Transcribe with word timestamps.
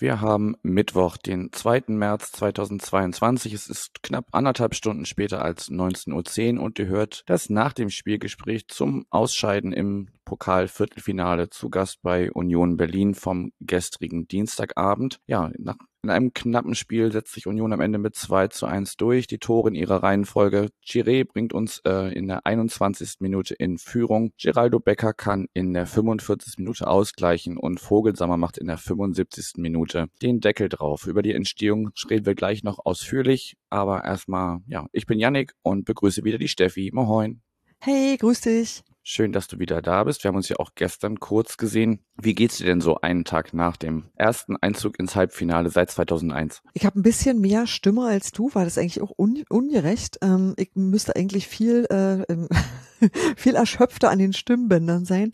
wir 0.00 0.20
haben 0.20 0.56
Mittwoch, 0.62 1.16
den 1.16 1.52
2. 1.52 1.84
März 1.88 2.32
2022. 2.32 3.52
Es 3.52 3.68
ist 3.68 4.02
knapp 4.02 4.26
anderthalb 4.32 4.74
Stunden 4.74 5.04
später 5.04 5.42
als 5.42 5.70
19.10 5.70 6.56
Uhr 6.56 6.62
und 6.62 6.78
ihr 6.78 6.86
hört 6.86 7.22
das 7.26 7.50
nach 7.50 7.72
dem 7.72 7.90
Spielgespräch 7.90 8.68
zum 8.68 9.06
Ausscheiden 9.10 9.72
im 9.72 10.08
Pokal-Viertelfinale 10.24 11.50
zu 11.50 11.70
Gast 11.70 12.02
bei 12.02 12.30
Union 12.32 12.76
Berlin 12.76 13.14
vom 13.14 13.52
gestrigen 13.60 14.28
Dienstagabend. 14.28 15.20
Ja, 15.26 15.50
nach 15.58 15.76
in 16.02 16.10
einem 16.10 16.32
knappen 16.32 16.74
Spiel 16.74 17.10
setzt 17.10 17.32
sich 17.32 17.46
Union 17.46 17.72
am 17.72 17.80
Ende 17.80 17.98
mit 17.98 18.14
2 18.14 18.48
zu 18.48 18.66
1 18.66 18.96
durch. 18.96 19.26
Die 19.26 19.38
Tore 19.38 19.68
in 19.68 19.74
ihrer 19.74 20.02
Reihenfolge. 20.02 20.68
Chiré 20.84 21.24
bringt 21.24 21.52
uns 21.52 21.80
äh, 21.84 22.12
in 22.14 22.28
der 22.28 22.46
21. 22.46 23.14
Minute 23.18 23.54
in 23.54 23.78
Führung. 23.78 24.32
Geraldo 24.40 24.78
Becker 24.78 25.12
kann 25.12 25.48
in 25.54 25.74
der 25.74 25.86
45. 25.86 26.58
Minute 26.58 26.86
ausgleichen 26.86 27.56
und 27.56 27.80
Vogelsammer 27.80 28.36
macht 28.36 28.58
in 28.58 28.68
der 28.68 28.78
75. 28.78 29.54
Minute 29.56 30.06
den 30.22 30.40
Deckel 30.40 30.68
drauf. 30.68 31.06
Über 31.06 31.22
die 31.22 31.32
Entstehung 31.32 31.90
reden 32.08 32.26
wir 32.26 32.34
gleich 32.36 32.62
noch 32.62 32.78
ausführlich. 32.84 33.56
Aber 33.68 34.04
erstmal, 34.04 34.58
ja, 34.66 34.86
ich 34.92 35.06
bin 35.06 35.18
Yannick 35.18 35.52
und 35.62 35.84
begrüße 35.84 36.22
wieder 36.22 36.38
die 36.38 36.48
Steffi. 36.48 36.90
Moin. 36.92 37.42
Hey, 37.80 38.16
grüß 38.16 38.40
dich. 38.42 38.82
Schön, 39.10 39.32
dass 39.32 39.48
du 39.48 39.58
wieder 39.58 39.80
da 39.80 40.04
bist. 40.04 40.22
Wir 40.22 40.28
haben 40.28 40.36
uns 40.36 40.50
ja 40.50 40.56
auch 40.58 40.72
gestern 40.74 41.18
kurz 41.18 41.56
gesehen. 41.56 42.04
Wie 42.20 42.34
geht's 42.34 42.58
dir 42.58 42.66
denn 42.66 42.82
so 42.82 43.00
einen 43.00 43.24
Tag 43.24 43.54
nach 43.54 43.78
dem 43.78 44.04
ersten 44.16 44.54
Einzug 44.58 44.98
ins 44.98 45.16
Halbfinale 45.16 45.70
seit 45.70 45.90
2001? 45.90 46.60
Ich 46.74 46.84
habe 46.84 47.00
ein 47.00 47.02
bisschen 47.02 47.40
mehr 47.40 47.66
Stimme 47.66 48.04
als 48.04 48.32
du, 48.32 48.50
weil 48.52 48.66
das 48.66 48.76
eigentlich 48.76 49.00
auch 49.00 49.12
un 49.16 49.44
ungerecht. 49.48 50.18
Ähm, 50.20 50.52
ich 50.58 50.72
müsste 50.74 51.16
eigentlich 51.16 51.48
viel, 51.48 51.86
äh, 51.86 53.08
viel 53.36 53.54
erschöpfter 53.54 54.10
an 54.10 54.18
den 54.18 54.34
Stimmbändern 54.34 55.06
sein. 55.06 55.32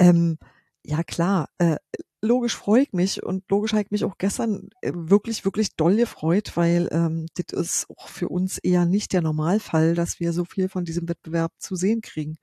Ähm, 0.00 0.38
ja 0.82 1.04
klar, 1.04 1.48
äh, 1.58 1.76
logisch 2.22 2.56
freue 2.56 2.82
ich 2.82 2.92
mich 2.92 3.22
und 3.22 3.44
logisch 3.50 3.72
habe 3.72 3.82
ich 3.82 3.90
mich 3.90 4.04
auch 4.04 4.16
gestern 4.16 4.70
äh, 4.80 4.92
wirklich, 4.94 5.44
wirklich 5.44 5.74
doll 5.74 5.96
gefreut, 5.96 6.52
weil 6.56 6.88
ähm, 6.92 7.26
das 7.34 7.60
ist 7.60 7.90
auch 7.90 8.08
für 8.08 8.28
uns 8.28 8.58
eher 8.58 8.86
nicht 8.86 9.12
der 9.12 9.22
Normalfall, 9.22 9.94
dass 9.94 10.20
wir 10.20 10.32
so 10.32 10.44
viel 10.44 10.68
von 10.68 10.84
diesem 10.84 11.08
Wettbewerb 11.08 11.52
zu 11.58 11.74
sehen 11.74 12.00
kriegen. 12.00 12.38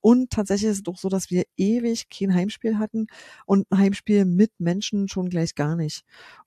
Und 0.00 0.30
tatsächlich 0.30 0.70
ist 0.70 0.76
es 0.78 0.82
doch 0.84 0.96
so, 0.96 1.08
dass 1.08 1.30
wir 1.30 1.44
ewig 1.56 2.08
kein 2.10 2.32
Heimspiel 2.32 2.78
hatten 2.78 3.08
und 3.44 3.70
ein 3.70 3.78
Heimspiel 3.78 4.24
mit 4.24 4.52
Menschen 4.58 5.08
schon 5.08 5.28
gleich 5.28 5.56
gar 5.56 5.74
nicht. 5.74 6.04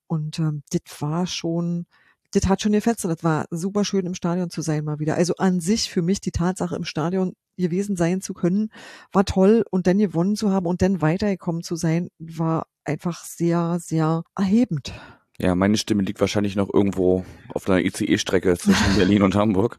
Und 0.07 0.39
ähm, 0.39 0.63
das 0.71 1.01
war 1.01 1.27
schon, 1.27 1.87
das 2.31 2.47
hat 2.47 2.61
schon 2.61 2.71
gefetzt 2.71 3.03
und 3.03 3.11
das 3.11 3.23
war 3.23 3.45
super 3.51 3.83
schön 3.83 4.05
im 4.05 4.15
Stadion 4.15 4.49
zu 4.49 4.61
sein 4.61 4.85
mal 4.85 4.99
wieder. 4.99 5.15
Also 5.15 5.35
an 5.35 5.59
sich 5.59 5.89
für 5.89 6.01
mich 6.01 6.21
die 6.21 6.31
Tatsache 6.31 6.75
im 6.75 6.85
Stadion 6.85 7.33
gewesen 7.57 7.97
sein 7.97 8.21
zu 8.21 8.33
können, 8.33 8.69
war 9.11 9.25
toll 9.25 9.65
und 9.69 9.87
dann 9.87 9.97
gewonnen 9.97 10.35
zu 10.35 10.51
haben 10.51 10.65
und 10.65 10.81
dann 10.81 11.01
weitergekommen 11.01 11.63
zu 11.63 11.75
sein, 11.75 12.09
war 12.19 12.67
einfach 12.87 13.23
sehr, 13.23 13.77
sehr 13.79 14.23
erhebend. 14.35 14.93
Ja, 15.37 15.53
meine 15.53 15.77
Stimme 15.77 16.03
liegt 16.03 16.19
wahrscheinlich 16.19 16.55
noch 16.55 16.73
irgendwo 16.73 17.25
auf 17.53 17.69
einer 17.69 17.83
ICE-Strecke 17.83 18.57
zwischen 18.57 18.95
Berlin 18.97 19.21
und 19.21 19.35
Hamburg. 19.35 19.77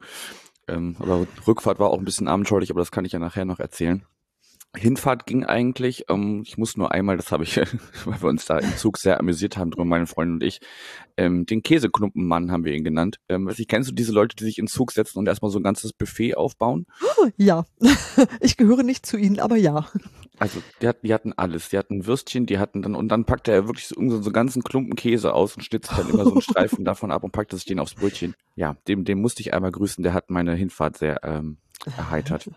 Ähm, 0.68 0.96
aber 1.00 1.26
Rückfahrt 1.46 1.78
war 1.78 1.90
auch 1.90 1.98
ein 1.98 2.04
bisschen 2.04 2.28
abenteuerlich, 2.28 2.70
aber 2.70 2.80
das 2.80 2.92
kann 2.92 3.04
ich 3.04 3.12
ja 3.12 3.18
nachher 3.18 3.44
noch 3.44 3.58
erzählen. 3.58 4.04
Hinfahrt 4.76 5.26
ging 5.26 5.44
eigentlich. 5.44 6.04
Ähm, 6.08 6.42
ich 6.44 6.58
muss 6.58 6.76
nur 6.76 6.92
einmal, 6.92 7.16
das 7.16 7.32
habe 7.32 7.44
ich, 7.44 7.56
weil 8.04 8.22
wir 8.22 8.28
uns 8.28 8.44
da 8.44 8.58
im 8.58 8.76
Zug 8.76 8.98
sehr 8.98 9.18
amüsiert 9.18 9.56
haben, 9.56 9.70
drüber 9.70 9.84
meine 9.84 10.06
Freundin 10.06 10.34
und 10.34 10.42
ich, 10.42 10.60
ähm, 11.16 11.46
den 11.46 11.62
Käseklumpenmann 11.62 12.52
haben 12.52 12.64
wir 12.64 12.74
ihn 12.74 12.84
genannt. 12.84 13.16
Ähm, 13.28 13.48
ich 13.48 13.66
kennst 13.66 13.90
du 13.90 13.94
diese 13.94 14.12
Leute, 14.12 14.36
die 14.36 14.44
sich 14.44 14.58
in 14.58 14.66
Zug 14.66 14.92
setzen 14.92 15.18
und 15.18 15.26
erstmal 15.26 15.50
so 15.50 15.58
ein 15.58 15.62
ganzes 15.62 15.92
Buffet 15.92 16.34
aufbauen? 16.34 16.86
Ja, 17.36 17.64
ich 18.40 18.56
gehöre 18.56 18.82
nicht 18.82 19.06
zu 19.06 19.16
ihnen, 19.16 19.40
aber 19.40 19.56
ja. 19.56 19.88
Also 20.38 20.62
die 20.80 20.88
hatten, 20.88 21.06
die 21.06 21.14
hatten 21.14 21.32
alles. 21.32 21.70
Die 21.70 21.78
hatten 21.78 22.06
Würstchen, 22.06 22.46
die 22.46 22.58
hatten 22.58 22.82
dann 22.82 22.94
und 22.94 23.08
dann 23.08 23.24
packte 23.24 23.52
er 23.52 23.66
wirklich 23.66 23.88
so, 23.88 23.94
so 23.96 24.16
einen 24.16 24.32
ganzen 24.32 24.62
Klumpen 24.62 24.96
Käse 24.96 25.32
aus 25.32 25.56
und 25.56 25.62
schnitzte 25.62 25.96
dann 25.96 26.10
immer 26.10 26.24
so 26.24 26.32
einen 26.32 26.42
Streifen 26.42 26.84
davon 26.84 27.10
ab 27.10 27.24
und 27.24 27.32
packte 27.32 27.56
sich 27.56 27.64
den 27.64 27.80
aufs 27.80 27.94
Brötchen. 27.94 28.34
Ja, 28.54 28.76
dem, 28.86 29.04
dem 29.04 29.20
musste 29.20 29.40
ich 29.40 29.54
einmal 29.54 29.72
grüßen. 29.72 30.04
Der 30.04 30.12
hat 30.12 30.30
meine 30.30 30.54
Hinfahrt 30.54 30.98
sehr 30.98 31.24
ähm, 31.24 31.56
erheitert. 31.96 32.50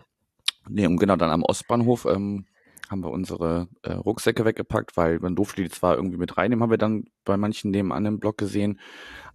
Nee, 0.68 0.86
und 0.86 0.98
genau 0.98 1.16
dann 1.16 1.30
am 1.30 1.42
Ostbahnhof 1.42 2.06
ähm, 2.06 2.46
haben 2.90 3.02
wir 3.02 3.10
unsere 3.10 3.68
äh, 3.82 3.92
Rucksäcke 3.92 4.44
weggepackt, 4.44 4.96
weil 4.96 5.18
man 5.18 5.34
durfte 5.34 5.62
die 5.62 5.70
zwar 5.70 5.96
irgendwie 5.96 6.18
mit 6.18 6.36
reinnehmen, 6.36 6.62
haben 6.62 6.70
wir 6.70 6.78
dann 6.78 7.04
bei 7.24 7.36
manchen 7.36 7.70
nebenan 7.70 8.06
im 8.06 8.20
Block 8.20 8.38
gesehen. 8.38 8.78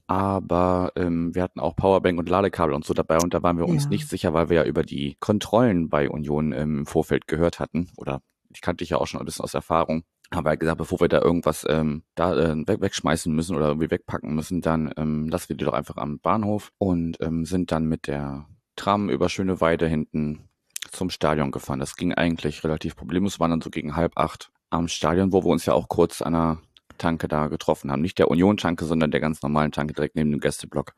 Aber 0.06 0.94
ähm, 0.96 1.36
wir 1.36 1.44
hatten 1.44 1.60
auch 1.60 1.76
Powerbank 1.76 2.18
und 2.18 2.30
Ladekabel 2.30 2.74
und 2.74 2.86
so 2.86 2.94
dabei 2.94 3.18
und 3.18 3.34
da 3.34 3.44
waren 3.44 3.58
wir 3.58 3.68
uns 3.68 3.86
ja. 3.86 3.90
nicht 3.90 4.08
sicher, 4.08 4.34
weil 4.34 4.50
wir 4.50 4.58
ja 4.58 4.64
über 4.64 4.84
die 4.84 5.18
Kontrollen 5.20 5.90
bei 5.90 6.10
Union 6.10 6.54
ähm, 6.54 6.80
im 6.80 6.86
Vorfeld 6.86 7.28
gehört 7.28 7.60
hatten. 7.60 7.90
Oder 7.98 8.22
ich 8.54 8.62
kannte 8.62 8.84
dich 8.84 8.92
ja 8.92 8.98
auch 8.98 9.08
schon 9.08 9.20
ein 9.20 9.26
bisschen 9.26 9.44
aus 9.44 9.54
Erfahrung. 9.54 10.04
Haben 10.34 10.46
wir 10.46 10.56
gesagt, 10.56 10.78
bevor 10.78 11.02
wir 11.02 11.10
da 11.10 11.22
irgendwas 11.22 11.66
ähm, 11.68 12.04
da 12.16 12.34
äh, 12.36 12.56
weg, 12.68 12.80
wegschmeißen 12.80 13.34
müssen 13.34 13.56
oder 13.56 13.68
irgendwie 13.68 13.92
wegpacken 13.92 14.34
müssen, 14.34 14.62
dann 14.62 14.94
ähm, 14.96 15.28
lassen 15.28 15.50
wir 15.50 15.58
die 15.58 15.66
doch 15.66 15.74
einfach 15.74 15.98
am 15.98 16.20
Bahnhof 16.20 16.72
und 16.78 17.18
ähm, 17.22 17.44
sind 17.44 17.72
dann 17.74 17.86
mit 17.86 18.08
der 18.08 18.46
Tram 18.78 19.10
über 19.10 19.28
Schöne 19.28 19.60
Weide 19.60 19.88
hinten 19.88 20.48
zum 20.92 21.10
Stadion 21.10 21.52
gefahren. 21.52 21.80
Das 21.80 21.96
ging 21.96 22.14
eigentlich 22.14 22.64
relativ 22.64 22.96
problemlos. 22.96 23.38
Wir 23.38 23.42
waren 23.42 23.52
dann 23.52 23.62
so 23.62 23.70
gegen 23.70 23.96
halb 23.96 24.18
acht 24.18 24.52
am 24.70 24.88
Stadion, 24.88 25.32
wo 25.32 25.44
wir 25.44 25.50
uns 25.50 25.66
ja 25.66 25.74
auch 25.74 25.88
kurz 25.88 26.22
an 26.22 26.36
einer 26.36 26.62
Tanke 26.98 27.28
da 27.28 27.48
getroffen 27.48 27.92
haben. 27.92 28.02
Nicht 28.02 28.20
der 28.20 28.30
Union-Tanke, 28.30 28.86
sondern 28.86 29.12
der 29.12 29.20
ganz 29.20 29.42
normalen 29.42 29.72
Tanke 29.72 29.94
direkt 29.94 30.16
neben 30.16 30.32
dem 30.32 30.40
Gästeblock. 30.40 30.94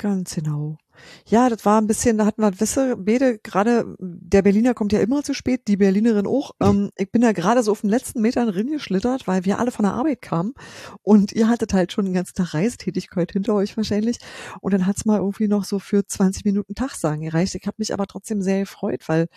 Ganz 0.00 0.34
genau. 0.34 0.78
Ja, 1.26 1.50
das 1.50 1.66
war 1.66 1.78
ein 1.78 1.86
bisschen, 1.86 2.16
da 2.16 2.24
hatten 2.24 2.40
wir, 2.40 2.58
wisse, 2.58 2.96
beide, 2.96 3.38
gerade 3.38 3.84
der 3.98 4.40
Berliner 4.40 4.72
kommt 4.72 4.94
ja 4.94 5.00
immer 5.00 5.22
zu 5.22 5.34
spät, 5.34 5.68
die 5.68 5.76
Berlinerin 5.76 6.26
auch. 6.26 6.52
Ähm, 6.58 6.90
ich 6.96 7.12
bin 7.12 7.20
da 7.20 7.32
gerade 7.32 7.62
so 7.62 7.70
auf 7.70 7.82
den 7.82 7.90
letzten 7.90 8.22
Metern 8.22 8.50
geschlittert, 8.50 9.26
weil 9.26 9.44
wir 9.44 9.58
alle 9.58 9.70
von 9.70 9.82
der 9.82 9.92
Arbeit 9.92 10.22
kamen 10.22 10.54
und 11.02 11.32
ihr 11.32 11.50
hattet 11.50 11.74
halt 11.74 11.92
schon 11.92 12.06
den 12.06 12.14
ganzen 12.14 12.34
Tag 12.34 12.54
Reisetätigkeit 12.54 13.32
hinter 13.32 13.54
euch 13.54 13.76
wahrscheinlich. 13.76 14.16
Und 14.62 14.72
dann 14.72 14.86
hat's 14.86 15.04
mal 15.04 15.18
irgendwie 15.18 15.48
noch 15.48 15.64
so 15.64 15.78
für 15.78 16.06
20 16.06 16.46
Minuten 16.46 16.74
Tagsagen 16.74 17.20
gereicht. 17.20 17.54
Ich 17.54 17.66
habe 17.66 17.76
mich 17.76 17.92
aber 17.92 18.06
trotzdem 18.06 18.40
sehr 18.40 18.60
gefreut, 18.60 19.06
weil 19.06 19.28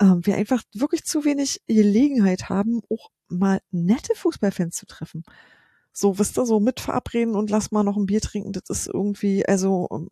ähm, 0.00 0.20
wir 0.24 0.36
einfach 0.36 0.62
wirklich 0.72 1.04
zu 1.04 1.26
wenig 1.26 1.60
Gelegenheit 1.66 2.48
haben, 2.48 2.80
auch 2.88 3.10
mal 3.28 3.60
nette 3.70 4.14
Fußballfans 4.14 4.76
zu 4.76 4.86
treffen 4.86 5.24
so, 5.96 6.18
wisst 6.18 6.38
ihr, 6.38 6.44
so 6.44 6.60
mit 6.60 6.80
verabreden 6.80 7.34
und 7.34 7.50
lass 7.50 7.70
mal 7.70 7.82
noch 7.82 7.96
ein 7.96 8.06
Bier 8.06 8.20
trinken, 8.20 8.52
das 8.52 8.68
ist 8.68 8.86
irgendwie, 8.86 9.46
also 9.46 9.88
ähm, 9.90 10.08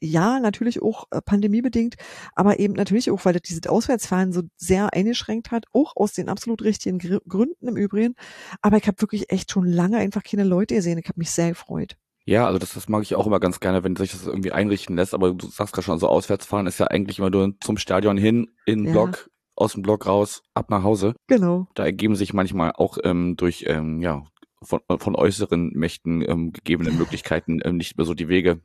ja, 0.00 0.40
natürlich 0.40 0.82
auch 0.82 1.06
äh, 1.10 1.20
pandemiebedingt, 1.20 1.96
aber 2.34 2.58
eben 2.58 2.74
natürlich 2.74 3.10
auch, 3.10 3.24
weil 3.24 3.32
das 3.34 3.42
diese 3.42 3.68
Auswärtsfahren 3.70 4.32
so 4.32 4.42
sehr 4.56 4.92
eingeschränkt 4.92 5.50
hat, 5.50 5.64
auch 5.72 5.96
aus 5.96 6.12
den 6.12 6.28
absolut 6.28 6.62
richtigen 6.62 6.98
Gr 6.98 7.20
Gründen 7.28 7.68
im 7.68 7.76
Übrigen. 7.76 8.14
Aber 8.60 8.76
ich 8.76 8.86
habe 8.86 9.00
wirklich 9.00 9.30
echt 9.30 9.50
schon 9.50 9.66
lange 9.66 9.98
einfach 9.98 10.22
keine 10.22 10.44
Leute 10.44 10.74
gesehen. 10.74 10.98
Ich 10.98 11.08
habe 11.08 11.18
mich 11.18 11.30
sehr 11.30 11.50
gefreut. 11.50 11.96
Ja, 12.26 12.46
also 12.46 12.58
das, 12.58 12.74
das 12.74 12.88
mag 12.88 13.02
ich 13.02 13.14
auch 13.14 13.26
immer 13.26 13.40
ganz 13.40 13.60
gerne, 13.60 13.84
wenn 13.84 13.96
sich 13.96 14.12
das 14.12 14.26
irgendwie 14.26 14.52
einrichten 14.52 14.96
lässt. 14.96 15.14
Aber 15.14 15.32
du 15.32 15.46
sagst 15.46 15.74
gerade 15.74 15.84
schon, 15.84 15.98
so 15.98 16.08
Auswärtsfahren 16.08 16.66
ist 16.66 16.78
ja 16.78 16.86
eigentlich 16.86 17.18
immer 17.18 17.30
nur 17.30 17.54
zum 17.60 17.76
Stadion 17.76 18.16
hin, 18.16 18.50
in 18.66 18.84
den 18.84 18.86
ja. 18.86 18.92
Block, 18.92 19.30
aus 19.56 19.72
dem 19.72 19.82
Block 19.82 20.06
raus, 20.06 20.42
ab 20.54 20.70
nach 20.70 20.82
Hause. 20.82 21.14
Genau. 21.26 21.66
Da 21.74 21.84
ergeben 21.84 22.16
sich 22.16 22.32
manchmal 22.32 22.72
auch 22.72 22.98
ähm, 23.04 23.36
durch 23.36 23.64
ähm, 23.68 24.00
ja 24.00 24.24
von, 24.64 24.80
von 24.98 25.14
äußeren 25.14 25.70
Mächten 25.74 26.22
ähm, 26.22 26.52
gegebenen 26.52 26.96
Möglichkeiten 26.98 27.60
ähm, 27.64 27.76
nicht 27.76 27.96
mehr 27.96 28.06
so 28.06 28.14
die 28.14 28.28
Wege 28.28 28.60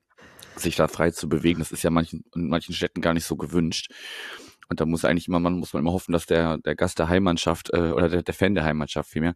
sich 0.56 0.76
da 0.76 0.88
frei 0.88 1.12
zu 1.12 1.30
bewegen. 1.30 1.60
Das 1.60 1.72
ist 1.72 1.84
ja 1.84 1.90
manchen, 1.90 2.24
in 2.36 2.50
manchen 2.50 2.74
Städten 2.74 3.02
gar 3.02 3.14
nicht 3.14 3.26
so 3.26 3.36
gewünscht. 3.36 3.92
Und 4.70 4.80
da 4.80 4.86
muss 4.86 5.04
eigentlich 5.04 5.28
immer, 5.28 5.40
man 5.40 5.54
muss 5.54 5.74
man 5.74 5.82
immer 5.82 5.94
hoffen, 5.94 6.12
dass 6.12 6.28
der, 6.28 6.60
der 6.60 6.76
Gast 6.76 7.00
der 7.00 7.10
Heimmannschaft 7.10 7.72
äh, 7.74 7.92
oder 7.92 8.08
der, 8.08 8.22
der 8.22 8.34
Fan 8.36 8.54
der 8.54 8.64
Heimmannschaft 8.64 9.10
vielmehr, 9.10 9.34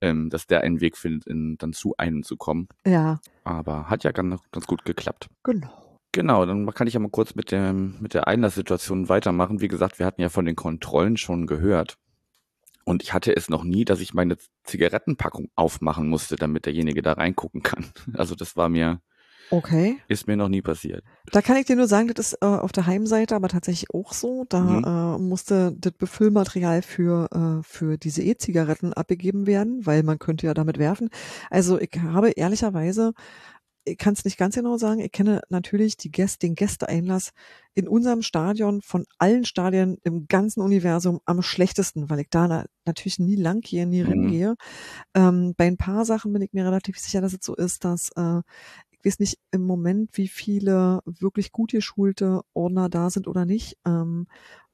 ähm, 0.00 0.30
dass 0.30 0.46
der 0.46 0.62
einen 0.62 0.80
Weg 0.80 0.96
findet, 0.96 1.26
in, 1.26 1.56
dann 1.58 1.74
zu 1.74 1.94
einem 1.98 2.22
zu 2.22 2.36
kommen. 2.36 2.68
Ja. 2.86 3.20
Aber 3.44 3.90
hat 3.90 4.04
ja 4.04 4.12
ganz, 4.12 4.40
ganz 4.52 4.66
gut 4.66 4.84
geklappt. 4.84 5.28
Genau. 5.42 5.68
Genau, 6.12 6.44
dann 6.44 6.66
kann 6.72 6.88
ich 6.88 6.94
ja 6.94 7.00
mal 7.00 7.10
kurz 7.10 7.36
mit 7.36 7.52
dem 7.52 7.94
mit 8.00 8.14
der 8.14 8.26
Einlasssituation 8.26 9.08
weitermachen. 9.08 9.60
Wie 9.60 9.68
gesagt, 9.68 9.98
wir 9.98 10.06
hatten 10.06 10.22
ja 10.22 10.28
von 10.28 10.44
den 10.44 10.56
Kontrollen 10.56 11.16
schon 11.16 11.46
gehört. 11.46 11.98
Und 12.84 13.02
ich 13.02 13.12
hatte 13.12 13.36
es 13.36 13.48
noch 13.48 13.64
nie, 13.64 13.84
dass 13.84 14.00
ich 14.00 14.14
meine 14.14 14.36
Zigarettenpackung 14.64 15.50
aufmachen 15.54 16.08
musste, 16.08 16.36
damit 16.36 16.66
derjenige 16.66 17.02
da 17.02 17.12
reingucken 17.12 17.62
kann. 17.62 17.86
Also 18.14 18.34
das 18.34 18.56
war 18.56 18.68
mir 18.68 19.00
Okay. 19.50 19.98
Ist 20.06 20.28
mir 20.28 20.36
noch 20.36 20.48
nie 20.48 20.62
passiert. 20.62 21.02
Da 21.32 21.42
kann 21.42 21.56
ich 21.56 21.66
dir 21.66 21.74
nur 21.74 21.88
sagen, 21.88 22.08
das 22.14 22.32
ist 22.32 22.38
äh, 22.40 22.46
auf 22.46 22.70
der 22.70 22.86
Heimseite 22.86 23.34
aber 23.34 23.48
tatsächlich 23.48 23.92
auch 23.92 24.12
so. 24.12 24.46
Da 24.48 24.60
mhm. 24.60 24.84
äh, 24.84 25.18
musste 25.18 25.74
das 25.76 25.92
Befüllmaterial 25.92 26.82
für, 26.82 27.28
äh, 27.32 27.62
für 27.64 27.98
diese 27.98 28.22
E-Zigaretten 28.22 28.92
abgegeben 28.92 29.46
werden, 29.46 29.84
weil 29.84 30.04
man 30.04 30.20
könnte 30.20 30.46
ja 30.46 30.54
damit 30.54 30.78
werfen. 30.78 31.10
Also 31.50 31.80
ich 31.80 31.90
habe 32.00 32.30
ehrlicherweise 32.30 33.12
ich 33.84 33.98
kann 33.98 34.12
es 34.14 34.24
nicht 34.24 34.36
ganz 34.38 34.54
genau 34.54 34.76
sagen. 34.78 35.00
Ich 35.00 35.12
kenne 35.12 35.40
natürlich 35.48 35.96
die 35.96 36.10
Gäste, 36.10 36.40
den 36.46 36.54
Gästeeinlass 36.54 37.30
in 37.74 37.88
unserem 37.88 38.22
Stadion 38.22 38.82
von 38.82 39.04
allen 39.18 39.44
Stadien 39.44 39.98
im 40.04 40.26
ganzen 40.28 40.60
Universum 40.60 41.20
am 41.24 41.42
schlechtesten, 41.42 42.10
weil 42.10 42.20
ich 42.20 42.28
da 42.30 42.46
na, 42.48 42.66
natürlich 42.84 43.18
nie 43.18 43.36
lang 43.36 43.60
gehe, 43.60 43.86
nie 43.86 44.02
Mhm. 44.02 44.02
reingehe. 44.02 44.56
Ähm, 45.14 45.54
bei 45.56 45.66
ein 45.66 45.76
paar 45.78 46.04
Sachen 46.04 46.32
bin 46.32 46.42
ich 46.42 46.52
mir 46.52 46.64
relativ 46.66 46.98
sicher, 46.98 47.20
dass 47.20 47.32
es 47.34 47.40
so 47.44 47.54
ist, 47.56 47.84
dass 47.84 48.10
äh, 48.16 48.42
ich 48.90 49.04
weiß 49.04 49.18
nicht 49.20 49.38
im 49.50 49.62
Moment, 49.64 50.10
wie 50.18 50.28
viele 50.28 51.00
wirklich 51.06 51.52
gut 51.52 51.72
geschulte 51.72 52.42
Ordner 52.54 52.88
da 52.90 53.10
sind 53.10 53.28
oder 53.28 53.46
nicht. 53.46 53.78
Ähm, 53.86 54.26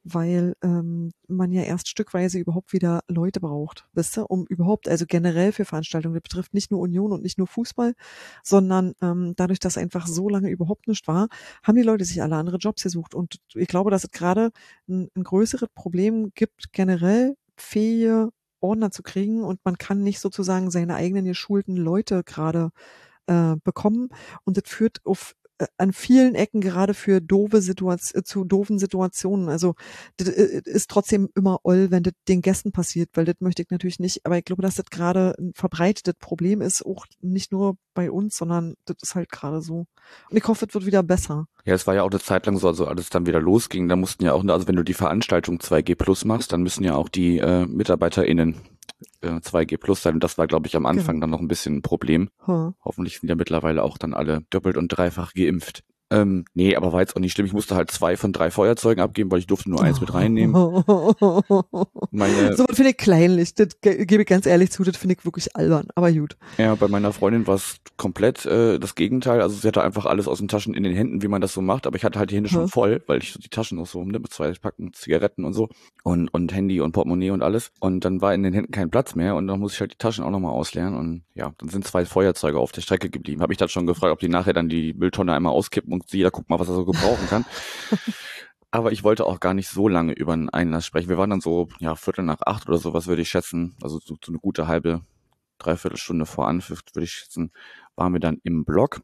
weil 0.09 0.55
ähm, 0.63 1.11
man 1.27 1.51
ja 1.51 1.63
erst 1.63 1.89
stückweise 1.89 2.39
überhaupt 2.39 2.73
wieder 2.73 3.01
Leute 3.09 3.41
braucht, 3.41 3.89
wisst 3.93 4.17
ihr, 4.17 4.31
um 4.31 4.47
überhaupt, 4.47 4.89
also 4.89 5.05
generell 5.07 5.51
für 5.51 5.65
Veranstaltungen, 5.65 6.15
das 6.15 6.23
betrifft 6.23 6.55
nicht 6.55 6.71
nur 6.71 6.81
Union 6.81 7.11
und 7.13 7.25
nicht 7.25 7.39
nur 7.39 7.49
Fußball, 7.49 7.95
sondern 8.45 8.93
ähm, 9.03 9.35
dadurch, 9.37 9.59
dass 9.59 9.77
einfach 9.77 10.07
so 10.07 10.29
lange 10.29 10.49
überhaupt 10.49 10.87
nicht 10.87 11.09
war, 11.09 11.29
haben 11.65 11.75
die 11.75 11.83
Leute 11.83 12.05
sich 12.05 12.23
alle 12.23 12.37
andere 12.37 12.59
Jobs 12.59 12.85
gesucht. 12.85 13.17
Und 13.17 13.39
ich 13.55 13.67
glaube, 13.67 13.91
dass 13.91 14.05
es 14.05 14.13
gerade 14.13 14.53
ein, 14.89 15.09
ein 15.17 15.25
größeres 15.25 15.71
Problem 15.75 16.31
gibt, 16.35 16.73
generell 16.73 17.35
fähige 17.57 18.31
Ordner 18.61 18.93
zu 18.93 19.03
kriegen 19.03 19.43
und 19.43 19.59
man 19.65 19.77
kann 19.77 20.05
nicht 20.05 20.21
sozusagen 20.21 20.71
seine 20.71 20.95
eigenen 20.95 21.25
geschulten 21.25 21.77
Leute 21.77 22.23
gerade 22.23 22.71
äh, 23.27 23.57
bekommen. 23.65 24.11
Und 24.45 24.57
das 24.57 24.65
führt 24.67 25.01
auf 25.05 25.35
an 25.79 25.93
vielen 25.93 26.35
Ecken 26.35 26.61
gerade 26.61 26.95
für 26.95 27.21
doofe 27.21 27.61
Situation, 27.61 28.25
zu 28.25 28.45
doofen 28.45 28.79
Situationen. 28.79 29.49
Also 29.49 29.75
das 30.17 30.29
äh, 30.29 30.63
ist 30.65 30.91
trotzdem 30.91 31.29
immer 31.35 31.61
oll, 31.65 31.91
wenn 31.91 32.03
das 32.03 32.15
den 32.29 32.43
Gästen 32.43 32.73
passiert, 32.73 33.11
weil 33.15 33.25
das 33.25 33.37
möchte 33.41 33.63
ich 33.63 33.71
natürlich 33.71 33.99
nicht. 33.99 34.27
Aber 34.27 34.39
ich 34.39 34.45
glaube, 34.45 34.63
dass 34.63 34.77
das 34.77 34.87
gerade 34.87 35.35
ein 35.39 35.53
verbreitetes 35.55 36.15
Problem 36.19 36.61
ist, 36.61 36.85
auch 36.85 37.07
nicht 37.21 37.53
nur 37.53 37.77
bei 37.95 38.11
uns, 38.11 38.37
sondern 38.37 38.75
das 38.85 38.97
ist 39.03 39.15
halt 39.15 39.31
gerade 39.31 39.63
so. 39.63 39.87
Und 40.31 40.37
ich 40.37 40.47
hoffe, 40.47 40.67
es 40.67 40.75
wird 40.75 40.87
wieder 40.87 41.03
besser. 41.03 41.47
Ja, 41.67 41.75
es 41.75 41.87
war 41.87 41.97
ja 41.97 42.05
auch 42.05 42.11
eine 42.11 42.21
Zeit 42.21 42.47
lang 42.47 42.57
so, 42.59 42.69
also 42.69 42.87
alles 42.87 43.11
dann 43.11 43.27
wieder 43.27 43.41
losging, 43.41 43.89
da 43.89 43.97
mussten 43.97 44.25
ja 44.25 44.33
auch, 44.33 44.45
also 44.45 44.69
wenn 44.69 44.77
du 44.77 44.85
die 44.85 44.95
Veranstaltung 44.95 45.59
2G 45.59 45.97
Plus 45.97 46.25
machst, 46.25 46.53
dann 46.53 46.63
müssen 46.63 46.85
ja 46.85 46.95
auch 46.95 47.09
die 47.09 47.39
äh, 47.39 47.67
MitarbeiterInnen 47.67 48.55
äh, 49.21 49.29
2G 49.41 49.77
Plus 49.77 50.01
sein. 50.01 50.15
Und 50.15 50.25
das 50.25 50.39
war, 50.39 50.47
glaube 50.47 50.69
ich, 50.69 50.77
am 50.77 50.87
Anfang 50.87 51.17
Genau. 51.17 51.23
dann 51.23 51.31
noch 51.31 51.41
ein 51.41 51.49
bisschen 51.49 51.79
ein 51.79 51.83
Problem. 51.83 52.31
Huh. 52.47 52.73
Hoffentlich 52.85 53.19
sind 53.19 53.29
ja 53.29 53.35
mittlerweile 53.35 53.83
auch 53.83 53.99
dann 53.99 54.15
alle 54.15 54.43
doppelt 54.51 54.77
und 54.77 54.89
dreifach 54.89 55.33
geimpft. 55.35 55.83
Ähm, 56.11 56.45
nee, 56.55 56.77
aber 56.77 56.93
war 56.93 57.01
jetzt 57.01 57.17
auch 57.17 57.21
nicht 57.21 57.33
schlimm. 57.33 57.47
Ich 57.47 57.53
musste 57.53 57.75
halt 57.75 57.91
zwei 57.91 58.17
von 58.17 58.33
drei 58.33 58.51
Feuerzeugen 58.53 59.03
abgeben, 59.03 59.31
weil 59.31 59.41
ich 59.41 59.49
durfte 59.49 59.69
nur 59.71 59.83
eins 59.83 60.01
mit 60.01 60.15
reinnehmen. 60.15 60.55
Meine, 62.13 62.55
so 62.57 62.65
finde 62.73 62.91
ich 62.91 62.97
kleinlich. 62.97 63.55
Das 63.55 63.81
ge- 63.81 64.05
gebe 64.07 64.23
ich 64.23 64.29
ganz 64.29 64.47
ehrlich 64.47 64.71
zu, 64.71 64.85
das 64.85 64.97
finde 64.97 65.17
ich 65.19 65.25
wirklich 65.25 65.55
albern. 65.57 65.89
Aber 65.95 66.13
gut. 66.13 66.37
ja, 66.59 66.75
bei 66.75 66.89
meiner 66.89 67.13
Freundin 67.13 67.47
war 67.47 67.57
es 67.57 67.79
komplett 67.97 68.47
äh, 68.47 68.79
das 68.79 68.95
Gegenteil. 68.95 69.41
Also 69.41 69.57
sie 69.57 69.67
hatte 69.69 69.83
einfach 69.83 70.07
alles 70.07 70.29
aus 70.29 70.39
den 70.39 70.49
Taschen 70.49 70.75
in 70.75 70.83
den 70.85 70.95
Händen, 70.95 71.23
wie 71.23 71.29
man 71.29 71.41
das 71.41 71.53
so 71.53 71.61
macht. 71.61 71.87
Aber 71.87 71.97
ich 71.97 72.05
hatte 72.05 72.19
halt 72.19 72.31
die 72.31 72.37
Hände 72.37 72.49
schon 72.51 72.63
Hä? 72.65 72.69
voll, 72.69 73.03
weil 73.07 73.19
ich 73.23 73.33
so 73.33 73.39
die 73.41 73.49
Taschen 73.49 73.79
noch 73.79 73.87
so 73.87 74.03
ne, 74.05 74.19
mit 74.19 74.33
zwei 74.33 74.53
Packen 74.53 74.93
Zigaretten 74.93 75.45
und 75.45 75.53
so 75.55 75.69
und 76.05 76.29
und 76.33 76.55
Handy 76.55 76.81
und 76.81 76.93
Portemonnaie 76.93 77.31
und 77.31 77.43
alles. 77.43 77.73
Und 77.81 78.05
dann 78.05 78.21
war 78.21 78.33
in 78.35 78.43
den 78.43 78.55
Händen 78.55 78.71
kein 78.71 78.91
Platz 78.91 79.15
mehr 79.15 79.35
und 79.35 79.47
dann 79.49 79.61
muss 79.61 79.75
ich 79.75 79.81
halt 79.81 79.93
die 79.93 79.99
Taschen 79.99 80.25
auch 80.25 80.31
nochmal 80.31 80.53
ausleeren. 80.53 80.95
Und 80.97 81.23
ja, 81.35 81.53
dann 81.59 81.69
sind 81.69 81.85
zwei 81.87 82.05
Feuerzeuge 82.05 82.59
auf 82.59 82.73
der 82.73 82.81
Strecke 82.83 83.11
geblieben. 83.11 83.43
Habe 83.43 83.53
ich 83.53 83.59
dann 83.59 83.69
schon 83.69 83.87
gefragt, 83.87 84.13
ob 84.13 84.21
die 84.21 84.29
nachher 84.29 84.53
dann 84.53 84.69
die 84.69 84.95
Mülltonne 84.95 85.33
einmal 85.33 85.53
auskippen 85.53 85.93
und 86.01 86.13
jeder 86.13 86.31
guckt 86.31 86.49
mal, 86.51 86.59
was 86.59 86.69
er 86.69 86.75
so 86.75 86.85
gebrauchen 86.85 87.27
kann. 87.29 87.45
Aber 88.71 88.93
ich 88.93 89.05
wollte 89.05 89.25
auch 89.25 89.41
gar 89.41 89.55
nicht 89.55 89.69
so 89.69 89.89
lange 89.89 90.13
über 90.13 90.33
einen 90.35 90.51
Einlass 90.51 90.85
sprechen. 90.87 91.09
Wir 91.09 91.17
waren 91.19 91.31
dann 91.31 91.41
so, 91.41 91.69
ja, 91.79 91.95
Viertel 91.95 92.25
nach 92.25 92.41
acht 92.45 92.69
oder 92.69 92.79
sowas, 92.79 93.07
würde 93.07 93.23
ich 93.23 93.29
schätzen. 93.29 93.77
Also 93.83 93.99
so, 94.01 94.17
so 94.23 94.31
eine 94.33 94.39
gute 94.39 94.67
halbe, 94.67 95.01
dreiviertel 95.59 95.97
Stunde 95.97 96.27
vor 96.27 96.49
Anpfiff, 96.49 96.81
würde 96.93 97.05
ich 97.05 97.13
schätzen, 97.13 97.53
waren 97.95 98.13
wir 98.13 98.21
dann 98.21 98.39
im 98.43 98.65
Block. 98.65 99.01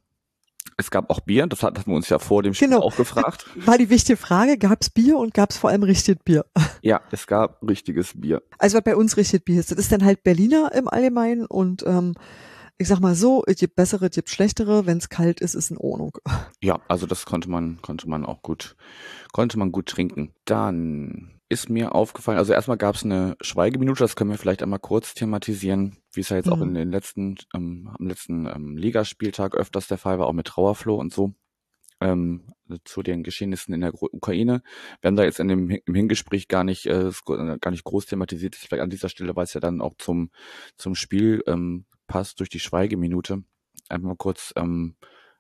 Es 0.77 0.91
gab 0.91 1.11
auch 1.11 1.21
Bier, 1.21 1.47
das 1.47 1.63
hat- 1.63 1.79
hatten 1.79 1.91
wir 1.91 1.97
uns 1.97 2.09
ja 2.09 2.19
vor 2.19 2.43
dem 2.43 2.55
Spiel 2.55 2.69
Genau. 2.69 2.83
auch 2.83 2.97
gefragt. 2.97 3.47
War 3.67 3.79
die 3.79 3.89
wichtige 3.91 4.17
Frage, 4.17 4.59
gab's 4.59 4.91
Bier 4.91 5.17
und 5.17 5.33
gab's 5.35 5.57
vor 5.57 5.71
allem 5.71 5.83
richtiges 5.85 6.23
Bier? 6.23 6.45
Ja, 6.83 7.01
es 7.13 7.27
gab 7.29 7.63
richtiges 7.63 8.21
Bier. 8.21 8.43
Also 8.59 8.77
was 8.77 8.85
bei 8.85 8.97
uns 8.97 9.17
richtiges 9.17 9.45
Bier 9.45 9.61
ist, 9.61 9.71
das 9.71 9.79
ist 9.79 9.93
dann 9.93 10.05
halt 10.05 10.23
Berliner 10.25 10.73
im 10.75 10.89
Allgemeinen 10.89 11.47
und 11.47 11.85
ähm, 11.87 12.15
ich 12.83 12.89
sag 12.89 13.01
mal 13.01 13.15
so, 13.15 13.43
es 13.47 13.57
gibt 13.57 13.77
bessere, 13.77 14.07
es 14.07 14.13
gibt 14.15 14.29
schlechtere, 14.29 14.87
wenn 14.87 14.99
es 14.99 15.09
kalt 15.09 15.41
ist, 15.41 15.55
ist 15.55 15.71
in 15.71 15.79
Ordnung. 15.79 16.19
Ja, 16.63 16.81
also 16.87 17.07
das 17.07 17.25
konnte 17.27 17.51
man, 17.51 17.81
konnte 17.83 18.09
man 18.09 18.25
auch 18.25 18.43
gut, 18.43 18.77
konnte 19.33 19.59
man 19.59 19.73
gut 19.73 19.87
trinken. 19.87 20.33
Dann 20.45 21.41
ist 21.49 21.69
mir 21.69 21.95
aufgefallen, 21.95 22.39
also 22.39 22.53
erstmal 22.53 22.77
gab 22.77 22.95
es 22.95 23.05
eine 23.05 23.37
Schweigeminute, 23.41 23.99
das 23.99 24.15
können 24.17 24.31
wir 24.31 24.39
vielleicht 24.39 24.63
einmal 24.63 24.79
kurz 24.79 25.15
thematisieren, 25.15 25.97
wie 26.13 26.21
es 26.21 26.29
ja 26.29 26.37
jetzt 26.37 26.49
auch 26.51 26.59
Mhm. 26.59 26.63
in 26.69 26.75
den 26.75 26.91
letzten, 26.93 27.35
ähm, 27.55 27.91
am 27.99 28.07
letzten 28.07 28.47
ähm, 28.47 28.77
Ligaspieltag 28.77 29.57
öfters 29.57 29.89
der 29.89 29.99
Fall 29.99 30.19
war, 30.19 30.27
auch 30.29 30.33
mit 30.33 30.47
Trauerfloh 30.47 30.97
und 30.97 31.13
so. 31.13 31.35
Ähm, 32.01 32.53
zu 32.85 33.03
den 33.03 33.23
Geschehnissen 33.23 33.75
in 33.75 33.81
der 33.83 33.93
Ukraine. 33.95 34.63
Wir 35.01 35.09
haben 35.09 35.17
da 35.17 35.25
jetzt 35.25 35.39
in 35.41 35.49
dem 35.49 35.69
im 35.71 35.95
Hingespräch 35.95 36.49
gar 36.49 36.65
nicht 36.65 36.87
äh, 36.87 37.11
gar 37.61 37.71
nicht 37.71 37.85
groß 37.85 38.07
thematisiert. 38.07 38.57
Vielleicht 38.57 38.83
an 38.83 38.91
dieser 38.91 39.09
Stelle, 39.09 39.37
weil 39.37 39.45
es 39.45 39.55
ja 39.55 39.61
dann 39.61 39.81
auch 39.81 39.95
zum 39.99 40.31
zum 40.79 40.95
Spiel 40.97 41.43
ähm, 41.47 41.85
passt 42.13 42.41
durch 42.41 42.51
die 42.51 42.61
Schweigeminute. 42.61 43.43
Einfach 43.89 44.19
kurz 44.19 44.53
ähm, 44.57 44.97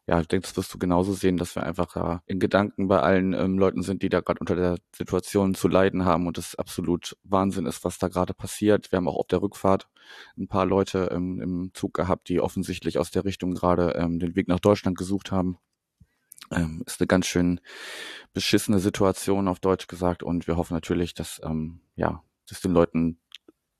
ja, 0.08 0.20
ich 0.20 0.26
denke, 0.26 0.48
das 0.48 0.56
wirst 0.56 0.74
du 0.74 0.78
genauso 0.78 1.12
sehen, 1.12 1.36
dass 1.36 1.54
wir 1.54 1.62
einfach 1.62 1.96
äh, 1.96 2.19
in 2.26 2.40
Gedanken 2.40 2.88
bei 2.88 3.00
allen 3.00 3.34
ähm, 3.34 3.56
Leuten 3.56 3.82
sind, 3.82 4.02
die 4.02 4.08
da 4.08 4.20
gerade 4.20 4.40
unter 4.40 4.56
der 4.56 4.78
Situation 4.96 5.54
zu 5.54 5.69
leiden 5.69 6.04
haben 6.04 6.26
und 6.26 6.38
es 6.38 6.56
absolut 6.56 7.16
Wahnsinn 7.22 7.66
ist, 7.66 7.84
was 7.84 7.98
da 7.98 8.08
gerade 8.08 8.34
passiert. 8.34 8.90
Wir 8.90 8.96
haben 8.96 9.06
auch 9.06 9.16
auf 9.16 9.28
der 9.28 9.42
Rückfahrt 9.42 9.88
ein 10.36 10.48
paar 10.48 10.66
Leute 10.66 11.10
ähm, 11.12 11.40
im 11.40 11.70
Zug 11.74 11.94
gehabt, 11.94 12.28
die 12.28 12.40
offensichtlich 12.40 12.98
aus 12.98 13.12
der 13.12 13.24
Richtung 13.24 13.54
gerade 13.54 13.94
ähm, 13.94 14.19
den 14.19 14.34
Weg 14.34 14.48
nach 14.48 14.58
Deutschland 14.58 14.98
gesucht 14.98 15.30
haben. 15.30 15.58
Ähm, 16.50 16.82
ist 16.84 17.00
eine 17.00 17.06
ganz 17.06 17.26
schön 17.26 17.60
beschissene 18.32 18.80
Situation 18.80 19.46
auf 19.46 19.60
Deutsch 19.60 19.86
gesagt 19.86 20.24
und 20.24 20.48
wir 20.48 20.56
hoffen 20.56 20.74
natürlich, 20.74 21.14
dass 21.14 21.40
ähm, 21.44 21.80
ja, 21.94 22.24
dass 22.48 22.60
den 22.60 22.72
Leuten 22.72 23.19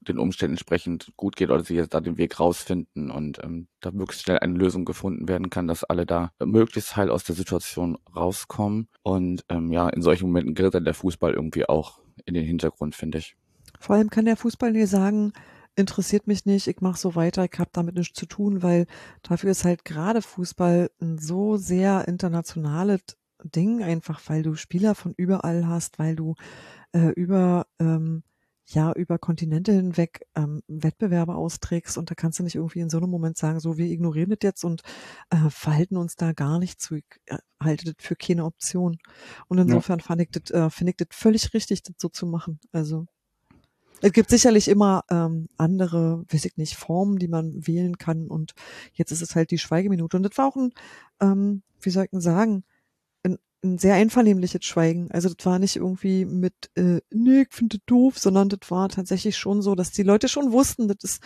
den 0.09 0.19
Umständen 0.19 0.55
entsprechend 0.55 1.13
gut 1.17 1.37
geht 1.37 1.51
oder 1.51 1.65
sie 1.65 1.75
jetzt 1.75 1.95
da 1.95 2.01
den 2.01 2.19
Weg 2.19 2.39
rausfinden 2.39 3.11
und 3.11 3.43
ähm, 3.43 3.69
da 3.81 3.91
möglichst 3.91 4.25
schnell 4.25 4.39
eine 4.39 4.55
Lösung 4.55 4.85
gefunden 4.85 5.29
werden 5.29 5.51
kann, 5.51 5.69
dass 5.69 5.85
alle 5.85 6.07
da 6.07 6.33
möglichst 6.45 6.97
heil 6.97 7.11
aus 7.11 7.25
der 7.25 7.35
Situation 7.35 7.99
rauskommen. 8.15 8.89
Und 9.03 9.45
ähm, 9.49 9.73
ja, 9.73 9.89
in 9.89 10.03
solchen 10.03 10.27
Momenten 10.27 10.55
gerät 10.55 10.75
dann 10.75 10.85
der 10.85 10.95
Fußball 10.95 11.33
irgendwie 11.33 11.69
auch 11.69 12.01
in 12.25 12.35
den 12.35 12.45
Hintergrund, 12.45 12.95
finde 12.95 13.19
ich. 13.19 13.37
Vor 13.79 13.97
allem 13.97 14.11
kann 14.11 14.25
der 14.25 14.37
Fußball 14.37 14.73
nie 14.73 14.87
sagen, 14.87 15.33
interessiert 15.75 16.27
mich 16.27 16.45
nicht, 16.45 16.67
ich 16.67 16.81
mache 16.81 16.99
so 16.99 17.15
weiter, 17.15 17.45
ich 17.45 17.59
habe 17.59 17.71
damit 17.73 17.95
nichts 17.95 18.19
zu 18.19 18.27
tun, 18.27 18.63
weil 18.63 18.87
dafür 19.23 19.51
ist 19.51 19.65
halt 19.65 19.85
gerade 19.85 20.23
Fußball 20.23 20.91
ein 21.01 21.19
so 21.19 21.57
sehr 21.57 22.07
internationales 22.07 23.01
Ding, 23.43 23.83
einfach 23.83 24.21
weil 24.27 24.43
du 24.43 24.55
Spieler 24.55 24.95
von 24.95 25.15
überall 25.17 25.67
hast, 25.67 25.99
weil 25.99 26.15
du 26.15 26.35
äh, 26.93 27.09
über 27.11 27.67
ähm, 27.81 28.23
ja 28.75 28.93
über 28.93 29.19
Kontinente 29.19 29.73
hinweg 29.73 30.27
ähm, 30.35 30.63
Wettbewerbe 30.69 31.35
austrägst 31.35 31.99
und 31.99 32.11
da 32.11 32.15
kannst 32.15 32.39
du 32.39 32.43
nicht 32.43 32.57
irgendwie 32.57 32.81
in 32.81 32.91
so 32.91 32.99
einem 32.99 33.11
Moment 33.11 33.37
sagen, 33.37 33.61
so 33.61 33.77
wir 33.77 33.87
ignorieren 33.87 34.31
das 34.31 34.39
jetzt 34.43 34.65
und 34.65 34.83
äh, 35.31 35.51
verhalten 35.51 35.97
uns 35.97 36.17
da 36.17 36.33
gar 36.33 36.59
nicht 36.59 36.81
zu. 36.81 36.97
Ich 36.97 37.05
äh, 37.27 37.39
halte 37.61 37.85
das 37.87 37.95
für 37.99 38.17
keine 38.17 38.45
Option. 38.45 38.99
Und 39.49 39.59
insofern 39.59 40.01
fand 40.01 40.23
ich 40.23 40.31
das, 40.31 40.51
äh, 40.51 40.71
finde 40.71 40.91
ich 40.91 40.97
das 40.97 41.09
völlig 41.11 41.55
richtig, 41.55 41.83
das 41.83 41.95
so 41.99 42.09
zu 42.09 42.27
machen. 42.27 42.61
Also 42.73 43.07
es 44.05 44.13
gibt 44.13 44.31
sicherlich 44.31 44.67
immer 44.67 45.05
ähm, 45.11 45.49
andere, 45.57 46.25
weiß 46.29 46.45
ich 46.45 46.57
nicht, 46.57 46.75
Formen, 46.75 47.19
die 47.19 47.29
man 47.29 47.67
wählen 47.67 47.99
kann. 47.99 48.27
Und 48.27 48.53
jetzt 48.95 49.13
ist 49.13 49.23
es 49.23 49.37
halt 49.37 49.53
die 49.53 49.59
Schweigeminute. 49.59 50.17
Und 50.17 50.25
das 50.25 50.37
war 50.37 50.49
auch 50.49 50.57
ein, 50.57 50.73
ähm, 51.21 51.63
wie 51.81 51.91
soll 51.91 52.05
ich 52.05 52.11
denn 52.11 52.21
sagen, 52.21 52.65
ein, 53.63 53.79
sehr 53.79 53.95
einvernehmliches 53.95 54.65
Schweigen. 54.65 55.11
Also 55.11 55.29
das 55.33 55.47
war 55.47 55.59
nicht 55.59 55.77
irgendwie 55.77 56.25
mit, 56.25 56.55
äh, 56.75 57.01
nee, 57.11 57.43
ich 57.43 57.53
finde 57.53 57.79
das 57.79 57.87
doof, 57.87 58.19
sondern 58.19 58.49
das 58.49 58.71
war 58.71 58.89
tatsächlich 58.89 59.37
schon 59.37 59.63
so, 59.63 59.75
dass 59.75 59.93
die 59.93 60.03
Leute 60.03 60.29
schon 60.29 60.53
wussten, 60.53 60.89
das 60.89 60.99
ist 61.03 61.23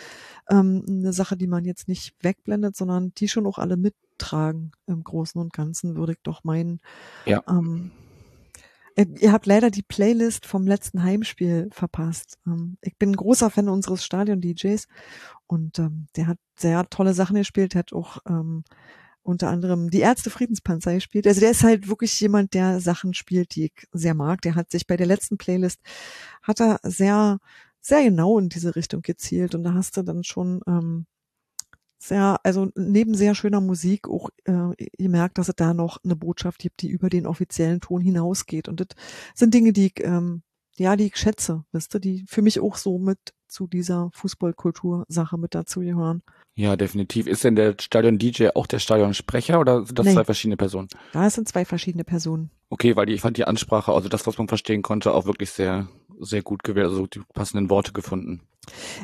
ähm, 0.49 0.85
eine 0.87 1.13
Sache, 1.13 1.37
die 1.37 1.47
man 1.47 1.65
jetzt 1.65 1.87
nicht 1.87 2.13
wegblendet, 2.21 2.75
sondern 2.75 3.13
die 3.15 3.27
schon 3.27 3.47
auch 3.47 3.57
alle 3.57 3.77
mittragen 3.77 4.71
im 4.85 5.03
Großen 5.03 5.39
und 5.39 5.53
Ganzen, 5.53 5.95
würde 5.95 6.13
ich 6.13 6.19
doch 6.23 6.43
meinen. 6.43 6.79
Ja. 7.25 7.43
Ähm, 7.49 7.91
äh, 8.95 9.05
Ihr 9.19 9.31
habt 9.31 9.45
leider 9.45 9.71
die 9.71 9.83
Playlist 9.83 10.45
vom 10.45 10.67
letzten 10.67 11.03
Heimspiel 11.03 11.69
verpasst. 11.71 12.37
Ähm, 12.45 12.77
ich 12.81 12.97
bin 12.97 13.11
ein 13.11 13.15
großer 13.15 13.49
Fan 13.49 13.69
unseres 13.69 14.03
Stadion-DJs 14.03 14.87
und 15.47 15.79
ähm, 15.79 16.07
der 16.15 16.27
hat 16.27 16.37
sehr 16.55 16.87
tolle 16.89 17.13
Sachen 17.13 17.35
gespielt, 17.35 17.73
der 17.73 17.79
hat 17.79 17.93
auch 17.93 18.19
ähm, 18.27 18.63
unter 19.27 19.49
anderem 19.49 19.89
die 19.89 19.99
Ärzte 19.99 20.29
Friedenspanzer 20.29 20.93
gespielt. 20.93 21.27
Also 21.27 21.41
der 21.41 21.51
ist 21.51 21.63
halt 21.63 21.89
wirklich 21.89 22.19
jemand, 22.21 22.53
der 22.53 22.79
Sachen 22.79 23.13
spielt, 23.13 23.55
die 23.55 23.65
ich 23.65 23.87
sehr 23.91 24.13
mag. 24.13 24.41
Der 24.41 24.55
hat 24.55 24.71
sich 24.71 24.87
bei 24.87 24.95
der 24.95 25.07
letzten 25.07 25.37
Playlist, 25.37 25.81
hat 26.41 26.61
er 26.61 26.79
sehr, 26.83 27.39
sehr 27.81 28.03
genau 28.03 28.39
in 28.39 28.49
diese 28.49 28.75
Richtung 28.75 29.01
gezielt 29.01 29.53
und 29.55 29.63
da 29.63 29.73
hast 29.73 29.97
du 29.97 30.03
dann 30.03 30.23
schon 30.23 30.61
ähm, 30.67 31.05
sehr, 31.99 32.39
also 32.43 32.69
neben 32.75 33.15
sehr 33.15 33.35
schöner 33.35 33.59
Musik 33.61 34.07
auch 34.07 34.29
äh, 34.45 34.73
ihr 34.97 35.09
merkt, 35.09 35.37
dass 35.37 35.49
es 35.49 35.55
da 35.55 35.73
noch 35.73 35.97
eine 36.03 36.15
Botschaft 36.15 36.59
gibt, 36.59 36.81
die 36.81 36.89
über 36.89 37.09
den 37.09 37.27
offiziellen 37.27 37.81
Ton 37.81 38.01
hinausgeht. 38.01 38.69
Und 38.69 38.79
das 38.79 38.87
sind 39.35 39.53
Dinge, 39.53 39.73
die 39.73 39.87
ich, 39.87 40.03
ähm, 40.03 40.43
ja, 40.77 40.95
die 40.95 41.07
ich 41.07 41.17
schätze, 41.17 41.65
wisst 41.71 41.95
ihr, 41.95 41.99
die 41.99 42.25
für 42.27 42.41
mich 42.41 42.59
auch 42.59 42.77
so 42.77 42.97
mit 42.99 43.33
zu 43.47 43.67
dieser 43.67 44.09
Fußballkultursache 44.13 45.37
mit 45.37 45.55
dazugehören. 45.55 46.21
Ja, 46.55 46.75
definitiv. 46.75 47.27
Ist 47.27 47.43
denn 47.43 47.55
der 47.55 47.75
Stadion-DJ 47.79 48.49
auch 48.55 48.65
der 48.67 48.79
Stadionsprecher 48.79 49.59
oder 49.59 49.85
sind 49.85 49.99
das 49.99 50.07
Nee. 50.07 50.13
zwei 50.13 50.23
verschiedene 50.23 50.57
Personen? 50.57 50.87
Da 51.13 51.29
sind 51.29 51.47
zwei 51.47 51.65
verschiedene 51.65 52.03
Personen. 52.03 52.49
Okay, 52.69 52.95
weil 52.95 53.05
die, 53.05 53.13
ich 53.13 53.21
fand 53.21 53.37
die 53.37 53.45
Ansprache, 53.45 53.91
also 53.93 54.09
das, 54.09 54.25
was 54.27 54.37
man 54.37 54.47
verstehen 54.47 54.81
konnte, 54.81 55.13
auch 55.13 55.25
wirklich 55.25 55.51
sehr, 55.51 55.87
sehr 56.19 56.41
gut 56.41 56.63
gewählt, 56.63 56.87
also 56.87 57.05
die 57.07 57.21
passenden 57.33 57.69
Worte 57.69 57.93
gefunden. 57.93 58.41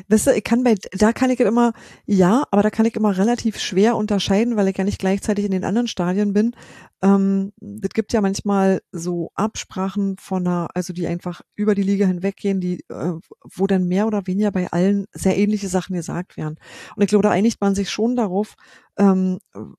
Weißt 0.08 0.26
du, 0.28 0.30
ich 0.32 0.44
kann 0.44 0.62
bei, 0.64 0.74
da 0.92 1.12
kann 1.12 1.30
ich 1.30 1.40
immer, 1.40 1.72
ja, 2.06 2.44
aber 2.50 2.62
da 2.62 2.70
kann 2.70 2.86
ich 2.86 2.96
immer 2.96 3.16
relativ 3.16 3.58
schwer 3.58 3.96
unterscheiden, 3.96 4.56
weil 4.56 4.68
ich 4.68 4.78
ja 4.78 4.84
nicht 4.84 4.98
gleichzeitig 4.98 5.44
in 5.44 5.50
den 5.50 5.64
anderen 5.64 5.88
Stadien 5.88 6.32
bin. 6.32 6.54
Ähm, 7.02 7.52
es 7.82 7.90
gibt 7.90 8.12
ja 8.12 8.20
manchmal 8.20 8.80
so 8.92 9.30
Absprachen 9.34 10.16
von 10.18 10.46
einer, 10.46 10.68
also 10.74 10.92
die 10.92 11.06
einfach 11.06 11.42
über 11.54 11.74
die 11.74 11.82
Liga 11.82 12.06
hinweggehen, 12.06 12.60
die, 12.60 12.80
äh, 12.88 13.12
wo 13.42 13.66
dann 13.66 13.86
mehr 13.86 14.06
oder 14.06 14.26
weniger 14.26 14.50
bei 14.52 14.70
allen 14.70 15.06
sehr 15.12 15.36
ähnliche 15.36 15.68
Sachen 15.68 15.94
gesagt 15.94 16.36
werden. 16.36 16.56
Und 16.96 17.02
ich 17.02 17.08
glaube, 17.08 17.22
da 17.22 17.30
einigt 17.30 17.60
man 17.60 17.74
sich 17.74 17.90
schon 17.90 18.16
darauf, 18.16 18.54
ähm, 18.96 19.38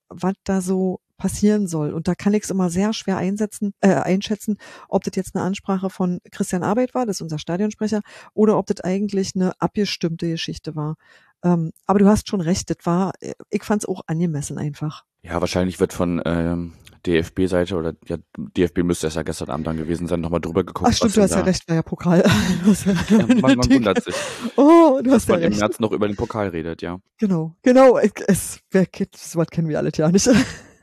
was 0.10 0.34
da 0.44 0.62
so 0.62 1.00
passieren 1.18 1.68
soll. 1.68 1.94
Und 1.94 2.08
da 2.08 2.16
kann 2.16 2.34
ich 2.34 2.44
es 2.44 2.50
immer 2.50 2.70
sehr 2.70 2.94
schwer 2.94 3.18
einsetzen, 3.18 3.74
äh, 3.82 3.94
einschätzen, 3.96 4.58
ob 4.90 5.04
das 5.04 5.16
jetzt 5.16 5.36
eine 5.36 5.44
Ansprache 5.44 5.90
von 5.90 6.20
Christian 6.32 6.64
Arbeit 6.64 6.94
war, 6.94 7.06
das 7.06 7.18
ist 7.18 7.22
unser 7.22 7.40
Stadionsprecher, 7.40 8.02
oder 8.34 8.58
ob 8.58 8.68
das 8.68 8.82
eigentlich 8.82 9.34
eine 9.36 9.54
abgestimmte 9.60 10.28
Geschichte 10.30 10.76
war. 10.76 10.96
Ähm, 11.44 11.72
aber 11.86 12.00
du 12.00 12.08
hast 12.08 12.28
schon 12.30 12.42
recht, 12.42 12.70
das 12.70 12.78
war, 12.84 13.14
äh, 13.20 13.34
ich 13.50 13.64
fand 13.64 13.84
es 13.84 13.90
auch 13.90 14.02
angemessen 14.08 14.58
einfach. 14.58 15.04
Ja, 15.22 15.40
wahrscheinlich 15.42 15.80
wird 15.80 15.94
von 15.94 16.22
ähm, 16.26 16.74
DFB-Seite 17.06 17.76
oder 17.76 17.94
ja, 18.08 18.18
DFB 18.38 18.80
müsste 18.84 19.08
es 19.08 19.16
ja 19.16 19.24
gestern 19.24 19.50
Abend 19.50 19.68
dann 19.68 19.78
gewesen 19.78 20.08
sein, 20.08 20.22
nochmal 20.22 20.42
drüber 20.42 20.64
geguckt. 20.64 20.90
Ach 20.92 20.96
stimmt, 20.96 21.18
was 21.18 21.30
du 21.30 21.36
hast 21.36 21.40
ja 21.40 21.42
recht, 21.42 21.68
war 21.68 21.76
ja 21.76 21.82
Pokal. 21.84 22.24
Ja- 23.10 23.28
man, 23.28 23.58
man 23.58 23.70
wundert 23.72 24.04
sich, 24.04 24.16
oh, 24.56 25.00
du 25.04 25.10
dass 25.12 25.14
hast 25.24 25.30
ja 25.30 25.36
man 25.36 25.44
im 25.44 25.50
recht. 25.50 25.60
März 25.60 25.80
noch 25.80 25.92
über 25.92 26.08
den 26.08 26.16
Pokal 26.16 26.50
redet, 26.50 26.82
ja. 26.82 27.00
Genau, 27.20 27.56
genau. 27.62 27.98
Es, 27.98 28.60
wer 28.72 28.86
kennt, 28.86 29.14
das 29.14 29.36
Wort 29.36 29.52
kennen 29.52 29.68
wir 29.70 29.78
alle 29.78 29.92
ja 29.96 30.10
nicht. 30.12 30.28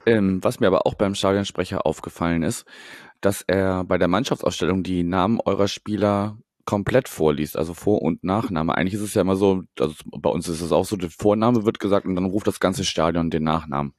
Ähm, 0.07 0.43
was 0.43 0.61
mir 0.61 0.67
aber 0.67 0.87
auch 0.87 0.95
beim 0.95 1.15
Stadionsprecher 1.15 1.87
aufgefallen 1.87 2.43
ist, 2.43 2.65
dass 3.21 3.43
er 3.47 3.85
bei 3.85 3.99
der 3.99 4.09
Mannschaftsausstellung 4.09 4.83
die 4.83 5.05
Namen 5.05 5.41
eurer 5.45 5.69
Spieler 5.69 6.39
komplett 6.65 7.09
vorliest, 7.09 7.57
also 7.57 7.75
Vor- 7.75 8.03
und 8.03 8.25
Nachname. 8.25 8.77
Eigentlich 8.77 8.95
ist 8.95 9.01
es 9.01 9.15
ja 9.15 9.23
immer 9.23 9.37
so, 9.37 9.63
also 9.79 9.95
bei 10.05 10.31
uns 10.31 10.49
ist 10.49 10.61
es 10.61 10.73
auch 10.73 10.85
so, 10.85 10.97
der 10.97 11.11
Vorname 11.11 11.65
wird 11.65 11.79
gesagt 11.79 12.07
und 12.07 12.15
dann 12.15 12.25
ruft 12.25 12.47
das 12.47 12.61
ganze 12.61 12.85
Stadion 12.85 13.31
den 13.31 13.45
Nachnamen. 13.45 13.95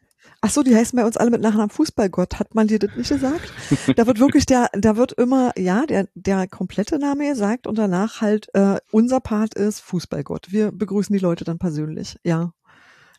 Ach 0.45 0.49
so, 0.49 0.61
die 0.61 0.75
heißen 0.75 0.97
bei 0.97 1.05
uns 1.05 1.15
alle 1.15 1.31
mit 1.31 1.41
Nachnamen 1.41 1.69
Fußballgott. 1.69 2.37
Hat 2.37 2.53
man 2.53 2.67
dir 2.67 2.77
das 2.77 2.95
nicht 2.97 3.09
gesagt? 3.09 3.53
Da 3.95 4.07
wird 4.07 4.19
wirklich 4.19 4.45
der, 4.45 4.69
da 4.73 4.97
wird 4.97 5.13
immer, 5.13 5.51
ja, 5.57 5.85
der, 5.85 6.09
der 6.15 6.47
komplette 6.47 6.99
Name 6.99 7.29
gesagt 7.29 7.65
und 7.65 7.77
danach 7.77 8.19
halt, 8.19 8.49
äh, 8.53 8.77
unser 8.91 9.21
Part 9.21 9.53
ist 9.53 9.79
Fußballgott. 9.79 10.51
Wir 10.51 10.71
begrüßen 10.71 11.13
die 11.15 11.21
Leute 11.21 11.45
dann 11.45 11.59
persönlich, 11.59 12.17
ja. 12.23 12.53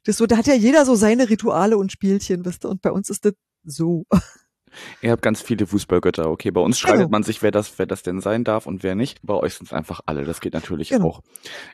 Das 0.04 0.16
so, 0.18 0.26
da 0.26 0.36
hat 0.36 0.46
ja 0.46 0.54
jeder 0.54 0.84
so 0.84 0.94
seine 0.94 1.28
Rituale 1.30 1.76
und 1.78 1.90
Spielchen, 1.92 2.44
wisst 2.44 2.64
ihr, 2.64 2.68
und 2.70 2.82
bei 2.82 2.90
uns 2.92 3.08
ist 3.10 3.24
das 3.24 3.34
so. 3.64 4.04
Ihr 5.02 5.12
habt 5.12 5.22
ganz 5.22 5.40
viele 5.40 5.66
Fußballgötter, 5.66 6.28
okay. 6.28 6.50
Bei 6.50 6.60
uns 6.60 6.78
streitet 6.78 6.98
Genau. 7.02 7.10
man 7.10 7.22
sich, 7.22 7.42
wer 7.42 7.52
das, 7.52 7.78
wer 7.78 7.86
das 7.86 8.02
denn 8.02 8.20
sein 8.20 8.42
darf 8.42 8.66
und 8.66 8.82
wer 8.82 8.94
nicht. 8.96 9.20
Bei 9.22 9.34
euch 9.34 9.54
sind 9.54 9.66
es 9.66 9.72
einfach 9.72 10.00
alle. 10.06 10.24
Das 10.24 10.40
geht 10.40 10.52
natürlich 10.52 10.88
Genau. 10.88 11.06
auch. 11.08 11.20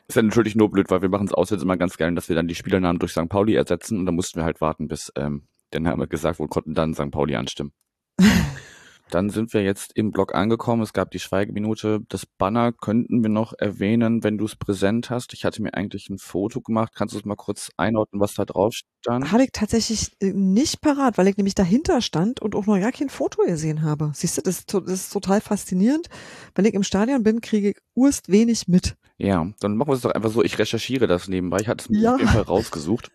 Ist 0.07 0.15
ja 0.15 0.21
natürlich 0.21 0.55
nur 0.55 0.69
blöd, 0.69 0.89
weil 0.91 1.01
wir 1.01 1.09
machen 1.09 1.25
es 1.27 1.33
auswärts 1.33 1.63
immer 1.63 1.77
ganz 1.77 1.97
gerne, 1.97 2.15
dass 2.15 2.29
wir 2.29 2.35
dann 2.35 2.47
die 2.47 2.55
Spielernamen 2.55 2.99
durch 2.99 3.11
St. 3.13 3.27
Pauli 3.27 3.55
ersetzen 3.55 3.97
und 3.99 4.05
dann 4.05 4.15
mussten 4.15 4.39
wir 4.39 4.45
halt 4.45 4.61
warten, 4.61 4.87
bis 4.87 5.11
ähm, 5.15 5.47
haben 5.73 5.99
wir 5.99 6.07
gesagt 6.07 6.37
wurde, 6.39 6.49
konnten 6.49 6.73
dann 6.75 6.93
St. 6.93 7.09
Pauli 7.11 7.35
anstimmen. 7.35 7.71
Dann 9.11 9.29
sind 9.29 9.53
wir 9.53 9.61
jetzt 9.61 9.91
im 9.95 10.11
Blog 10.11 10.33
angekommen. 10.33 10.81
Es 10.81 10.93
gab 10.93 11.11
die 11.11 11.19
Schweigeminute. 11.19 11.99
Das 12.09 12.25
Banner 12.25 12.71
könnten 12.71 13.21
wir 13.21 13.29
noch 13.29 13.53
erwähnen, 13.57 14.23
wenn 14.23 14.37
du 14.37 14.45
es 14.45 14.55
präsent 14.55 15.09
hast. 15.09 15.33
Ich 15.33 15.45
hatte 15.45 15.61
mir 15.61 15.73
eigentlich 15.73 16.09
ein 16.09 16.17
Foto 16.17 16.61
gemacht. 16.61 16.93
Kannst 16.95 17.13
du 17.13 17.19
es 17.19 17.25
mal 17.25 17.35
kurz 17.35 17.69
einordnen, 17.77 18.21
was 18.21 18.33
da 18.33 18.45
drauf 18.45 18.73
stand? 18.73 19.31
Hatte 19.31 19.43
ich 19.43 19.51
tatsächlich 19.51 20.11
äh, 20.21 20.31
nicht 20.33 20.81
parat, 20.81 21.17
weil 21.17 21.27
ich 21.27 21.37
nämlich 21.37 21.55
dahinter 21.55 22.01
stand 22.01 22.41
und 22.41 22.55
auch 22.55 22.65
noch 22.65 22.79
gar 22.79 22.91
kein 22.91 23.09
Foto 23.09 23.43
gesehen 23.43 23.81
habe. 23.83 24.11
Siehst 24.15 24.37
du, 24.37 24.41
das 24.41 24.65
das 24.65 24.83
ist 24.85 25.13
total 25.13 25.41
faszinierend. 25.41 26.07
Wenn 26.55 26.65
ich 26.65 26.73
im 26.73 26.83
Stadion 26.83 27.23
bin, 27.23 27.41
kriege 27.41 27.71
ich 27.71 27.77
urst 27.95 28.29
wenig 28.31 28.67
mit. 28.67 28.95
Ja, 29.17 29.45
dann 29.59 29.75
machen 29.75 29.89
wir 29.89 29.93
es 29.95 30.01
doch 30.01 30.11
einfach 30.11 30.31
so. 30.31 30.43
Ich 30.43 30.57
recherchiere 30.57 31.05
das 31.05 31.27
nebenbei. 31.27 31.57
Ich 31.61 31.67
hatte 31.67 31.83
es 31.83 31.89
mir 31.89 31.99
Ja. 31.99 32.13
auf 32.15 32.19
jeden 32.19 32.31
Fall 32.31 32.41
rausgesucht. 32.41 33.11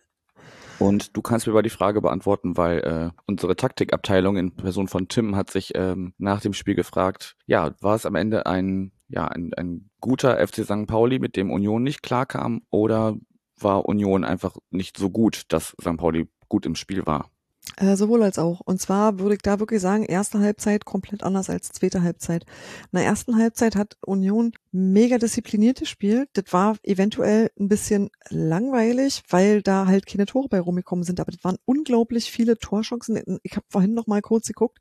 Und 0.79 1.17
du 1.17 1.21
kannst 1.21 1.47
mir 1.47 1.53
mal 1.53 1.63
die 1.63 1.69
Frage 1.69 2.01
beantworten, 2.01 2.55
weil 2.55 2.79
äh, 2.79 3.09
unsere 3.25 3.55
Taktikabteilung 3.55 4.37
in 4.37 4.55
Person 4.55 4.87
von 4.87 5.07
Tim 5.07 5.35
hat 5.35 5.49
sich 5.49 5.73
ähm, 5.75 6.13
nach 6.17 6.41
dem 6.41 6.53
Spiel 6.53 6.75
gefragt, 6.75 7.35
ja, 7.47 7.71
war 7.81 7.95
es 7.95 8.05
am 8.05 8.15
Ende 8.15 8.45
ein, 8.45 8.91
ja, 9.07 9.27
ein, 9.27 9.53
ein 9.55 9.89
guter 9.99 10.45
FC 10.45 10.63
St. 10.63 10.85
Pauli, 10.85 11.19
mit 11.19 11.35
dem 11.35 11.51
Union 11.51 11.81
nicht 11.81 12.03
klarkam, 12.03 12.61
oder 12.69 13.15
war 13.59 13.85
Union 13.85 14.23
einfach 14.23 14.55
nicht 14.69 14.97
so 14.97 15.09
gut, 15.09 15.45
dass 15.49 15.75
St. 15.81 15.97
Pauli 15.97 16.27
gut 16.47 16.65
im 16.65 16.75
Spiel 16.75 17.07
war? 17.07 17.31
Äh, 17.75 17.95
sowohl 17.95 18.23
als 18.23 18.39
auch. 18.39 18.61
Und 18.61 18.79
zwar 18.79 19.19
würde 19.19 19.35
ich 19.35 19.41
da 19.41 19.59
wirklich 19.59 19.81
sagen, 19.81 20.03
erste 20.03 20.39
Halbzeit 20.39 20.85
komplett 20.85 21.23
anders 21.23 21.49
als 21.49 21.69
zweite 21.71 22.01
Halbzeit. 22.01 22.43
In 22.91 22.97
der 22.99 23.05
ersten 23.05 23.37
Halbzeit 23.37 23.75
hat 23.75 23.97
Union 24.05 24.53
mega 24.71 25.17
diszipliniert 25.17 25.79
gespielt. 25.79 26.29
Das 26.33 26.45
war 26.53 26.77
eventuell 26.83 27.51
ein 27.59 27.67
bisschen 27.67 28.09
langweilig, 28.29 29.23
weil 29.29 29.61
da 29.61 29.85
halt 29.85 30.07
keine 30.07 30.25
Tore 30.25 30.47
bei 30.49 30.59
rumgekommen 30.59 31.03
sind. 31.03 31.19
Aber 31.19 31.31
das 31.31 31.43
waren 31.43 31.57
unglaublich 31.65 32.31
viele 32.31 32.57
Torchancen. 32.57 33.39
Ich 33.43 33.55
habe 33.55 33.65
vorhin 33.69 33.93
noch 33.93 34.07
mal 34.07 34.21
kurz 34.21 34.47
geguckt. 34.47 34.79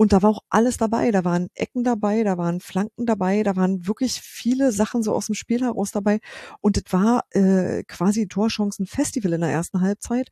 Und 0.00 0.12
da 0.12 0.22
war 0.22 0.30
auch 0.30 0.42
alles 0.48 0.76
dabei. 0.76 1.10
Da 1.10 1.24
waren 1.24 1.48
Ecken 1.54 1.82
dabei, 1.82 2.22
da 2.22 2.38
waren 2.38 2.60
Flanken 2.60 3.04
dabei, 3.04 3.42
da 3.42 3.56
waren 3.56 3.88
wirklich 3.88 4.20
viele 4.20 4.70
Sachen 4.70 5.02
so 5.02 5.12
aus 5.12 5.26
dem 5.26 5.34
Spiel 5.34 5.60
heraus 5.60 5.90
dabei. 5.90 6.20
Und 6.60 6.76
das 6.76 6.84
war 6.92 7.24
äh, 7.30 7.82
quasi 7.82 8.28
Torchancen-Festival 8.28 9.32
in 9.32 9.40
der 9.40 9.50
ersten 9.50 9.80
Halbzeit. 9.80 10.30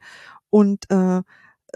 Und 0.51 0.89
äh, 0.91 1.23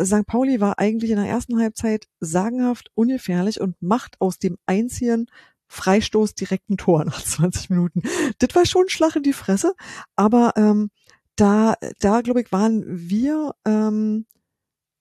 St. 0.00 0.26
Pauli 0.26 0.60
war 0.60 0.78
eigentlich 0.78 1.10
in 1.10 1.16
der 1.16 1.28
ersten 1.28 1.58
Halbzeit 1.58 2.06
sagenhaft 2.20 2.90
ungefährlich 2.94 3.60
und 3.60 3.80
macht 3.80 4.20
aus 4.20 4.38
dem 4.38 4.56
einzigen 4.66 5.26
Freistoß 5.68 6.34
direkt 6.34 6.68
ein 6.70 6.76
Tor 6.76 7.04
nach 7.04 7.22
20 7.24 7.70
Minuten. 7.70 8.02
Das 8.38 8.54
war 8.54 8.66
schon 8.66 8.86
ein 8.86 8.90
Schlag 8.90 9.16
in 9.16 9.22
die 9.22 9.32
Fresse, 9.32 9.74
aber 10.16 10.52
ähm, 10.56 10.90
da, 11.36 11.74
da 12.00 12.20
glaube 12.20 12.42
ich, 12.42 12.52
waren 12.52 12.82
wir 12.86 13.54
ähm, 13.64 14.26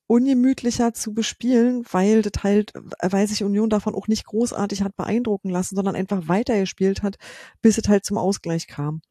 ungemütlicher 0.07 0.93
zu 0.93 1.13
bespielen, 1.13 1.83
weil 1.91 2.23
das 2.23 2.43
halt, 2.43 2.73
weil 3.01 3.27
sich 3.27 3.43
Union 3.43 3.69
davon 3.69 3.93
auch 3.93 4.07
nicht 4.07 4.25
großartig 4.25 4.81
hat 4.81 4.95
beeindrucken 4.95 5.49
lassen, 5.49 5.75
sondern 5.75 5.95
einfach 5.95 6.27
weitergespielt 6.27 7.03
hat, 7.03 7.17
bis 7.61 7.77
es 7.77 7.87
halt 7.87 8.05
zum 8.05 8.17
Ausgleich 8.17 8.67
kam. 8.67 9.01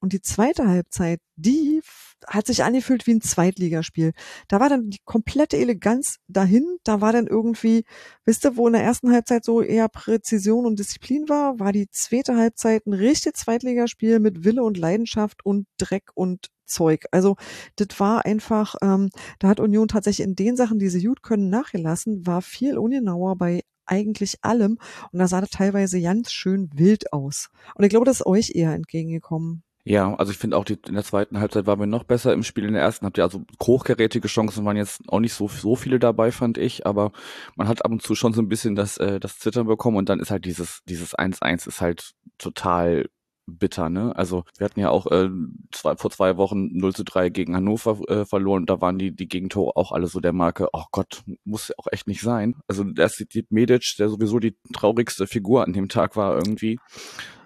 Und 0.00 0.12
die 0.12 0.20
zweite 0.20 0.68
Halbzeit, 0.68 1.20
die 1.36 1.80
hat 2.26 2.46
sich 2.46 2.64
angefühlt 2.64 3.06
wie 3.06 3.14
ein 3.14 3.20
Zweitligaspiel. 3.20 4.12
Da 4.48 4.60
war 4.60 4.68
dann 4.68 4.90
die 4.90 5.00
komplette 5.04 5.56
Eleganz 5.56 6.18
dahin. 6.28 6.78
Da 6.84 7.00
war 7.00 7.12
dann 7.12 7.26
irgendwie, 7.26 7.84
wisst 8.24 8.44
ihr, 8.44 8.56
wo 8.56 8.66
in 8.66 8.72
der 8.72 8.82
ersten 8.82 9.12
Halbzeit 9.12 9.44
so 9.44 9.62
eher 9.62 9.88
Präzision 9.88 10.66
und 10.66 10.78
Disziplin 10.78 11.28
war, 11.28 11.58
war 11.58 11.72
die 11.72 11.88
zweite 11.90 12.36
Halbzeit 12.36 12.86
ein 12.86 12.94
richtiges 12.94 13.40
Zweitligaspiel 13.40 14.20
mit 14.20 14.44
Wille 14.44 14.62
und 14.62 14.78
Leidenschaft 14.78 15.44
und 15.44 15.66
Dreck 15.78 16.10
und 16.14 16.50
Zeug. 16.66 17.04
Also 17.10 17.36
das 17.76 17.88
war 17.98 18.24
einfach, 18.24 18.74
ähm, 18.82 19.10
da 19.38 19.48
hat 19.48 19.60
Union 19.60 19.88
tatsächlich 19.88 20.26
in 20.26 20.34
den 20.34 20.56
Sachen, 20.56 20.78
die 20.78 20.88
sie 20.88 21.04
gut 21.04 21.22
können, 21.22 21.50
nachgelassen, 21.50 22.26
war 22.26 22.42
viel 22.42 22.78
ungenauer 22.78 23.36
bei 23.36 23.62
eigentlich 23.86 24.38
allem 24.42 24.78
und 25.12 25.18
da 25.18 25.28
sah 25.28 25.40
das 25.40 25.50
teilweise 25.50 26.00
ganz 26.00 26.32
schön 26.32 26.70
wild 26.74 27.12
aus. 27.12 27.50
Und 27.74 27.84
ich 27.84 27.90
glaube, 27.90 28.06
das 28.06 28.20
ist 28.20 28.26
euch 28.26 28.52
eher 28.54 28.72
entgegengekommen. 28.72 29.62
Ja, 29.86 30.14
also 30.14 30.32
ich 30.32 30.38
finde 30.38 30.56
auch, 30.56 30.64
die, 30.64 30.78
in 30.88 30.94
der 30.94 31.04
zweiten 31.04 31.40
Halbzeit 31.40 31.66
waren 31.66 31.78
wir 31.78 31.86
noch 31.86 32.04
besser 32.04 32.32
im 32.32 32.42
Spiel. 32.42 32.64
In 32.64 32.72
der 32.72 32.82
ersten 32.82 33.04
habt 33.04 33.18
ihr 33.18 33.24
also 33.24 33.44
hochkarätige 33.62 34.28
Chancen, 34.28 34.64
waren 34.64 34.78
jetzt 34.78 35.02
auch 35.08 35.20
nicht 35.20 35.34
so, 35.34 35.46
so 35.46 35.76
viele 35.76 35.98
dabei, 35.98 36.32
fand 36.32 36.56
ich, 36.56 36.86
aber 36.86 37.12
man 37.54 37.68
hat 37.68 37.84
ab 37.84 37.90
und 37.92 38.00
zu 38.00 38.14
schon 38.14 38.32
so 38.32 38.40
ein 38.40 38.48
bisschen 38.48 38.76
das, 38.76 38.96
äh, 38.96 39.20
das 39.20 39.38
Zittern 39.38 39.66
bekommen 39.66 39.98
und 39.98 40.08
dann 40.08 40.20
ist 40.20 40.30
halt 40.30 40.46
dieses, 40.46 40.80
dieses 40.88 41.14
1-1 41.14 41.68
ist 41.68 41.82
halt 41.82 42.14
total 42.38 43.10
bitter, 43.46 43.88
ne? 43.90 44.14
Also 44.16 44.44
wir 44.56 44.64
hatten 44.64 44.80
ja 44.80 44.90
auch 44.90 45.06
äh, 45.10 45.28
zwei, 45.70 45.96
vor 45.96 46.10
zwei 46.10 46.36
Wochen 46.36 46.68
0 46.72 46.94
zu 46.94 47.04
3 47.04 47.28
gegen 47.28 47.54
Hannover 47.54 47.98
äh, 48.08 48.24
verloren 48.24 48.66
da 48.66 48.80
waren 48.80 48.98
die, 48.98 49.14
die 49.14 49.28
Gegentore 49.28 49.76
auch 49.76 49.92
alle 49.92 50.06
so 50.06 50.20
der 50.20 50.32
Marke, 50.32 50.68
oh 50.72 50.84
Gott, 50.92 51.22
muss 51.44 51.68
ja 51.68 51.74
auch 51.78 51.86
echt 51.92 52.06
nicht 52.06 52.22
sein. 52.22 52.56
Also 52.68 52.84
erst 52.96 53.34
die 53.34 53.46
Medic, 53.50 53.96
der 53.98 54.08
sowieso 54.08 54.38
die 54.38 54.56
traurigste 54.72 55.26
Figur 55.26 55.64
an 55.64 55.72
dem 55.72 55.88
Tag 55.88 56.16
war 56.16 56.34
irgendwie, 56.34 56.78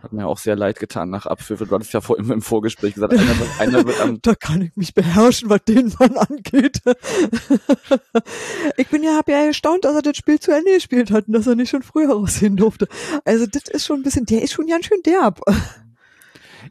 hat 0.09 0.13
mir 0.15 0.27
auch 0.27 0.39
sehr 0.39 0.57
leid 0.57 0.79
getan 0.79 1.11
nach 1.11 1.27
Abpfiff. 1.27 1.59
Du 1.59 1.71
hattest 1.75 1.93
ja 1.93 2.01
vor, 2.01 2.19
im, 2.19 2.31
im 2.33 2.41
Vorgespräch 2.43 2.95
gesagt, 2.95 3.13
einer 3.13 3.39
wird, 3.39 3.49
einer 3.61 3.87
wird 3.87 4.01
am 4.01 4.19
Da 4.23 4.35
kann 4.35 4.63
ich 4.63 4.75
mich 4.75 4.95
beherrschen, 4.95 5.51
was 5.51 5.63
den 5.65 5.93
Mann 5.99 6.17
angeht. 6.17 6.81
ich 8.77 8.89
bin 8.89 9.03
ja, 9.03 9.17
hab 9.17 9.29
ja 9.29 9.39
erstaunt, 9.45 9.85
dass 9.85 9.95
er 9.95 10.03
das 10.03 10.17
Spiel 10.17 10.39
zu 10.41 10.51
Ende 10.53 10.73
gespielt 10.75 11.11
hat 11.11 11.27
und 11.29 11.35
dass 11.35 11.47
er 11.47 11.55
nicht 11.57 11.71
schon 11.71 11.83
früher 11.83 12.11
raussehen 12.13 12.57
durfte. 12.57 12.89
Also 13.25 13.47
das 13.47 13.65
ist 13.69 13.87
schon 13.87 14.01
ein 14.01 14.03
bisschen, 14.03 14.25
der 14.27 14.43
ist 14.43 14.53
schon 14.53 14.67
ganz 14.67 14.87
schön 14.87 15.03
derb. 15.05 15.41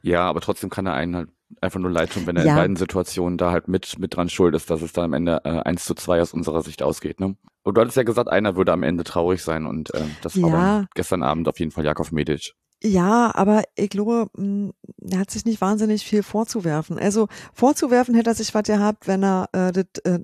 Ja, 0.01 0.21
aber 0.27 0.41
trotzdem 0.41 0.69
kann 0.69 0.85
er 0.85 0.93
einen 0.93 1.15
halt 1.15 1.29
einfach 1.61 1.79
nur 1.79 1.91
leid 1.91 2.11
tun, 2.11 2.25
wenn 2.25 2.35
er 2.37 2.45
Ja. 2.45 2.51
in 2.53 2.57
beiden 2.57 2.75
Situationen 2.75 3.37
da 3.37 3.51
halt 3.51 3.67
mit, 3.67 3.97
mit 3.99 4.15
dran 4.15 4.29
schuld 4.29 4.53
ist, 4.55 4.69
dass 4.69 4.81
es 4.81 4.93
da 4.93 5.03
am 5.03 5.13
Ende 5.13 5.41
äh, 5.43 5.49
1 5.61 5.85
zu 5.85 5.93
2 5.95 6.21
aus 6.21 6.33
unserer 6.33 6.61
Sicht 6.61 6.83
ausgeht. 6.83 7.19
Ne? 7.19 7.35
Und 7.63 7.77
du 7.77 7.81
hattest 7.81 7.97
ja 7.97 8.03
gesagt, 8.03 8.29
einer 8.29 8.55
würde 8.55 8.73
am 8.73 8.83
Ende 8.83 9.03
traurig 9.03 9.41
sein 9.43 9.65
und 9.65 9.93
äh, 9.93 10.03
das 10.21 10.41
war 10.41 10.49
Ja. 10.49 10.55
dann 10.55 10.87
gestern 10.93 11.23
Abend 11.23 11.47
auf 11.47 11.59
jeden 11.59 11.71
Fall 11.71 11.85
Jakov 11.85 12.11
Medic. 12.11 12.53
Ja, 12.83 13.31
aber 13.33 13.63
ich 13.75 13.89
glaube, 13.89 14.27
mh, 14.37 14.71
er 15.09 15.19
hat 15.19 15.31
sich 15.31 15.45
nicht 15.45 15.61
wahnsinnig 15.61 16.05
viel 16.05 16.21
vorzuwerfen. 16.21 16.99
Also 16.99 17.27
vorzuwerfen 17.53 18.13
hätte 18.13 18.29
er 18.29 18.35
sich 18.35 18.53
was 18.53 18.63
gehabt, 18.67 19.07
wenn 19.07 19.23
er 19.23 19.49
äh, 19.53 19.71
das, 19.71 19.85
äh, 20.03 20.19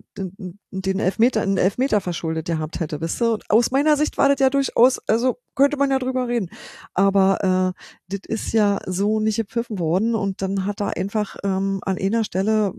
den 0.69 1.00
Elfmeter, 1.00 1.41
einen 1.41 1.57
Elfmeter 1.57 2.00
verschuldet 2.00 2.45
gehabt 2.45 2.79
hätte, 2.79 3.01
wisst 3.01 3.22
ihr? 3.24 3.33
Und 3.33 3.50
aus 3.50 3.72
meiner 3.72 3.98
Sicht 3.98 4.19
war 4.19 4.29
das 4.29 4.39
ja 4.39 4.51
durchaus, 4.51 5.00
also 5.07 5.38
könnte 5.55 5.77
man 5.77 5.89
ja 5.89 5.98
drüber 5.98 6.27
reden. 6.27 6.50
Aber 6.93 7.74
äh, 7.75 7.81
das 8.07 8.22
ist 8.27 8.53
ja 8.53 8.79
so 8.86 9.19
nicht 9.19 9.38
gepfiffen 9.38 9.79
worden 9.79 10.13
und 10.13 10.43
dann 10.43 10.65
hat 10.67 10.79
er 10.79 10.95
einfach 10.95 11.38
ähm, 11.43 11.79
an 11.83 11.98
einer 11.98 12.24
Stelle 12.24 12.74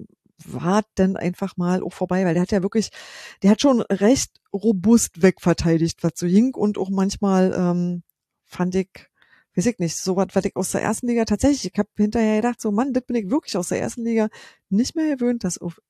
war 0.47 0.83
denn 0.99 1.17
einfach 1.17 1.57
mal 1.57 1.83
auch 1.83 1.93
vorbei, 1.93 2.25
weil 2.25 2.35
der 2.35 2.43
hat 2.43 2.51
ja 2.53 2.63
wirklich, 2.63 2.91
der 3.43 3.51
hat 3.51 3.61
schon 3.61 3.81
recht 3.83 4.31
robust 4.53 5.23
wegverteidigt, 5.23 6.03
was 6.03 6.13
so 6.17 6.27
hing 6.27 6.55
und 6.55 6.77
auch 6.77 6.91
manchmal 6.91 7.55
ähm, 7.57 8.03
fand 8.45 8.75
ich, 8.75 8.89
weiß 9.57 9.67
ich 9.67 9.79
nicht, 9.79 9.97
so 9.97 10.17
was, 10.17 10.29
was 10.33 10.45
ich 10.45 10.57
aus 10.57 10.71
der 10.73 10.83
ersten 10.83 11.07
Liga 11.07 11.25
tatsächlich, 11.25 11.73
ich 11.73 11.79
habe 11.79 11.89
hinterher 11.97 12.37
gedacht, 12.37 12.61
so 12.61 12.71
Mann, 12.71 12.93
das 12.93 13.05
bin 13.05 13.17
ich 13.17 13.31
wirklich 13.31 13.57
aus 13.57 13.69
der 13.69 13.81
ersten 13.81 14.05
Liga 14.05 14.29
nicht 14.69 14.97
mehr 14.97 15.17
gewöhnt, 15.17 15.45
dass 15.45 15.59
auf, 15.59 15.81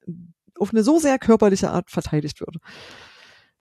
auf 0.59 0.71
eine 0.71 0.83
so 0.83 0.99
sehr 0.99 1.19
körperliche 1.19 1.71
Art 1.71 1.91
verteidigt 1.91 2.41
wird. 2.41 2.57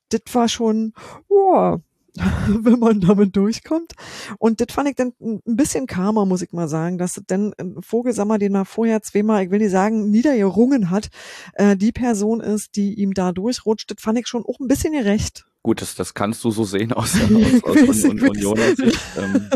Das 0.10 0.22
war 0.34 0.48
schon, 0.48 0.94
boah, 1.28 1.82
wenn 2.48 2.80
man 2.80 3.02
damit 3.02 3.36
durchkommt. 3.36 3.94
Und 4.38 4.62
das 4.62 4.74
fand 4.74 4.90
ich 4.90 4.96
dann 4.96 5.14
ein 5.22 5.42
bisschen 5.46 5.88
karmer, 5.88 6.26
muss 6.26 6.42
ich 6.42 6.52
mal 6.52 6.68
sagen, 6.68 6.98
dass 6.98 7.22
ein 7.30 7.54
Vogelsammer, 7.80 8.38
den 8.38 8.52
man 8.52 8.66
vorher 8.66 9.02
zweimal, 9.02 9.44
ich 9.44 9.52
will 9.52 9.60
nicht 9.60 9.72
sagen, 9.72 10.12
niedergerungen 10.12 10.90
hat, 10.90 11.10
äh, 11.54 11.76
die 11.76 11.92
Person 11.92 12.40
ist, 12.40 12.76
die 12.76 12.94
ihm 13.00 13.14
da 13.14 13.32
durchrutscht. 13.32 13.90
Das 13.90 14.02
fand 14.02 14.20
ich 14.20 14.28
schon 14.28 14.46
auch 14.46 14.60
ein 14.60 14.68
bisschen 14.68 14.94
gerecht. 14.94 15.46
Gut, 15.64 15.82
das, 15.82 15.96
das 15.96 16.14
kannst 16.14 16.44
du 16.44 16.52
so 16.52 16.66
sehen 16.66 16.92
aus, 16.92 17.16
aus, 17.64 17.90
aus 17.90 18.04
Un 18.04 18.22
Un 18.22 18.30
Unioner 18.30 18.76
Sicht. 18.76 19.00
Ähm, 19.18 19.50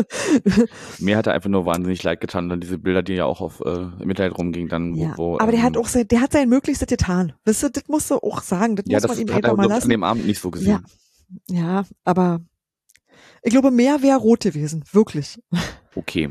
mir 1.00 1.18
hat 1.18 1.26
er 1.26 1.34
einfach 1.34 1.50
nur 1.50 1.66
wahnsinnig 1.66 2.02
leid 2.02 2.22
getan, 2.22 2.48
dann 2.48 2.60
diese 2.60 2.78
Bilder, 2.78 3.02
die 3.02 3.12
ja 3.12 3.26
auch 3.26 3.42
auf 3.42 3.60
äh, 3.60 3.88
im 4.00 4.08
Internet 4.08 4.38
rumgingen, 4.38 4.70
dann 4.70 4.94
ja, 4.94 5.12
wo, 5.18 5.38
aber 5.38 5.50
der 5.50 5.60
ähm, 5.60 5.66
hat 5.66 5.76
auch 5.76 5.86
sein, 5.86 6.08
der 6.08 6.22
hat 6.22 6.32
sein 6.32 6.48
Möglichstes 6.48 6.88
getan. 6.88 7.34
Wisst 7.44 7.62
ihr, 7.62 7.68
das 7.68 7.84
musst 7.88 8.10
du 8.10 8.14
auch 8.14 8.40
sagen. 8.40 8.76
Das 8.76 8.86
ja, 8.88 8.96
muss 8.96 9.02
das 9.02 9.10
man 9.10 9.20
ihm 9.20 9.28
hat 9.28 9.36
einfach 9.36 9.50
er 9.50 9.56
mal 9.56 9.68
lassen. 9.68 9.84
an 9.84 9.90
dem 9.90 10.02
Abend 10.02 10.26
nicht 10.26 10.40
so 10.40 10.50
gesehen. 10.50 10.82
Ja, 11.46 11.60
ja, 11.60 11.84
aber 12.04 12.40
ich 13.42 13.52
glaube, 13.52 13.70
mehr 13.70 14.02
wäre 14.02 14.16
rot 14.16 14.40
gewesen, 14.40 14.84
wirklich. 14.92 15.38
Okay. 15.94 16.30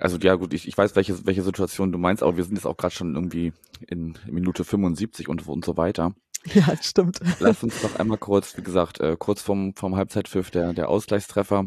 Also 0.00 0.16
ja 0.18 0.34
gut, 0.34 0.52
ich, 0.52 0.66
ich 0.66 0.76
weiß, 0.76 0.96
welche, 0.96 1.26
welche 1.26 1.42
Situation 1.42 1.92
du 1.92 1.98
meinst, 1.98 2.24
aber 2.24 2.36
wir 2.36 2.44
sind 2.44 2.56
jetzt 2.56 2.66
auch 2.66 2.76
gerade 2.76 2.94
schon 2.94 3.14
irgendwie 3.14 3.52
in 3.86 4.18
Minute 4.26 4.64
75 4.64 5.28
und, 5.28 5.46
und 5.46 5.64
so 5.64 5.76
weiter. 5.76 6.12
Ja, 6.54 6.76
stimmt. 6.80 7.20
Lass 7.38 7.62
uns 7.62 7.80
doch 7.82 7.96
einmal 7.96 8.18
kurz, 8.18 8.56
wie 8.56 8.62
gesagt, 8.62 9.00
äh, 9.00 9.16
kurz 9.18 9.42
vom, 9.42 9.74
vom 9.76 9.96
Halbzeitpfiff 9.96 10.50
der, 10.50 10.72
der 10.72 10.88
Ausgleichstreffer, 10.88 11.66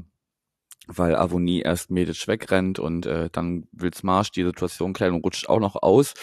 weil 0.87 1.15
Avonie 1.15 1.61
erst 1.61 1.91
Medic 1.91 2.27
wegrennt 2.27 2.77
und 2.79 3.05
äh, 3.05 3.29
dann 3.31 3.67
will's 3.71 4.03
Marsch 4.03 4.31
die 4.31 4.43
Situation 4.43 4.93
klären 4.93 5.13
und 5.15 5.23
rutscht 5.23 5.47
auch 5.49 5.59
noch 5.59 5.75
aus 5.81 6.13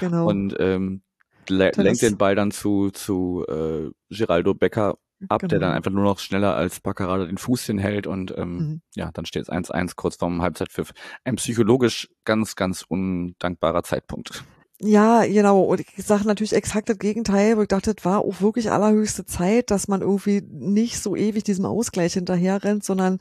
Genau. 0.00 0.28
und 0.28 0.54
ähm, 0.60 1.02
le 1.48 1.72
lenkt 1.76 2.02
den 2.02 2.16
Ball 2.16 2.34
dann 2.34 2.50
zu, 2.52 2.90
zu 2.90 3.44
äh, 3.48 3.90
Geraldo 4.14 4.54
Becker 4.54 4.98
ab, 5.28 5.40
der 5.40 5.48
dann 5.48 5.60
Genau. 5.60 5.72
einfach 5.72 5.90
nur 5.90 6.04
noch 6.04 6.18
schneller 6.18 6.54
als 6.54 6.80
Paccarada 6.80 7.24
den 7.26 7.38
Fuß 7.38 7.64
hinhält 7.64 8.06
und 8.06 8.32
ähm, 8.36 8.56
Mhm. 8.56 8.80
ja, 8.94 9.10
dann 9.12 9.26
steht 9.26 9.42
es 9.42 9.48
1-1 9.50 9.94
kurz 9.96 10.16
vorm 10.16 10.42
Halbzeitpfiff. 10.42 10.92
Ein 11.24 11.36
psychologisch 11.36 12.08
ganz, 12.24 12.54
ganz 12.54 12.82
undankbarer 12.86 13.82
Zeitpunkt. 13.82 14.44
Ja, 14.80 15.24
genau. 15.24 15.62
Und 15.62 15.80
ich 15.80 16.04
sage 16.04 16.26
natürlich 16.26 16.52
exakt 16.52 16.90
das 16.90 16.98
Gegenteil, 16.98 17.56
wo 17.56 17.62
ich 17.62 17.68
dachte, 17.68 17.94
das 17.94 18.04
war 18.04 18.20
auch 18.20 18.42
wirklich 18.42 18.70
allerhöchste 18.70 19.24
Zeit, 19.24 19.70
dass 19.70 19.88
man 19.88 20.02
irgendwie 20.02 20.42
nicht 20.42 20.98
so 20.98 21.16
ewig 21.16 21.44
diesem 21.44 21.64
Ausgleich 21.64 22.12
hinterher 22.12 22.62
rennt, 22.62 22.84
sondern 22.84 23.18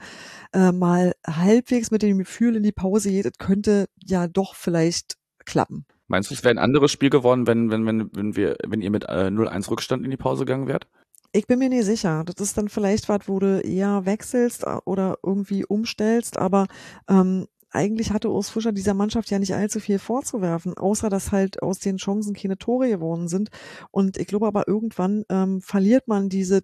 äh, 0.53 0.73
mal 0.73 1.13
halbwegs 1.25 1.91
mit 1.91 2.01
dem 2.01 2.17
Gefühl 2.17 2.57
in 2.57 2.63
die 2.63 2.73
Pause 2.73 3.09
geht, 3.09 3.25
es 3.25 3.37
könnte 3.37 3.87
ja 4.03 4.27
doch 4.27 4.53
vielleicht 4.55 5.15
klappen. 5.45 5.85
Meinst 6.07 6.29
du, 6.29 6.33
es 6.35 6.43
wäre 6.43 6.53
ein 6.53 6.59
anderes 6.59 6.91
Spiel 6.91 7.09
geworden, 7.09 7.47
wenn, 7.47 7.71
wenn, 7.71 7.85
wenn, 7.85 8.09
wenn 8.13 8.35
wir, 8.35 8.57
wenn 8.67 8.81
ihr 8.81 8.91
mit 8.91 9.05
äh, 9.05 9.29
0-1 9.29 9.71
Rückstand 9.71 10.03
in 10.03 10.11
die 10.11 10.17
Pause 10.17 10.45
gegangen 10.45 10.67
wärt? 10.67 10.87
Ich 11.31 11.47
bin 11.47 11.59
mir 11.59 11.69
nicht 11.69 11.85
sicher. 11.85 12.23
Das 12.25 12.35
ist 12.45 12.57
dann 12.57 12.69
vielleicht 12.69 13.09
was, 13.09 13.27
wo 13.27 13.39
du 13.39 13.59
eher 13.59 14.05
wechselst 14.05 14.63
äh, 14.63 14.77
oder 14.85 15.17
irgendwie 15.23 15.65
umstellst, 15.65 16.37
aber 16.37 16.67
ähm, 17.09 17.47
eigentlich 17.75 18.11
hatte 18.11 18.31
Urs 18.31 18.49
Fischer 18.49 18.71
dieser 18.71 18.93
Mannschaft 18.93 19.29
ja 19.29 19.39
nicht 19.39 19.53
allzu 19.53 19.79
viel 19.79 19.99
vorzuwerfen, 19.99 20.75
außer 20.77 21.09
dass 21.09 21.31
halt 21.31 21.61
aus 21.61 21.79
den 21.79 21.97
Chancen 21.97 22.33
keine 22.33 22.57
Tore 22.57 22.89
geworden 22.89 23.27
sind. 23.27 23.49
Und 23.91 24.17
ich 24.17 24.27
glaube 24.27 24.47
aber 24.47 24.67
irgendwann 24.67 25.23
ähm, 25.29 25.61
verliert 25.61 26.07
man 26.07 26.29
diese, 26.29 26.63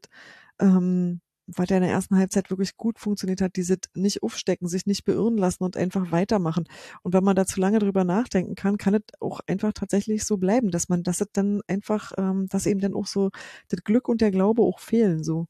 ähm, 0.60 1.22
was 1.48 1.70
ja 1.70 1.78
in 1.78 1.84
der 1.84 1.92
ersten 1.92 2.18
Halbzeit 2.18 2.50
wirklich 2.50 2.78
gut 2.78 3.00
funktioniert 3.00 3.42
hat, 3.42 3.56
dieses 3.56 3.80
nicht 3.94 4.24
aufstecken, 4.24 4.68
sich 4.68 4.86
nicht 4.86 5.06
beirren 5.06 5.38
lassen 5.38 5.64
und 5.64 5.78
einfach 5.78 6.12
weitermachen. 6.12 6.66
Und 7.04 7.14
wenn 7.14 7.24
man 7.24 7.36
da 7.36 7.46
zu 7.46 7.60
lange 7.60 7.80
drüber 7.80 8.04
nachdenken 8.04 8.56
kann, 8.56 8.78
kann 8.78 8.96
es 8.96 9.02
auch 9.20 9.42
einfach 9.48 9.74
tatsächlich 9.74 10.24
so 10.24 10.38
bleiben, 10.38 10.72
dass 10.72 10.90
man, 10.90 11.04
dass 11.04 11.22
es 11.22 11.28
dann 11.34 11.62
einfach, 11.68 12.14
ähm, 12.18 12.48
dass 12.50 12.66
eben 12.66 12.80
dann 12.80 12.94
auch 12.94 13.08
so 13.08 13.30
das 13.70 13.84
Glück 13.84 14.08
und 14.08 14.22
der 14.22 14.32
Glaube 14.32 14.62
auch 14.64 14.80
fehlen, 14.80 15.24
so. 15.24 15.48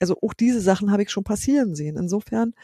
Also 0.00 0.16
auch 0.22 0.32
diese 0.32 0.60
Sachen 0.62 0.90
habe 0.90 1.02
ich 1.02 1.10
schon 1.10 1.24
passieren 1.24 1.74
sehen. 1.74 1.96
Insofern 1.98 2.54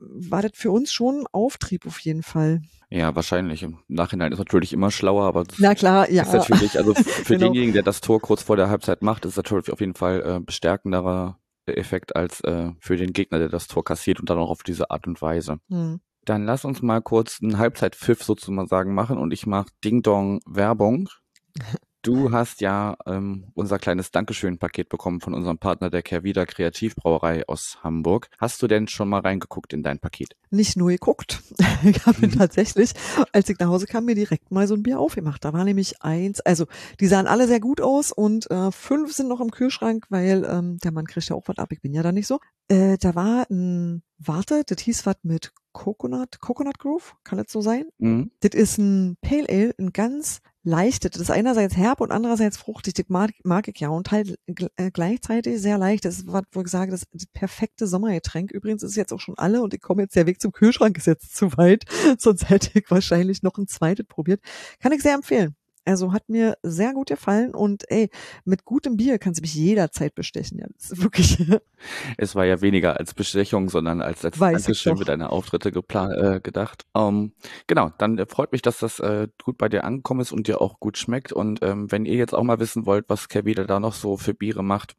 war 0.00 0.42
das 0.42 0.52
für 0.54 0.70
uns 0.70 0.92
schon 0.92 1.20
ein 1.20 1.26
Auftrieb 1.32 1.86
auf 1.86 1.98
jeden 2.00 2.22
Fall. 2.22 2.62
Ja, 2.90 3.14
wahrscheinlich. 3.14 3.62
Im 3.62 3.78
Nachhinein 3.88 4.32
ist 4.32 4.38
natürlich 4.38 4.72
immer 4.72 4.90
schlauer, 4.90 5.24
aber 5.24 5.44
Na 5.58 5.74
klar, 5.74 6.10
ja. 6.10 6.22
ist 6.22 6.32
natürlich, 6.32 6.78
also 6.78 6.94
für 6.94 7.34
Genau. 7.34 7.46
denjenigen, 7.46 7.74
der 7.74 7.82
das 7.82 8.00
Tor 8.00 8.20
kurz 8.20 8.42
vor 8.42 8.56
der 8.56 8.70
Halbzeit 8.70 9.02
macht, 9.02 9.24
ist 9.24 9.36
natürlich 9.36 9.70
auf 9.70 9.80
jeden 9.80 9.94
Fall 9.94 10.22
äh, 10.24 10.40
bestärkenderer 10.40 11.38
Effekt 11.66 12.16
als 12.16 12.40
äh, 12.40 12.70
für 12.80 12.96
den 12.96 13.12
Gegner, 13.12 13.38
der 13.38 13.48
das 13.50 13.66
Tor 13.66 13.84
kassiert 13.84 14.20
und 14.20 14.30
dann 14.30 14.38
auch 14.38 14.50
auf 14.50 14.62
diese 14.62 14.90
Art 14.90 15.06
und 15.06 15.20
Weise. 15.20 15.58
Hm. 15.68 16.00
Dann 16.24 16.44
lass 16.44 16.64
uns 16.64 16.82
mal 16.82 17.00
kurz 17.02 17.40
einen 17.42 17.58
Halbzeitpfiff 17.58 18.22
sozusagen 18.22 18.94
machen 18.94 19.18
und 19.18 19.32
ich 19.32 19.46
mache 19.46 19.68
Ding 19.84 20.02
Dong 20.02 20.40
Werbung. 20.46 21.08
Du 22.02 22.30
hast 22.30 22.60
ja 22.60 22.96
ähm, 23.06 23.46
unser 23.54 23.80
kleines 23.80 24.12
Dankeschön-Paket 24.12 24.88
bekommen 24.88 25.20
von 25.20 25.34
unserem 25.34 25.58
Partner 25.58 25.90
der 25.90 26.02
Kervida 26.02 26.46
Kreativbrauerei 26.46 27.48
aus 27.48 27.78
Hamburg. 27.82 28.28
Hast 28.38 28.62
du 28.62 28.68
denn 28.68 28.86
schon 28.86 29.08
mal 29.08 29.20
reingeguckt 29.20 29.72
in 29.72 29.82
dein 29.82 29.98
Paket? 29.98 30.36
Nicht 30.50 30.76
nur 30.76 30.90
geguckt. 30.90 31.42
Ich 31.84 32.06
habe 32.06 32.26
mir 32.26 32.30
tatsächlich, 32.30 32.92
als 33.32 33.48
ich 33.48 33.58
nach 33.60 33.68
Hause 33.68 33.86
kam, 33.86 34.04
mir 34.04 34.16
direkt 34.16 34.50
mal 34.50 34.66
so 34.66 34.74
ein 34.74 34.82
Bier 34.82 34.98
aufgemacht. 34.98 35.44
Da 35.44 35.52
war 35.52 35.64
nämlich 35.64 36.02
eins, 36.02 36.40
also 36.40 36.66
die 36.98 37.06
sahen 37.06 37.28
alle 37.28 37.46
sehr 37.46 37.60
gut 37.60 37.80
aus 37.80 38.10
und 38.10 38.50
äh, 38.50 38.72
fünf 38.72 39.12
sind 39.12 39.28
noch 39.28 39.40
im 39.40 39.52
Kühlschrank, 39.52 40.04
weil 40.08 40.44
ähm, 40.44 40.78
der 40.82 40.90
Mann 40.90 41.06
kriegt 41.06 41.28
ja 41.28 41.36
auch 41.36 41.46
was 41.46 41.58
ab. 41.58 41.70
Ich 41.70 41.80
bin 41.80 41.94
ja 41.94 42.02
da 42.02 42.10
nicht 42.10 42.26
so. 42.26 42.40
Äh, 42.66 42.98
da 42.98 43.14
war 43.14 43.46
ein, 43.48 44.02
warte, 44.18 44.64
das 44.66 44.80
hieß 44.80 45.06
was 45.06 45.16
mit 45.22 45.52
Coconut, 45.78 46.40
Coconut 46.40 46.80
Grove, 46.80 47.12
kann 47.22 47.38
das 47.38 47.52
so 47.52 47.60
sein? 47.60 47.84
Mhm. 47.98 48.32
Das 48.40 48.50
ist 48.52 48.78
ein 48.78 49.16
Pale 49.20 49.48
Ale, 49.48 49.74
ein 49.78 49.92
ganz 49.92 50.40
leichtes. 50.64 51.12
Das 51.12 51.22
ist 51.22 51.30
einerseits 51.30 51.76
herb 51.76 52.00
und 52.00 52.10
andererseits 52.10 52.56
fruchtig. 52.56 52.94
Das 52.94 53.06
mag, 53.08 53.30
mag 53.44 53.68
ich 53.68 53.78
ja. 53.78 53.88
Und 53.88 54.10
halt 54.10 54.40
äh, 54.76 54.90
gleichzeitig 54.90 55.62
sehr 55.62 55.78
leicht. 55.78 56.04
Das 56.04 56.18
ist, 56.18 56.26
was, 56.26 56.42
wo 56.50 56.62
ich 56.62 56.68
sage, 56.68 56.90
das 56.90 57.04
das 57.12 57.26
perfekte 57.26 57.86
Sommergetränk. 57.86 58.50
Übrigens 58.50 58.82
ist 58.82 58.90
es 58.90 58.96
jetzt 58.96 59.12
auch 59.12 59.20
schon 59.20 59.38
alle 59.38 59.62
und 59.62 59.72
ich 59.72 59.80
komme 59.80 60.02
jetzt, 60.02 60.16
der 60.16 60.26
Weg 60.26 60.40
zum 60.40 60.50
Kühlschrank 60.50 60.98
ist 60.98 61.06
jetzt 61.06 61.36
zu 61.36 61.56
weit. 61.56 61.84
Sonst 62.18 62.50
hätte 62.50 62.76
ich 62.76 62.90
wahrscheinlich 62.90 63.44
noch 63.44 63.56
ein 63.56 63.68
zweites 63.68 64.04
probiert. 64.06 64.40
Kann 64.80 64.90
ich 64.90 65.02
sehr 65.02 65.14
empfehlen. 65.14 65.54
Also 65.88 66.12
hat 66.12 66.28
mir 66.28 66.58
sehr 66.62 66.92
gut 66.92 67.08
gefallen 67.08 67.54
und 67.54 67.90
ey, 67.90 68.10
mit 68.44 68.66
gutem 68.66 68.98
Bier 68.98 69.18
kannst 69.18 69.40
du 69.40 69.42
mich 69.42 69.54
jederzeit 69.54 70.14
bestechen. 70.14 70.58
Ja, 70.58 70.66
das 70.76 70.90
ist 70.90 71.02
wirklich, 71.02 71.38
Es 72.18 72.34
war 72.34 72.44
ja 72.44 72.60
weniger 72.60 72.98
als 72.98 73.14
Bestechung, 73.14 73.70
sondern 73.70 74.02
als, 74.02 74.22
als 74.22 74.38
Weiß 74.38 74.64
Dankeschön 74.64 74.98
mit 74.98 75.08
deiner 75.08 75.32
Auftritte 75.32 75.72
geplant, 75.72 76.12
äh, 76.14 76.40
gedacht. 76.40 76.84
Ähm, 76.94 77.32
genau, 77.66 77.90
dann 77.96 78.18
äh, 78.18 78.26
freut 78.26 78.52
mich, 78.52 78.60
dass 78.60 78.80
das 78.80 79.00
äh, 79.00 79.28
gut 79.42 79.56
bei 79.56 79.70
dir 79.70 79.84
angekommen 79.84 80.20
ist 80.20 80.30
und 80.30 80.46
dir 80.46 80.60
auch 80.60 80.78
gut 80.78 80.98
schmeckt. 80.98 81.32
Und 81.32 81.62
ähm, 81.62 81.90
wenn 81.90 82.04
ihr 82.04 82.16
jetzt 82.16 82.34
auch 82.34 82.42
mal 82.42 82.60
wissen 82.60 82.84
wollt, 82.84 83.06
was 83.08 83.30
Kervida 83.30 83.64
da 83.64 83.80
noch 83.80 83.94
so 83.94 84.18
für 84.18 84.34
Biere 84.34 84.62
macht, 84.62 84.94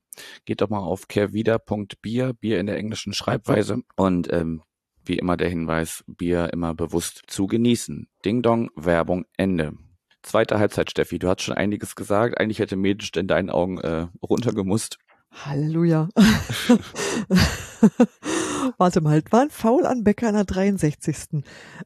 geht 0.45 0.61
doch 0.61 0.69
mal 0.69 0.79
auf 0.79 1.07
kervida.bier, 1.07 2.33
Bier 2.33 2.59
in 2.59 2.65
der 2.65 2.77
englischen 2.77 3.13
Schreibweise. 3.13 3.83
Und 3.95 4.33
ähm, 4.33 4.63
wie 5.05 5.19
immer 5.19 5.37
der 5.37 5.49
Hinweis, 5.49 6.03
Bier 6.07 6.51
immer 6.51 6.73
bewusst 6.73 7.21
zu 7.27 7.45
genießen. 7.45 8.07
Ding 8.25 8.41
Dong, 8.41 8.71
Werbung, 8.75 9.25
Ende. 9.37 9.73
Zweite 10.21 10.59
Halbzeit, 10.59 10.91
Steffi. 10.91 11.19
Du 11.19 11.29
hast 11.29 11.41
schon 11.41 11.55
einiges 11.55 11.95
gesagt. 11.95 12.39
Eigentlich 12.39 12.59
hätte 12.59 12.75
Medic 12.75 13.15
in 13.15 13.27
deinen 13.27 13.49
Augen 13.49 13.79
äh, 13.79 14.07
runtergemusst. 14.21 14.97
Halleluja. 15.31 16.09
Warte 18.77 19.01
mal, 19.01 19.23
war 19.29 19.41
ein 19.41 19.49
Foul 19.49 19.85
an 19.85 20.03
Becker 20.03 20.29
in 20.29 20.35
der 20.35 20.45
63. 20.45 21.43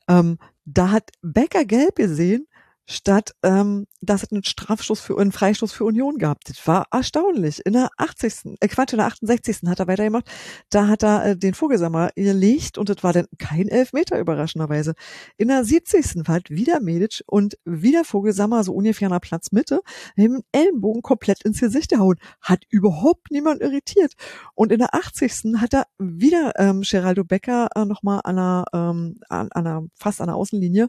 Ähm, 0.08 0.38
da 0.65 0.91
hat 0.91 1.12
Becker 1.22 1.65
gelb 1.65 1.96
gesehen, 1.96 2.48
statt 2.86 3.34
ähm, 3.43 3.86
dass 4.06 4.24
es 4.24 4.32
einen 4.32 4.43
Strafstoß 4.43 5.00
für 5.00 5.17
einen 5.17 5.32
Freistoß 5.32 5.72
für 5.72 5.86
Union 5.86 6.17
gab. 6.17 6.43
Das 6.46 6.67
war 6.67 6.88
erstaunlich. 6.91 7.65
In 7.65 7.74
der 7.74 7.89
80. 7.98 8.58
Äh, 8.60 8.67
Quatsch, 8.67 8.93
in 8.93 8.98
der 8.98 9.08
68. 9.08 9.62
hat 9.67 9.80
er 9.80 9.88
weitergemacht. 9.88 10.26
Da 10.69 10.88
hat 10.88 11.04
er 11.04 11.26
äh, 11.26 11.38
den 11.38 11.54
Vogelsammer 11.54 12.12
gelegt 12.15 12.78
und 12.78 12.89
das 12.89 13.04
war 13.04 13.13
dann 13.13 13.28
kein 13.39 13.67
Elfmeter 13.67 14.19
überraschenderweise. 14.19 14.93
In 15.38 15.48
der 15.48 15.63
70. 15.63 16.28
war 16.28 16.34
halt 16.36 16.50
wieder 16.50 16.80
Medic 16.80 17.24
und 17.28 17.58
wieder 17.65 18.04
Vogelsammer 18.04 18.63
so 18.63 18.74
ungefähr 18.74 19.08
an 19.08 19.13
der 19.13 19.19
Platzmitte 19.19 19.82
mit 20.15 20.26
dem 20.26 20.43
Ellenbogen 20.52 21.02
komplett 21.02 21.43
ins 21.43 21.60
Gesicht 21.60 21.89
gehauen. 21.89 22.17
Hat 22.41 22.63
überhaupt 22.69 23.32
niemand 23.32 23.62
irritiert. 23.62 24.13
Und 24.56 24.72
in 24.72 24.80
der 24.80 24.93
80. 24.93 25.56
hat 25.58 25.74
er 25.74 25.86
wieder 25.98 26.54
ähm, 26.58 26.82
Geraldo 26.82 27.24
Becker 27.24 27.69
äh, 27.76 27.86
nochmal 27.86 28.22
an 28.24 28.38
einer, 28.38 28.65
ähm, 28.74 29.19
an, 29.30 29.50
an 29.52 29.67
einer, 29.67 29.88
fast 29.96 30.22
an 30.22 30.28
der 30.28 30.36
Außenlinie 30.36 30.88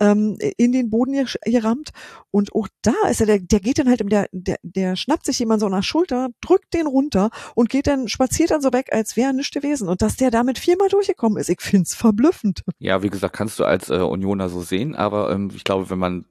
ähm, 0.00 0.36
in 0.56 0.72
den 0.72 0.90
Boden 0.90 1.26
gerammt. 1.44 1.90
Und 2.30 2.54
auch 2.54 2.68
da 2.82 2.94
ist 3.10 3.20
er, 3.20 3.26
der, 3.26 3.38
der 3.40 3.60
geht 3.60 3.78
dann 3.78 3.88
halt, 3.88 4.00
der, 4.10 4.28
der, 4.32 4.56
der 4.62 4.96
schnappt 4.96 5.26
sich 5.26 5.38
jemand 5.38 5.60
so 5.60 5.68
der 5.68 5.82
Schulter, 5.82 6.28
drückt 6.40 6.74
den 6.74 6.86
runter 6.86 7.30
und 7.54 7.68
geht 7.68 7.86
dann, 7.86 8.08
spaziert 8.08 8.50
dann 8.50 8.60
so 8.60 8.72
weg, 8.72 8.88
als 8.92 9.16
wäre 9.16 9.32
nichts 9.34 9.52
gewesen. 9.52 9.88
Und 9.88 10.02
dass 10.02 10.16
der 10.16 10.30
damit 10.30 10.58
viermal 10.58 10.88
durchgekommen 10.88 11.38
ist, 11.38 11.48
ich 11.48 11.60
find's 11.60 11.94
verblüffend. 11.94 12.62
Ja, 12.78 13.02
wie 13.02 13.10
gesagt, 13.10 13.34
kannst 13.34 13.58
du 13.58 13.64
als 13.64 13.90
äh, 13.90 13.96
Unioner 13.96 14.48
so 14.48 14.62
sehen, 14.62 14.94
aber 14.94 15.30
ähm, 15.30 15.50
ich 15.54 15.64
glaube, 15.64 15.90
wenn 15.90 15.98
man 15.98 16.26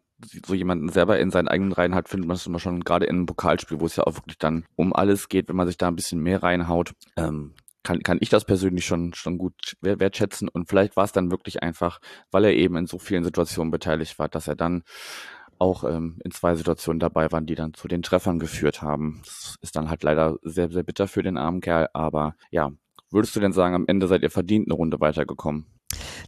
so 0.45 0.54
jemanden 0.54 0.89
selber 0.89 1.19
in 1.19 1.32
seinen 1.32 1.47
eigenen 1.47 1.73
Reihen 1.73 1.95
hat, 1.95 2.10
findet 2.10 2.28
man 2.28 2.36
es 2.36 2.47
immer 2.47 2.60
schon 2.60 2.82
gerade 2.82 3.06
in 3.06 3.15
einem 3.15 3.25
Pokalspiel, 3.25 3.80
wo 3.80 3.86
es 3.86 3.95
ja 3.95 4.06
auch 4.06 4.15
wirklich 4.15 4.38
dann 4.38 4.65
um 4.75 4.93
alles 4.93 5.30
geht, 5.30 5.49
wenn 5.49 5.56
man 5.56 5.67
sich 5.67 5.78
da 5.78 5.88
ein 5.88 5.95
bisschen 5.95 6.21
mehr 6.21 6.41
reinhaut. 6.41 6.93
Ähm, 7.17 7.54
kann, 7.86 8.02
kann 8.04 8.17
ich 8.19 8.30
das 8.30 8.43
persönlich 8.43 8.86
schon, 8.86 9.13
schon 9.13 9.38
gut 9.38 9.78
wertschätzen. 9.82 10.50
Und 10.50 10.67
vielleicht 10.67 10.98
war 10.98 11.06
es 11.06 11.13
dann 11.13 11.32
wirklich 11.32 11.63
einfach, 11.63 12.00
weil 12.32 12.43
er 12.43 12.54
eben 12.54 12.76
in 12.76 12.88
so 12.88 13.00
vielen 13.00 13.24
Situationen 13.24 13.71
beteiligt 13.71 14.19
war, 14.19 14.28
dass 14.28 14.50
er 14.50 14.56
dann 14.56 14.84
auch 15.58 15.86
ähm, 15.86 16.19
in 16.26 16.32
zwei 16.32 16.56
Situationen 16.56 17.00
dabei 17.00 17.32
waren, 17.32 17.45
die 17.45 17.56
dann 17.56 17.74
zu 17.74 17.88
den 17.88 18.02
Treffern 18.02 18.39
geführt 18.39 18.82
haben. 18.82 19.21
Das 19.24 19.56
ist 19.62 19.76
dann 19.78 19.89
halt 19.89 20.04
leider 20.04 20.38
sehr, 20.41 20.69
sehr 20.69 20.84
bitter 20.84 21.08
für 21.08 21.24
den 21.24 21.38
armen 21.38 21.62
Kerl. 21.62 21.88
Aber 21.93 22.36
ja, 22.52 22.71
würdest 23.10 23.36
du 23.36 23.39
denn 23.39 23.54
sagen, 23.54 23.76
am 23.76 23.86
Ende 23.88 24.08
seid 24.08 24.24
ihr 24.24 24.32
verdient 24.32 24.67
eine 24.67 24.76
Runde 24.76 25.00
weitergekommen? 25.00 25.65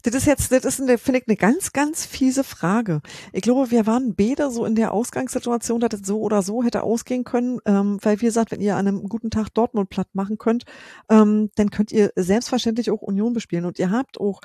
Das 0.08 0.16
ist 0.16 0.26
jetzt, 0.26 0.54
das 0.54 0.64
ist, 0.64 0.76
finde 1.02 1.20
ich, 1.20 1.28
eine 1.28 1.36
ganz, 1.36 1.74
ganz 1.74 2.06
fiese 2.06 2.46
Frage. 2.46 3.02
Ich 3.34 3.42
glaube, 3.42 3.72
wir 3.72 3.86
waren 3.86 4.16
beide 4.16 4.50
so 4.52 4.64
in 4.64 4.74
der 4.74 4.94
Ausgangssituation, 4.94 5.82
dass 5.82 6.00
es 6.00 6.08
so 6.08 6.22
oder 6.22 6.42
so 6.42 6.64
hätte 6.64 6.84
ausgehen 6.84 7.26
können, 7.26 7.60
ähm, 7.66 8.00
weil 8.02 8.22
wie 8.22 8.26
gesagt, 8.26 8.52
wenn 8.52 8.62
ihr 8.62 8.78
an 8.78 8.88
einem 8.88 9.10
guten 9.10 9.32
Tag 9.32 9.54
Dortmund 9.54 9.90
platt 9.90 10.08
machen 10.14 10.38
könnt, 10.38 10.64
ähm, 11.10 11.50
dann 11.56 11.72
könnt 11.72 11.92
ihr 11.92 12.14
selbstverständlich 12.16 12.90
auch 12.90 13.02
Union 13.02 13.34
bespielen 13.34 13.66
und 13.66 13.80
ihr 13.80 13.92
habt 13.92 14.18
auch 14.18 14.40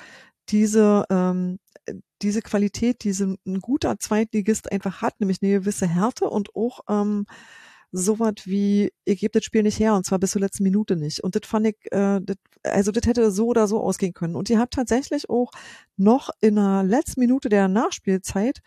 diese 0.49 1.05
ähm, 1.09 1.59
diese 2.21 2.41
Qualität, 2.41 3.05
die 3.05 3.11
ein 3.11 3.61
guter 3.61 3.97
Zweitligist 3.99 4.69
einfach 4.69 5.01
hat, 5.01 5.21
nämlich 5.21 5.41
eine 5.41 5.53
gewisse 5.53 5.87
Härte 5.87 6.29
und 6.29 6.57
auch 6.57 6.81
ähm, 6.89 7.25
so 7.93 8.19
was 8.19 8.33
wie, 8.45 8.91
ihr 9.05 9.15
gebt 9.15 9.35
das 9.35 9.45
Spiel 9.45 9.61
nicht 9.61 9.79
her 9.79 9.93
und 9.93 10.03
zwar 10.03 10.17
bis 10.17 10.31
zur 10.31 10.41
letzten 10.41 10.63
Minute 10.63 10.95
nicht. 10.95 11.23
Und 11.23 11.35
das 11.35 11.47
fand 11.47 11.67
ich, 11.67 11.75
äh, 11.91 12.19
das, 12.21 12.37
also 12.63 12.91
das 12.91 13.05
hätte 13.05 13.31
so 13.31 13.47
oder 13.47 13.67
so 13.67 13.79
ausgehen 13.79 14.15
können. 14.15 14.35
Und 14.35 14.49
ihr 14.49 14.59
habt 14.59 14.73
tatsächlich 14.73 15.29
auch 15.29 15.51
noch 15.95 16.31
in 16.41 16.55
der 16.55 16.83
letzten 16.83 17.21
Minute 17.21 17.49
der 17.49 17.67
Nachspielzeit 17.67 18.61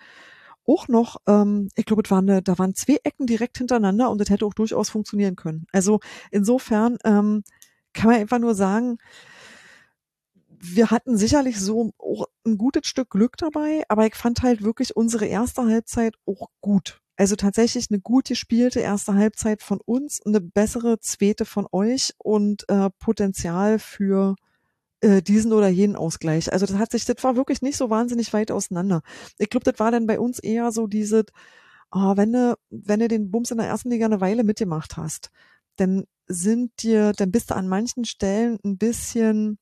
auch 0.65 0.87
noch, 0.89 1.17
ähm, 1.27 1.69
ich 1.75 1.87
glaube, 1.87 2.09
waren 2.09 2.31
eine, 2.31 2.43
da 2.43 2.59
waren 2.59 2.75
zwei 2.77 2.99
Ecken 3.03 3.27
direkt 3.27 3.59
hintereinander 3.59 4.11
und 4.11 4.21
das 4.21 4.31
hätte 4.31 4.47
auch 4.47 4.55
durchaus 4.55 4.91
funktionieren 4.91 5.35
können. 5.35 5.67
Also 5.73 6.01
insofern 6.31 6.97
ähm, 7.05 7.43
kann 7.93 8.11
man 8.11 8.21
einfach 8.21 8.39
nur 8.39 8.55
sagen, 8.55 8.99
wir 10.49 10.91
hatten 10.91 11.17
sicherlich 11.17 11.61
so 11.61 11.93
auch 11.99 12.27
ein 12.47 12.59
gutes 12.59 12.87
Stück 12.87 13.11
Glück 13.11 13.37
dabei, 13.37 13.83
aber 13.89 14.07
ich 14.07 14.15
fand 14.15 14.43
halt 14.43 14.63
wirklich 14.63 14.97
unsere 14.97 15.27
erste 15.27 15.65
Halbzeit 15.65 16.15
auch 16.27 16.49
gut. 16.61 17.01
Also 17.17 17.35
tatsächlich 17.35 17.87
eine 17.91 18.01
gut 18.01 18.29
gespielte 18.29 18.81
erste 18.81 19.15
Halbzeit 19.15 19.63
von 19.63 19.81
uns, 19.85 20.21
eine 20.25 20.41
bessere 20.41 21.01
zweite 21.01 21.45
von 21.47 21.67
euch 21.73 22.13
und 22.19 22.69
äh, 22.69 22.91
Potenzial 22.99 23.79
für 23.79 24.37
äh, 25.01 25.23
diesen 25.23 25.53
oder 25.53 25.69
jenen 25.69 25.97
Ausgleich. 25.97 26.53
Also 26.53 26.67
das 26.67 26.77
hat 26.77 26.93
sich, 26.93 27.05
das 27.07 27.23
war 27.25 27.37
wirklich 27.37 27.63
nicht 27.63 27.77
so 27.77 27.91
wahnsinnig 27.91 28.33
weit 28.33 28.51
auseinander. 28.51 29.03
Ich 29.39 29.49
glaube, 29.49 29.71
das 29.71 29.81
war 29.81 29.91
dann 29.91 30.07
bei 30.07 30.21
uns 30.21 30.39
eher 30.39 30.73
so 30.73 30.87
diese, 30.87 31.25
oh, 31.91 32.17
wenn 32.17 32.33
du, 32.33 32.57
wenn 32.71 33.01
du 33.01 33.09
den 33.09 33.31
Bums 33.31 33.51
in 33.51 33.59
der 33.59 33.67
ersten 33.67 33.91
Liga 33.91 34.07
eine 34.07 34.21
Weile 34.21 34.45
mitgemacht 34.45 34.97
hast, 34.97 35.31
dann 35.77 36.05
sind 36.27 36.83
dir, 36.83 37.13
dann 37.13 37.31
bist 37.31 37.51
du 37.51 37.57
an 37.57 37.69
manchen 37.69 38.05
Stellen 38.05 38.59
ein 38.65 38.79
bisschen 38.79 39.59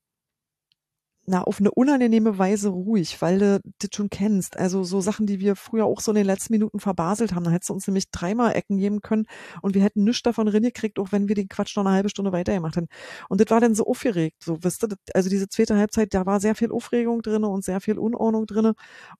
na, 1.27 1.43
auf 1.43 1.61
eine 1.61 1.71
unangenehme 1.71 2.39
Weise 2.39 2.69
ruhig, 2.69 3.21
weil 3.23 3.39
du 3.39 3.61
das 3.79 3.91
schon 3.95 4.11
kennst. 4.11 4.57
Also 4.59 4.85
so 4.85 5.01
Sachen, 5.01 5.27
die 5.27 5.41
wir 5.41 5.57
früher 5.57 5.87
auch 5.87 6.01
so 6.01 6.11
in 6.11 6.17
den 6.17 6.27
letzten 6.27 6.53
Minuten 6.53 6.81
verbaselt 6.81 7.35
haben. 7.35 7.45
Da 7.45 7.51
hättest 7.51 7.71
du 7.71 7.75
uns 7.75 7.87
nämlich 7.87 8.11
dreimal 8.11 8.55
Ecken 8.55 8.79
geben 8.79 9.01
können 9.01 9.27
und 9.63 9.75
wir 9.75 9.83
hätten 9.83 10.05
nichts 10.05 10.23
davon 10.23 10.51
gekriegt, 10.51 10.99
auch 10.99 11.13
wenn 11.13 11.29
wir 11.29 11.35
den 11.35 11.49
Quatsch 11.49 11.77
noch 11.77 11.85
eine 11.85 11.95
halbe 11.95 12.11
Stunde 12.11 12.33
weitergemacht 12.33 12.77
hätten. 12.77 12.89
Und 13.29 13.41
das 13.41 13.51
war 13.51 13.61
dann 13.61 13.75
so 13.75 13.87
aufgeregt, 13.87 14.43
so, 14.43 14.63
wisst 14.63 14.85
ihr, 14.85 14.97
also 15.15 15.31
diese 15.31 15.49
zweite 15.49 15.77
Halbzeit, 15.77 16.13
da 16.15 16.27
war 16.27 16.41
sehr 16.41 16.55
viel 16.55 16.71
Aufregung 16.73 17.23
drinne 17.23 17.49
und 17.49 17.65
sehr 17.65 17.81
viel 17.81 17.99
Unordnung 17.99 18.47
drinne 18.47 18.75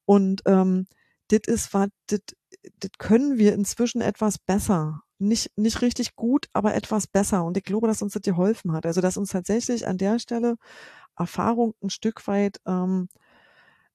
und 0.05 0.43
ähm, 0.47 0.87
das 1.29 1.41
ist, 1.47 1.75
war, 1.75 1.89
das, 2.09 2.21
das 2.81 2.91
können 2.99 3.39
wir 3.39 3.55
inzwischen 3.55 4.03
etwas 4.03 4.39
besser 4.39 5.05
nicht, 5.19 5.57
nicht 5.57 5.83
richtig 5.83 6.17
gut, 6.17 6.49
aber 6.53 6.75
etwas 6.75 7.07
besser. 7.07 7.45
Und 7.45 7.57
ich 7.57 7.65
glaube, 7.65 7.87
dass 7.87 8.03
uns 8.03 8.13
das 8.13 8.23
geholfen 8.23 8.73
hat. 8.73 8.87
Also, 8.87 9.01
dass 9.01 9.17
uns 9.17 9.31
tatsächlich 9.31 9.87
an 9.87 9.99
der 9.99 10.19
Stelle 10.19 10.57
Erfahrung 11.17 11.75
ein 11.83 11.91
Stück 11.91 12.27
weit 12.27 12.61
ähm, 12.67 13.09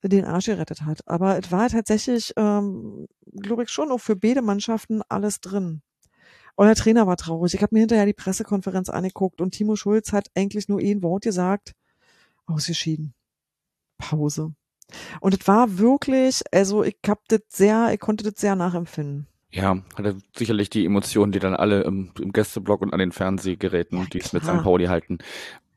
den 0.04 0.26
Arsch 0.26 0.46
gerettet 0.46 0.84
hat. 0.84 1.08
Aber 1.08 1.38
es 1.38 1.52
war 1.52 1.70
tatsächlich, 1.70 2.34
ähm, 2.38 3.08
glaube 3.34 3.64
ich, 3.64 3.70
schon 3.70 3.92
auch 3.92 4.00
für 4.00 4.16
beide 4.16 4.42
Mannschaften 4.42 5.02
alles 5.10 5.42
drin. 5.42 5.82
Euer 6.56 6.76
Trainer 6.76 7.08
war 7.08 7.18
traurig. 7.18 7.54
Ich 7.54 7.62
habe 7.62 7.76
mir 7.76 7.82
hinterher 7.82 8.06
die 8.06 8.14
Pressekonferenz 8.14 8.90
angeguckt 8.90 9.42
und 9.42 9.52
Timo 9.52 9.76
Schulz 9.76 10.14
hat 10.14 10.28
eigentlich 10.36 10.68
nur 10.68 10.80
ein 10.80 11.04
Wort 11.04 11.24
gesagt, 11.24 11.74
ausgeschieden. 12.46 13.14
Pause. 13.98 14.54
Und 15.22 15.40
es 15.40 15.48
war 15.48 15.78
wirklich, 15.78 16.42
also 16.52 16.84
ich 16.84 16.98
hab 17.08 17.28
das 17.28 17.42
sehr, 17.50 17.94
ich 17.94 18.00
konnte 18.00 18.24
das 18.24 18.40
sehr 18.42 18.56
nachempfinden. 18.56 19.28
Ja, 19.52 19.82
hatte 19.96 20.18
sicherlich 20.36 20.70
die 20.70 20.86
Emotionen, 20.86 21.32
die 21.32 21.40
dann 21.40 21.56
alle 21.56 21.82
im, 21.82 22.12
im 22.20 22.32
Gästeblock 22.34 22.82
und 22.82 22.94
an 22.94 23.00
den 23.00 23.12
Fernsehgeräten, 23.12 24.00
ja, 24.00 24.06
die 24.06 24.20
es 24.20 24.32
mit 24.32 24.44
St. 24.44 24.62
Pauli 24.64 24.86
halten, 24.86 25.18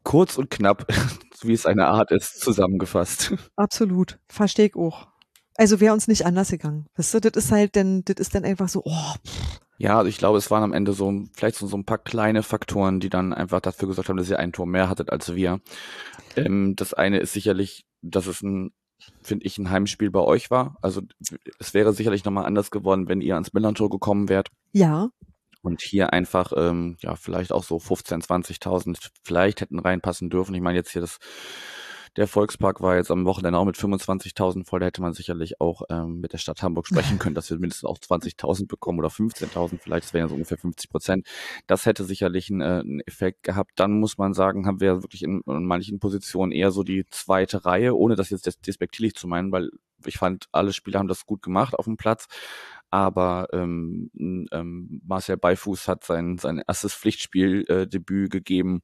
kurz 0.02 0.38
und 0.38 0.50
knapp, 0.50 0.86
wie 1.42 1.52
es 1.52 1.66
eine 1.66 1.86
Art 1.86 2.10
ist, 2.10 2.40
zusammengefasst. 2.40 3.34
Absolut. 3.56 4.18
Verstehe 4.28 4.66
ich 4.66 4.76
auch. 4.76 5.08
Also 5.56 5.80
wäre 5.80 5.92
uns 5.92 6.08
nicht 6.08 6.24
anders 6.24 6.50
gegangen. 6.50 6.86
Weißt 6.96 7.14
du, 7.14 7.20
das 7.20 7.44
ist 7.44 7.52
halt 7.52 7.74
denn, 7.74 8.02
das 8.04 8.16
ist 8.16 8.34
dann 8.34 8.44
einfach 8.44 8.68
so, 8.68 8.82
oh. 8.84 9.14
Ja, 9.78 9.98
also 9.98 10.08
ich 10.08 10.18
glaube, 10.18 10.38
es 10.38 10.50
waren 10.50 10.62
am 10.62 10.72
Ende 10.72 10.92
so, 10.92 11.12
vielleicht 11.34 11.56
so, 11.56 11.66
so 11.66 11.76
ein 11.76 11.84
paar 11.84 11.98
kleine 11.98 12.42
Faktoren, 12.42 13.00
die 13.00 13.10
dann 13.10 13.32
einfach 13.32 13.60
dafür 13.60 13.88
gesorgt 13.88 14.08
haben, 14.08 14.16
dass 14.16 14.30
ihr 14.30 14.38
ein 14.38 14.52
Tor 14.52 14.66
mehr 14.66 14.88
hattet 14.88 15.10
als 15.10 15.34
wir. 15.34 15.60
Ähm, 16.36 16.74
das 16.76 16.94
eine 16.94 17.18
ist 17.18 17.32
sicherlich, 17.32 17.84
dass 18.00 18.26
es 18.26 18.42
ein, 18.42 18.70
finde 19.22 19.44
ich, 19.44 19.58
ein 19.58 19.70
Heimspiel 19.70 20.10
bei 20.10 20.20
euch 20.20 20.50
war. 20.50 20.76
Also 20.80 21.02
es 21.58 21.74
wäre 21.74 21.92
sicherlich 21.92 22.24
nochmal 22.24 22.46
anders 22.46 22.70
geworden, 22.70 23.08
wenn 23.08 23.20
ihr 23.20 23.34
ans 23.34 23.52
Millantor 23.52 23.90
gekommen 23.90 24.28
wärt. 24.28 24.48
Ja 24.72 25.10
und 25.62 25.80
hier 25.82 26.12
einfach 26.12 26.52
ähm, 26.56 26.96
ja 27.00 27.16
vielleicht 27.16 27.52
auch 27.52 27.64
so 27.64 27.78
15, 27.78 28.22
20.000 28.22 29.10
vielleicht 29.22 29.60
hätten 29.60 29.78
reinpassen 29.78 30.30
dürfen. 30.30 30.54
Ich 30.54 30.60
meine 30.60 30.78
jetzt 30.78 30.92
hier 30.92 31.00
das 31.02 31.18
der 32.16 32.28
Volkspark 32.28 32.82
war 32.82 32.96
jetzt 32.96 33.10
am 33.10 33.24
Wochenende 33.24 33.58
auch 33.58 33.64
mit 33.64 33.76
25.000 33.76 34.66
voll. 34.66 34.80
Da 34.80 34.86
hätte 34.86 35.00
man 35.00 35.14
sicherlich 35.14 35.60
auch 35.62 35.82
ähm, 35.88 36.20
mit 36.20 36.34
der 36.34 36.38
Stadt 36.38 36.62
Hamburg 36.62 36.86
sprechen 36.86 37.18
können, 37.18 37.34
dass 37.34 37.48
wir 37.48 37.58
mindestens 37.58 37.88
auch 37.88 37.96
20.000 37.96 38.68
bekommen 38.68 38.98
oder 38.98 39.08
15.000 39.08 39.78
vielleicht. 39.80 40.04
Das 40.04 40.12
wären 40.12 40.28
so 40.28 40.34
ungefähr 40.34 40.58
50 40.58 40.90
Prozent. 40.90 41.26
Das 41.66 41.86
hätte 41.86 42.04
sicherlich 42.04 42.50
einen, 42.50 42.60
äh, 42.60 42.80
einen 42.80 43.00
Effekt 43.06 43.44
gehabt. 43.44 43.72
Dann 43.76 43.98
muss 43.98 44.18
man 44.18 44.34
sagen, 44.34 44.66
haben 44.66 44.80
wir 44.80 45.02
wirklich 45.02 45.22
in, 45.22 45.40
in 45.46 45.64
manchen 45.64 46.00
Positionen 46.00 46.52
eher 46.52 46.70
so 46.70 46.82
die 46.82 47.06
zweite 47.10 47.64
Reihe, 47.64 47.96
ohne 47.96 48.14
das 48.14 48.28
jetzt 48.28 48.66
despektierlich 48.66 49.14
zu 49.14 49.26
meinen, 49.26 49.50
weil 49.50 49.70
ich 50.04 50.18
fand, 50.18 50.48
alle 50.52 50.72
Spieler 50.72 50.98
haben 50.98 51.08
das 51.08 51.24
gut 51.24 51.42
gemacht 51.42 51.74
auf 51.74 51.84
dem 51.86 51.96
Platz 51.96 52.26
aber 52.92 53.48
ähm, 53.52 54.10
ähm, 54.52 55.00
Marcel 55.04 55.38
Beifuß 55.38 55.88
hat 55.88 56.04
sein, 56.04 56.36
sein 56.36 56.62
erstes 56.66 56.94
Pflichtspieldebüt 56.94 58.26
äh, 58.26 58.28
gegeben 58.28 58.82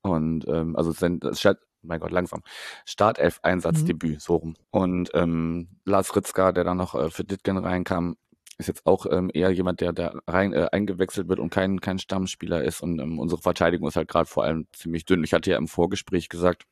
und 0.00 0.48
ähm, 0.48 0.76
also 0.76 0.92
sein 0.92 1.20
Start, 1.32 1.58
mein 1.82 2.00
Gott, 2.00 2.10
langsam, 2.10 2.42
Startelf-Einsatzdebüt, 2.86 4.14
mhm. 4.14 4.20
so 4.20 4.36
rum. 4.36 4.56
Und 4.70 5.10
ähm, 5.12 5.68
Lars 5.84 6.16
Ritzka, 6.16 6.52
der 6.52 6.64
dann 6.64 6.78
noch 6.78 6.94
äh, 6.94 7.10
für 7.10 7.24
Ditgen 7.24 7.58
reinkam, 7.58 8.16
ist 8.56 8.68
jetzt 8.68 8.86
auch 8.86 9.04
ähm, 9.10 9.30
eher 9.34 9.50
jemand, 9.50 9.82
der 9.82 9.92
da 9.92 10.14
rein 10.26 10.54
äh, 10.54 10.68
eingewechselt 10.72 11.28
wird 11.28 11.38
und 11.38 11.50
kein, 11.50 11.80
kein 11.80 11.98
Stammspieler 11.98 12.64
ist. 12.64 12.80
Und 12.80 12.98
ähm, 12.98 13.18
unsere 13.18 13.42
Verteidigung 13.42 13.88
ist 13.88 13.96
halt 13.96 14.08
gerade 14.08 14.26
vor 14.26 14.44
allem 14.44 14.68
ziemlich 14.72 15.04
dünn. 15.04 15.22
Ich 15.22 15.34
hatte 15.34 15.50
ja 15.50 15.58
im 15.58 15.68
Vorgespräch 15.68 16.30
gesagt, 16.30 16.64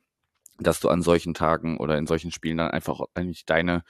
dass 0.58 0.80
du 0.80 0.88
an 0.88 1.02
solchen 1.02 1.34
Tagen 1.34 1.76
oder 1.76 1.98
in 1.98 2.06
solchen 2.06 2.30
Spielen 2.30 2.56
dann 2.56 2.70
einfach 2.70 3.00
eigentlich 3.14 3.44
deine 3.44 3.84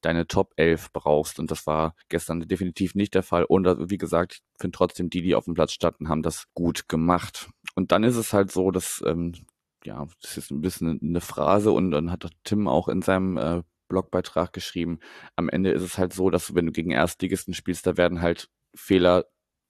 deine 0.00 0.26
Top 0.26 0.52
11 0.56 0.92
brauchst. 0.92 1.38
Und 1.38 1.50
das 1.50 1.66
war 1.66 1.94
gestern 2.08 2.40
definitiv 2.40 2.94
nicht 2.94 3.14
der 3.14 3.22
Fall. 3.22 3.44
Und 3.44 3.66
äh, 3.66 3.90
wie 3.90 3.98
gesagt, 3.98 4.34
ich 4.34 4.60
finde 4.60 4.76
trotzdem, 4.76 5.10
die, 5.10 5.22
die 5.22 5.34
auf 5.34 5.44
dem 5.44 5.54
Platz 5.54 5.72
standen, 5.72 6.08
haben 6.08 6.22
das 6.22 6.46
gut 6.54 6.88
gemacht. 6.88 7.48
Und 7.74 7.92
dann 7.92 8.04
ist 8.04 8.16
es 8.16 8.32
halt 8.32 8.50
so, 8.50 8.70
dass, 8.70 9.02
ähm, 9.06 9.34
ja, 9.84 10.06
das 10.22 10.36
ist 10.36 10.50
ein 10.50 10.60
bisschen 10.60 11.00
eine 11.02 11.20
Phrase 11.20 11.72
und 11.72 11.90
dann 11.90 12.10
hat 12.10 12.28
Tim 12.44 12.68
auch 12.68 12.88
in 12.88 13.02
seinem 13.02 13.36
äh, 13.36 13.62
Blogbeitrag 13.88 14.52
geschrieben. 14.52 14.98
Am 15.36 15.48
Ende 15.48 15.70
ist 15.70 15.82
es 15.82 15.98
halt 15.98 16.12
so, 16.12 16.30
dass 16.30 16.54
wenn 16.54 16.66
du 16.66 16.72
gegen 16.72 16.90
Erstligisten 16.90 17.54
spielst, 17.54 17.86
da 17.86 17.96
werden 17.96 18.20
halt 18.20 18.50
Fehler 18.74 19.26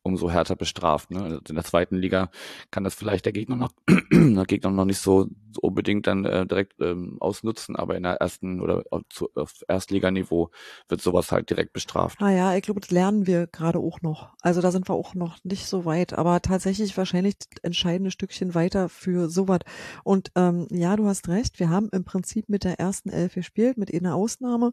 umso 0.08 0.30
härter 0.30 0.56
bestraft. 0.56 1.10
Ne? 1.10 1.22
Also 1.22 1.38
in 1.48 1.54
der 1.54 1.64
zweiten 1.64 1.96
Liga 1.96 2.30
kann 2.70 2.84
das 2.84 2.94
vielleicht 2.94 3.24
der 3.24 3.32
Gegner 3.32 3.56
noch, 3.56 3.72
der 4.12 4.44
Gegner 4.44 4.70
noch 4.70 4.84
nicht 4.84 4.98
so, 4.98 5.28
so 5.52 5.60
unbedingt 5.60 6.06
dann 6.06 6.24
äh, 6.24 6.46
direkt 6.46 6.74
ähm, 6.80 7.16
ausnutzen, 7.20 7.76
aber 7.76 7.96
in 7.96 8.02
der 8.02 8.14
ersten 8.14 8.60
oder 8.60 8.84
zu, 9.08 9.28
auf 9.34 9.62
Erstliganiveau 9.68 10.50
wird 10.88 11.00
sowas 11.00 11.32
halt 11.32 11.50
direkt 11.50 11.72
bestraft. 11.72 12.18
Ah 12.20 12.30
ja, 12.30 12.54
ich 12.56 12.62
glaube, 12.62 12.80
das 12.80 12.90
lernen 12.90 13.26
wir 13.26 13.46
gerade 13.46 13.78
auch 13.78 14.02
noch. 14.02 14.30
Also 14.42 14.60
da 14.60 14.70
sind 14.70 14.88
wir 14.88 14.94
auch 14.94 15.14
noch 15.14 15.38
nicht 15.44 15.66
so 15.66 15.84
weit, 15.84 16.12
aber 16.12 16.40
tatsächlich 16.40 16.96
wahrscheinlich 16.96 17.36
entscheidende 17.62 18.10
Stückchen 18.10 18.54
weiter 18.54 18.88
für 18.88 19.28
sowas. 19.28 19.60
Und 20.04 20.30
ähm, 20.34 20.66
ja, 20.70 20.96
du 20.96 21.06
hast 21.06 21.28
recht, 21.28 21.60
wir 21.60 21.70
haben 21.70 21.88
im 21.92 22.04
Prinzip 22.04 22.48
mit 22.48 22.64
der 22.64 22.80
ersten 22.80 23.10
Elf 23.10 23.34
gespielt, 23.34 23.78
mit 23.78 23.92
einer 23.94 24.14
Ausnahme. 24.14 24.72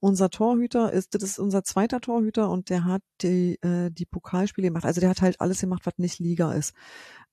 Unser 0.00 0.30
Torhüter 0.30 0.92
ist, 0.92 1.14
das 1.14 1.22
ist 1.22 1.38
unser 1.38 1.62
zweiter 1.62 2.00
Torhüter 2.00 2.50
und 2.50 2.70
der 2.70 2.84
hat 2.84 3.02
die, 3.20 3.58
äh, 3.62 3.90
die 3.90 4.06
Pokalspiele 4.06 4.69
gemacht. 4.70 4.84
Also 4.84 5.00
der 5.00 5.10
hat 5.10 5.22
halt 5.22 5.40
alles 5.40 5.60
gemacht, 5.60 5.82
was 5.84 5.98
nicht 5.98 6.18
Liga 6.18 6.52
ist. 6.52 6.74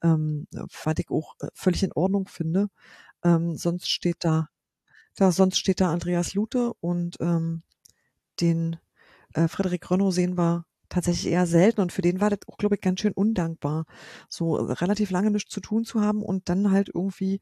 Ähm, 0.03 0.47
was 0.51 0.95
ich 0.97 1.09
auch 1.09 1.35
äh, 1.41 1.47
völlig 1.53 1.83
in 1.83 1.93
Ordnung 1.93 2.27
finde. 2.27 2.69
Ähm, 3.23 3.55
sonst 3.55 3.89
steht 3.89 4.17
da, 4.19 4.49
da, 5.15 5.31
sonst 5.31 5.57
steht 5.57 5.81
da 5.81 5.91
Andreas 5.91 6.33
Lute 6.33 6.73
und 6.79 7.17
ähm, 7.19 7.63
den 8.41 8.77
äh, 9.33 9.47
Frederik 9.47 9.89
Renault 9.89 10.13
sehen 10.13 10.37
wir 10.37 10.65
tatsächlich 10.89 11.31
eher 11.31 11.45
selten 11.47 11.81
und 11.81 11.91
für 11.91 12.01
den 12.01 12.21
war 12.21 12.29
das 12.29 12.39
auch, 12.47 12.57
glaube 12.57 12.75
ich, 12.75 12.81
ganz 12.81 13.01
schön 13.01 13.13
undankbar, 13.13 13.85
so 14.29 14.55
relativ 14.55 15.11
lange 15.11 15.31
nichts 15.31 15.51
zu 15.51 15.59
tun 15.59 15.83
zu 15.83 16.01
haben 16.01 16.21
und 16.21 16.49
dann 16.49 16.71
halt 16.71 16.89
irgendwie 16.93 17.41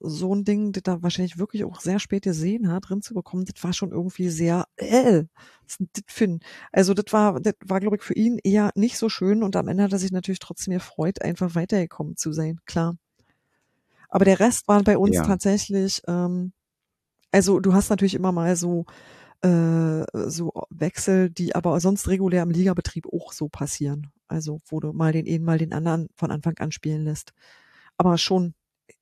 so 0.00 0.34
ein 0.34 0.44
Ding, 0.44 0.72
das 0.72 0.82
da 0.84 1.02
wahrscheinlich 1.02 1.38
wirklich 1.38 1.64
auch 1.64 1.80
sehr 1.80 1.98
spät 2.00 2.24
gesehen 2.24 2.70
hat, 2.72 2.88
drin 2.88 3.02
zu 3.02 3.14
bekommen, 3.14 3.44
das 3.46 3.62
war 3.64 3.72
schon 3.72 3.92
irgendwie 3.92 4.28
sehr, 4.30 4.66
äh, 4.76 5.24
was 5.64 5.76
ist 5.80 5.90
das 5.94 6.04
für 6.08 6.24
ein, 6.24 6.40
also 6.72 6.94
das 6.94 7.12
war, 7.12 7.40
das 7.40 7.54
war, 7.66 7.80
glaube 7.80 7.96
ich, 7.96 8.02
für 8.02 8.14
ihn 8.14 8.38
eher 8.44 8.70
nicht 8.76 8.98
so 8.98 9.08
schön 9.08 9.42
und 9.42 9.56
am 9.56 9.68
Ende 9.68 9.84
hat 9.84 9.92
er 9.92 9.98
sich 9.98 10.12
natürlich 10.12 10.38
trotzdem 10.40 10.74
gefreut, 10.74 11.22
einfach 11.22 11.54
weitergekommen 11.54 12.16
zu 12.16 12.32
sein, 12.32 12.58
klar. 12.66 12.96
Aber 14.08 14.24
der 14.24 14.40
Rest 14.40 14.66
waren 14.68 14.84
bei 14.84 14.98
uns 14.98 15.16
Ja. 15.16 15.22
tatsächlich, 15.22 16.02
ähm, 16.06 16.52
also 17.32 17.60
du 17.60 17.74
hast 17.74 17.90
natürlich 17.90 18.14
immer 18.14 18.32
mal 18.32 18.56
so, 18.56 18.86
äh, 19.42 20.04
so 20.30 20.52
Wechsel, 20.70 21.30
die 21.30 21.54
aber 21.54 21.80
sonst 21.80 22.08
regulär 22.08 22.44
im 22.44 22.50
Ligabetrieb 22.50 23.06
auch 23.12 23.32
so 23.32 23.48
passieren. 23.48 24.12
Also 24.28 24.60
wo 24.68 24.80
du 24.80 24.92
mal 24.94 25.12
den 25.12 25.26
einen, 25.28 25.44
mal 25.44 25.58
den 25.58 25.72
anderen 25.74 26.08
von 26.16 26.30
Anfang 26.32 26.58
an 26.58 26.72
spielen 26.72 27.04
lässt. 27.04 27.32
Aber 27.98 28.18
schon, 28.18 28.54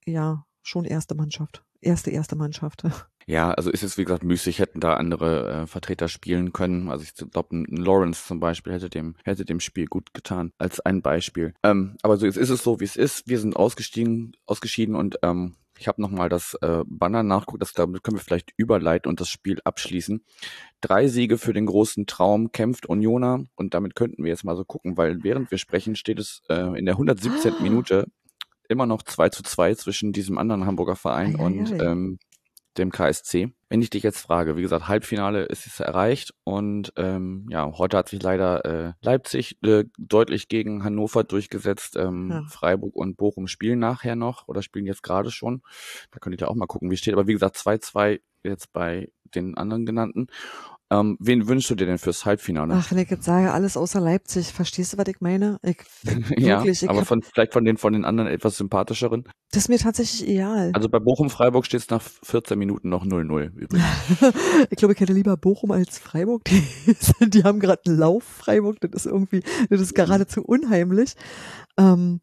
ja, 0.07 0.45
schon 0.63 0.85
erste 0.85 1.15
Mannschaft. 1.15 1.65
Erste, 1.81 2.11
erste 2.11 2.37
Mannschaft. 2.37 2.83
Ja, 3.31 3.51
also 3.51 3.71
ist 3.71 3.83
es 3.83 3.99
wie 3.99 4.05
gesagt 4.05 4.25
müßig, 4.25 4.59
hätten 4.59 4.81
da 4.81 4.95
andere 4.95 5.51
äh, 5.51 5.67
Vertreter 5.67 6.09
spielen 6.09 6.55
können. 6.55 6.89
Also 6.89 7.05
ich 7.05 7.13
glaube, 7.31 7.55
ein 7.55 7.67
Lawrence 7.77 8.27
zum 8.27 8.41
Beispiel 8.41 8.73
hätte 8.73 8.89
dem 8.89 9.17
hätte 9.23 9.45
dem 9.45 9.61
Spiel 9.61 9.85
gut 9.85 10.15
getan 10.15 10.51
als 10.57 10.81
ein 10.81 11.03
Beispiel. 11.03 11.53
Ähm, 11.63 11.99
aber 12.01 12.17
so 12.17 12.25
jetzt 12.25 12.39
ist 12.39 12.49
es 12.49 12.63
so, 12.63 12.81
wie 12.81 12.85
es 12.85 12.97
ist. 12.97 13.29
Wir 13.29 13.39
sind 13.39 13.55
ausgestiegen, 13.55 14.35
ausgeschieden 14.47 14.95
und 14.95 15.19
ähm, 15.21 15.57
ich 15.79 15.89
habe 15.89 16.01
nochmal 16.01 16.31
das 16.31 16.55
äh, 16.63 16.83
Banner 16.87 17.23
nachguckt, 17.23 17.61
das 17.61 17.75
damit 17.75 18.03
können 18.03 18.17
wir 18.17 18.25
vielleicht 18.25 18.55
überleiten 18.57 19.11
und 19.11 19.21
das 19.21 19.29
Spiel 19.29 19.59
abschließen. 19.63 20.25
Drei 20.81 21.07
Siege 21.07 21.37
für 21.37 21.53
den 21.53 21.67
großen 21.67 22.07
Traum 22.07 22.51
kämpft 22.51 22.87
Unioner 22.87 23.45
und 23.57 23.75
damit 23.75 23.95
könnten 23.95 24.25
wir 24.25 24.31
jetzt 24.31 24.45
mal 24.45 24.57
so 24.57 24.65
gucken, 24.65 24.97
weil 24.97 25.23
während 25.23 25.51
wir 25.51 25.59
sprechen 25.59 25.97
steht 25.97 26.19
es 26.19 26.43
äh, 26.49 26.79
in 26.79 26.87
der 26.87 26.95
117. 26.95 27.53
Ah. 27.53 27.63
Minute 27.63 28.07
immer 28.69 28.87
noch 28.87 29.03
2 29.03 29.31
zu 29.31 29.43
2 29.43 29.75
zwischen 29.75 30.13
diesem 30.13 30.39
anderen 30.39 30.67
Hamburger 30.67 30.97
Verein 30.97 31.37
Ei, 31.37 31.39
ei, 31.41 31.45
und 31.45 31.73
ei. 31.73 31.85
ähm, 31.85 32.19
dem 32.77 32.93
KSC. 32.93 33.53
Wenn 33.69 33.83
ich 33.83 33.91
dich 33.91 34.03
jetzt 34.05 34.21
frage, 34.21 34.57
wie 34.57 34.63
gesagt, 34.63 34.87
Halbfinale 34.89 35.43
ist 35.45 35.67
jetzt 35.67 35.81
erreicht 35.81 36.33
und 36.45 36.93
ähm, 36.97 37.47
ja, 37.51 37.71
heute 37.77 37.97
hat 37.97 38.09
sich 38.09 38.23
leider 38.23 38.65
äh, 38.65 38.93
Leipzig 39.03 39.59
äh, 39.65 39.85
deutlich 39.99 40.49
gegen 40.49 40.85
Hannover 40.85 41.25
durchgesetzt. 41.25 41.97
Ähm, 41.97 42.29
Ja. 42.31 42.45
Freiburg 42.49 42.95
und 42.95 43.17
Bochum 43.17 43.49
spielen 43.49 43.81
nachher 43.81 44.15
noch 44.17 44.47
oder 44.47 44.63
spielen 44.63 44.87
jetzt 44.87 45.03
gerade 45.03 45.31
schon. 45.31 45.63
Da 46.13 46.21
könnt 46.21 46.41
ihr 46.41 46.49
auch 46.49 46.55
mal 46.55 46.67
gucken, 46.67 46.89
wie 46.91 46.95
es 46.95 47.01
steht. 47.01 47.15
Aber 47.15 47.27
wie 47.27 47.33
gesagt, 47.33 47.57
2-2 47.57 48.21
jetzt 48.45 48.73
bei 48.73 49.11
den 49.35 49.57
anderen 49.57 49.85
genannten. 49.85 50.29
Ähm, 50.91 51.19
wen 51.21 51.47
wünschst 51.47 51.69
du 51.69 51.75
dir 51.75 51.87
denn 51.87 51.99
fürs 51.99 52.25
Halbfinale? 52.25 52.73
Ach, 52.75 52.91
wenn 52.91 52.99
ich 52.99 53.11
jetzt 53.11 53.25
sage, 53.25 53.53
alles 53.53 53.77
außer 53.77 54.01
Leipzig, 54.01 54.53
verstehst 54.55 54.93
du, 54.95 54.99
was 54.99 55.07
ich 55.07 55.21
meine? 55.21 55.59
Ich, 55.63 55.77
ja, 56.39 56.59
wirklich, 56.59 56.83
ich 56.83 56.89
aber 56.89 57.01
hab, 57.01 57.07
von, 57.07 57.21
vielleicht 57.21 57.53
von 57.53 57.65
den, 57.65 57.77
von 57.77 57.93
den 57.93 58.07
anderen 58.07 58.31
etwas 58.31 58.57
sympathischeren. 58.57 59.25
das 59.51 59.65
ist 59.65 59.69
mir 59.69 59.79
tatsächlich 59.79 60.27
egal. 60.27 60.73
Also 60.75 60.89
bei 60.89 60.99
Bochum-Freiburg 60.99 61.67
steht 61.67 61.81
es 61.81 61.91
nach 61.91 62.01
14 62.01 62.59
Minuten 62.59 62.89
noch 62.89 63.05
0-0 63.05 63.53
übrigens. 63.55 63.87
ich 64.71 64.79
glaube, 64.79 64.95
ich 64.95 65.01
hätte 65.01 65.13
lieber 65.13 65.37
Bochum 65.37 65.73
als 65.73 65.99
Freiburg. 65.99 66.45
Die, 66.45 66.63
die 67.29 67.45
haben 67.45 67.61
gerade 67.61 67.83
einen 67.87 67.99
Lauf, 67.99 68.25
Freiburg. 68.25 68.81
Das 68.81 69.05
ist 69.05 69.07
irgendwie, 69.07 69.43
das 69.69 69.83
ist 69.83 69.95
geradezu 69.95 70.43
unheimlich. 70.43 71.15
Ähm, 71.77 72.21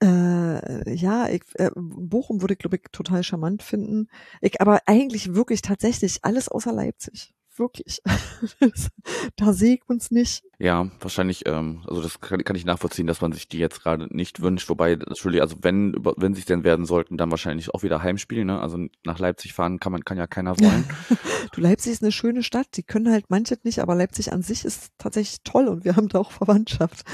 äh, 0.00 0.94
ja, 0.94 1.28
ich, 1.28 1.42
äh, 1.54 1.70
Bochum 1.74 2.40
würde 2.40 2.54
ich, 2.54 2.58
glaube 2.58 2.76
ich, 2.76 2.82
total 2.92 3.24
charmant 3.24 3.64
finden. 3.64 4.08
Ich, 4.40 4.60
aber 4.60 4.80
eigentlich 4.86 5.34
wirklich 5.34 5.60
tatsächlich 5.60 6.20
alles 6.22 6.48
außer 6.48 6.72
Leipzig. 6.72 7.34
Wirklich. 7.60 8.00
da 9.36 9.52
sehe 9.52 9.74
ich 9.74 9.82
uns 9.86 10.10
nicht. 10.10 10.42
Ja, 10.58 10.90
wahrscheinlich, 10.98 11.46
ähm, 11.46 11.82
also 11.86 12.00
das 12.00 12.20
kann, 12.20 12.42
kann 12.42 12.56
ich 12.56 12.64
nachvollziehen, 12.64 13.06
dass 13.06 13.20
man 13.20 13.32
sich 13.32 13.48
die 13.48 13.58
jetzt 13.58 13.82
gerade 13.82 14.08
nicht 14.14 14.40
wünscht, 14.40 14.68
wobei, 14.70 14.96
natürlich, 14.96 15.42
also 15.42 15.56
wenn, 15.60 15.94
wenn 16.16 16.34
sich 16.34 16.46
denn 16.46 16.64
werden 16.64 16.86
sollten, 16.86 17.18
dann 17.18 17.30
wahrscheinlich 17.30 17.74
auch 17.74 17.82
wieder 17.82 18.02
Heimspiel, 18.02 18.44
ne? 18.46 18.60
Also 18.60 18.78
nach 19.04 19.18
Leipzig 19.18 19.52
fahren 19.52 19.78
kann 19.78 19.92
man, 19.92 20.04
kann 20.04 20.16
ja 20.18 20.26
keiner 20.26 20.58
wollen. 20.58 20.84
Du, 21.52 21.60
Leipzig 21.60 21.92
ist 21.92 22.02
eine 22.02 22.12
schöne 22.12 22.42
Stadt. 22.44 22.68
Die 22.76 22.82
können 22.84 23.10
halt 23.10 23.24
manche 23.28 23.58
nicht, 23.64 23.80
aber 23.80 23.94
Leipzig 23.96 24.32
an 24.32 24.42
sich 24.42 24.64
ist 24.64 24.92
tatsächlich 24.98 25.42
toll 25.42 25.66
und 25.68 25.84
wir 25.84 25.96
haben 25.96 26.08
da 26.08 26.18
auch 26.20 26.30
Verwandtschaft. 26.30 27.04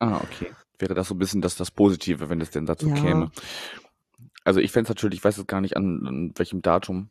ah, 0.00 0.20
okay. 0.22 0.50
Wäre 0.78 0.94
das 0.94 1.08
so 1.08 1.14
ein 1.14 1.18
bisschen 1.18 1.42
das, 1.42 1.54
das 1.56 1.70
Positive, 1.70 2.30
wenn 2.30 2.40
es 2.40 2.50
denn 2.50 2.66
dazu 2.66 2.88
Ja. 2.88 2.94
käme. 2.94 3.30
Also 4.42 4.58
ich 4.60 4.72
fände 4.72 4.86
es 4.86 4.88
natürlich, 4.88 5.18
ich 5.20 5.24
weiß 5.24 5.36
jetzt 5.36 5.46
gar 5.48 5.60
nicht 5.60 5.76
an, 5.76 6.06
an 6.06 6.32
welchem 6.36 6.62
Datum 6.62 7.10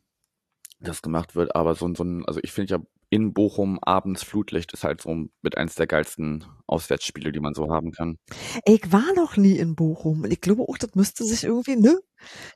das 0.82 1.02
gemacht 1.02 1.34
wird, 1.36 1.54
aber 1.56 1.74
so, 1.74 1.86
ein- 1.86 1.94
so 1.94 2.04
ein, 2.04 2.24
also 2.26 2.40
ich 2.42 2.52
finde 2.52 2.74
ja 2.76 2.80
in 3.10 3.32
Bochum 3.34 3.78
abends 3.82 4.22
Flutlicht 4.24 4.72
ist 4.72 4.84
halt 4.84 5.02
so 5.02 5.26
mit 5.42 5.56
eins 5.58 5.74
der 5.74 5.86
geilsten 5.86 6.44
Auswärtsspiele, 6.72 7.32
die 7.32 7.40
man 7.40 7.54
so 7.54 7.68
haben 7.70 7.92
kann. 7.92 8.16
Ich 8.64 8.90
war 8.92 9.12
noch 9.14 9.36
nie 9.36 9.56
in 9.58 9.74
Bochum. 9.76 10.24
Ich 10.24 10.40
glaube 10.40 10.62
auch, 10.62 10.78
das 10.78 10.94
müsste 10.94 11.24
sich 11.24 11.44
irgendwie, 11.44 11.76
ne? 11.76 11.98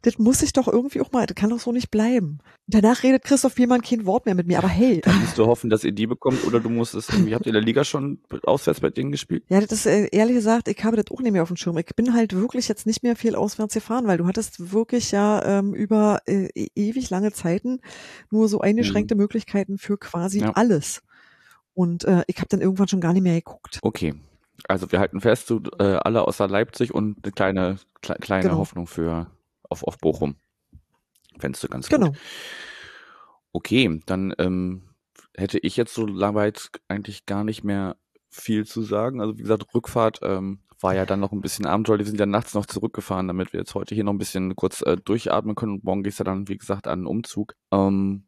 Das 0.03 0.17
muss 0.19 0.39
sich 0.39 0.53
doch 0.53 0.69
irgendwie 0.69 1.01
auch 1.01 1.11
mal, 1.11 1.27
das 1.27 1.35
kann 1.35 1.51
doch 1.51 1.59
so 1.59 1.73
nicht 1.73 1.91
bleiben. 1.91 2.39
Danach 2.69 3.03
redet 3.03 3.25
Christoph 3.25 3.59
jemand 3.59 3.85
kein 3.85 4.07
Wort 4.07 4.25
mehr 4.25 4.37
mit 4.37 4.47
mir, 4.47 4.59
aber 4.59 4.69
hey. 4.69 5.01
Dann 5.01 5.21
musst 5.21 5.37
du 5.39 5.47
hoffen, 5.47 5.71
dass 5.71 5.83
ihr 5.83 5.91
die 5.91 6.07
bekommt 6.07 6.45
oder 6.47 6.61
du 6.61 6.69
musst 6.71 6.95
es 6.95 7.09
irgendwie, 7.09 7.35
habt 7.35 7.47
ihr 7.47 7.51
in 7.51 7.55
der 7.55 7.63
Liga 7.63 7.83
schon 7.83 8.21
auswärts 8.45 8.79
bei 8.81 8.91
denen 8.91 9.11
gespielt? 9.11 9.43
Ja, 9.49 9.61
das 9.61 9.73
ist 9.73 9.87
äh, 9.87 10.07
ehrlich 10.13 10.37
gesagt, 10.37 10.69
ich 10.69 10.85
habe 10.85 10.97
das 10.97 11.07
auch 11.11 11.21
nicht 11.21 11.33
mehr 11.33 11.43
auf 11.43 11.49
dem 11.49 11.57
Schirm. 11.57 11.77
Ich 11.79 11.87
bin 11.97 12.15
halt 12.15 12.33
wirklich 12.33 12.69
jetzt 12.69 12.87
nicht 12.87 13.03
mehr 13.03 13.17
viel 13.17 13.35
auswärts 13.35 13.75
gefahren, 13.75 14.07
weil 14.07 14.19
du 14.19 14.27
hattest 14.29 14.73
wirklich 14.73 15.11
ja 15.11 15.59
ähm, 15.59 15.75
über 15.75 16.21
äh, 16.27 16.49
e- 16.55 16.69
ewig 16.77 17.11
lange 17.11 17.33
Zeiten 17.33 17.81
nur 18.31 18.49
so 18.49 18.61
eingeschränkte 18.61 19.17
Möglichkeiten 19.17 19.79
für 19.79 19.99
quasi 19.99 20.41
Ja. 20.43 20.53
alles. 20.53 21.03
Und 21.77 22.05
äh, 22.05 22.25
ich 22.27 22.39
habe 22.39 22.49
dann 22.49 22.63
irgendwann 22.63 22.89
schon 22.89 23.03
gar 23.03 23.13
nicht 23.13 23.23
mehr 23.23 23.35
geguckt. 23.35 23.81
Okay. 23.83 24.15
Also 24.67 24.91
wir 24.91 24.99
halten 24.99 25.21
fest, 25.21 25.51
du, 25.51 25.61
äh, 25.79 25.83
alle 25.97 26.27
außer 26.27 26.49
Leipzig 26.49 26.95
und 26.95 27.19
eine 27.23 27.33
kleine, 27.33 27.77
kle 28.01 28.17
kleine 28.19 28.45
Genau. 28.45 28.57
Hoffnung 28.57 28.87
für 28.87 29.31
auf, 29.69 29.85
auf 29.85 29.99
Bochum. 29.99 30.37
Fändest 31.39 31.63
du 31.63 31.69
ganz 31.69 31.89
Genau. 31.89 32.09
gut. 32.09 32.19
Okay, 33.53 34.01
dann 34.07 34.35
ähm, 34.39 34.89
hätte 35.37 35.59
ich 35.59 35.77
jetzt 35.77 35.95
so 35.95 36.07
weit 36.09 36.71
eigentlich 36.89 37.27
gar 37.27 37.45
nicht 37.45 37.63
mehr 37.63 37.97
viel 38.31 38.67
zu 38.67 38.83
sagen. 38.83 39.21
Also 39.21 39.37
wie 39.37 39.43
gesagt, 39.43 39.67
Rückfahrt 39.75 40.21
ähm, 40.23 40.61
war 40.81 40.95
ja 40.95 41.05
dann 41.07 41.21
noch 41.21 41.33
ein 41.33 41.41
bisschen 41.43 41.67
Abenteuer. 41.67 41.99
Wir 41.99 42.07
sind 42.07 42.21
ja 42.21 42.27
nachts 42.27 42.55
noch 42.55 42.67
zurückgefahren, 42.67 43.29
damit 43.29 43.53
wir 43.53 43.61
jetzt 43.61 43.75
heute 43.75 43.95
hier 43.95 44.05
noch 44.05 44.13
ein 44.13 44.19
bisschen 44.19 44.57
kurz 44.57 44.81
äh, 44.83 44.97
durchatmen 44.97 45.55
können. 45.55 45.73
Und 45.75 45.85
morgen 45.85 46.03
geht's 46.03 46.19
ja 46.19 46.25
dann, 46.25 46.49
wie 46.49 46.57
gesagt, 46.59 46.87
an 46.87 47.01
den 47.01 47.07
Umzug. 47.07 47.55
Ähm, 47.73 48.26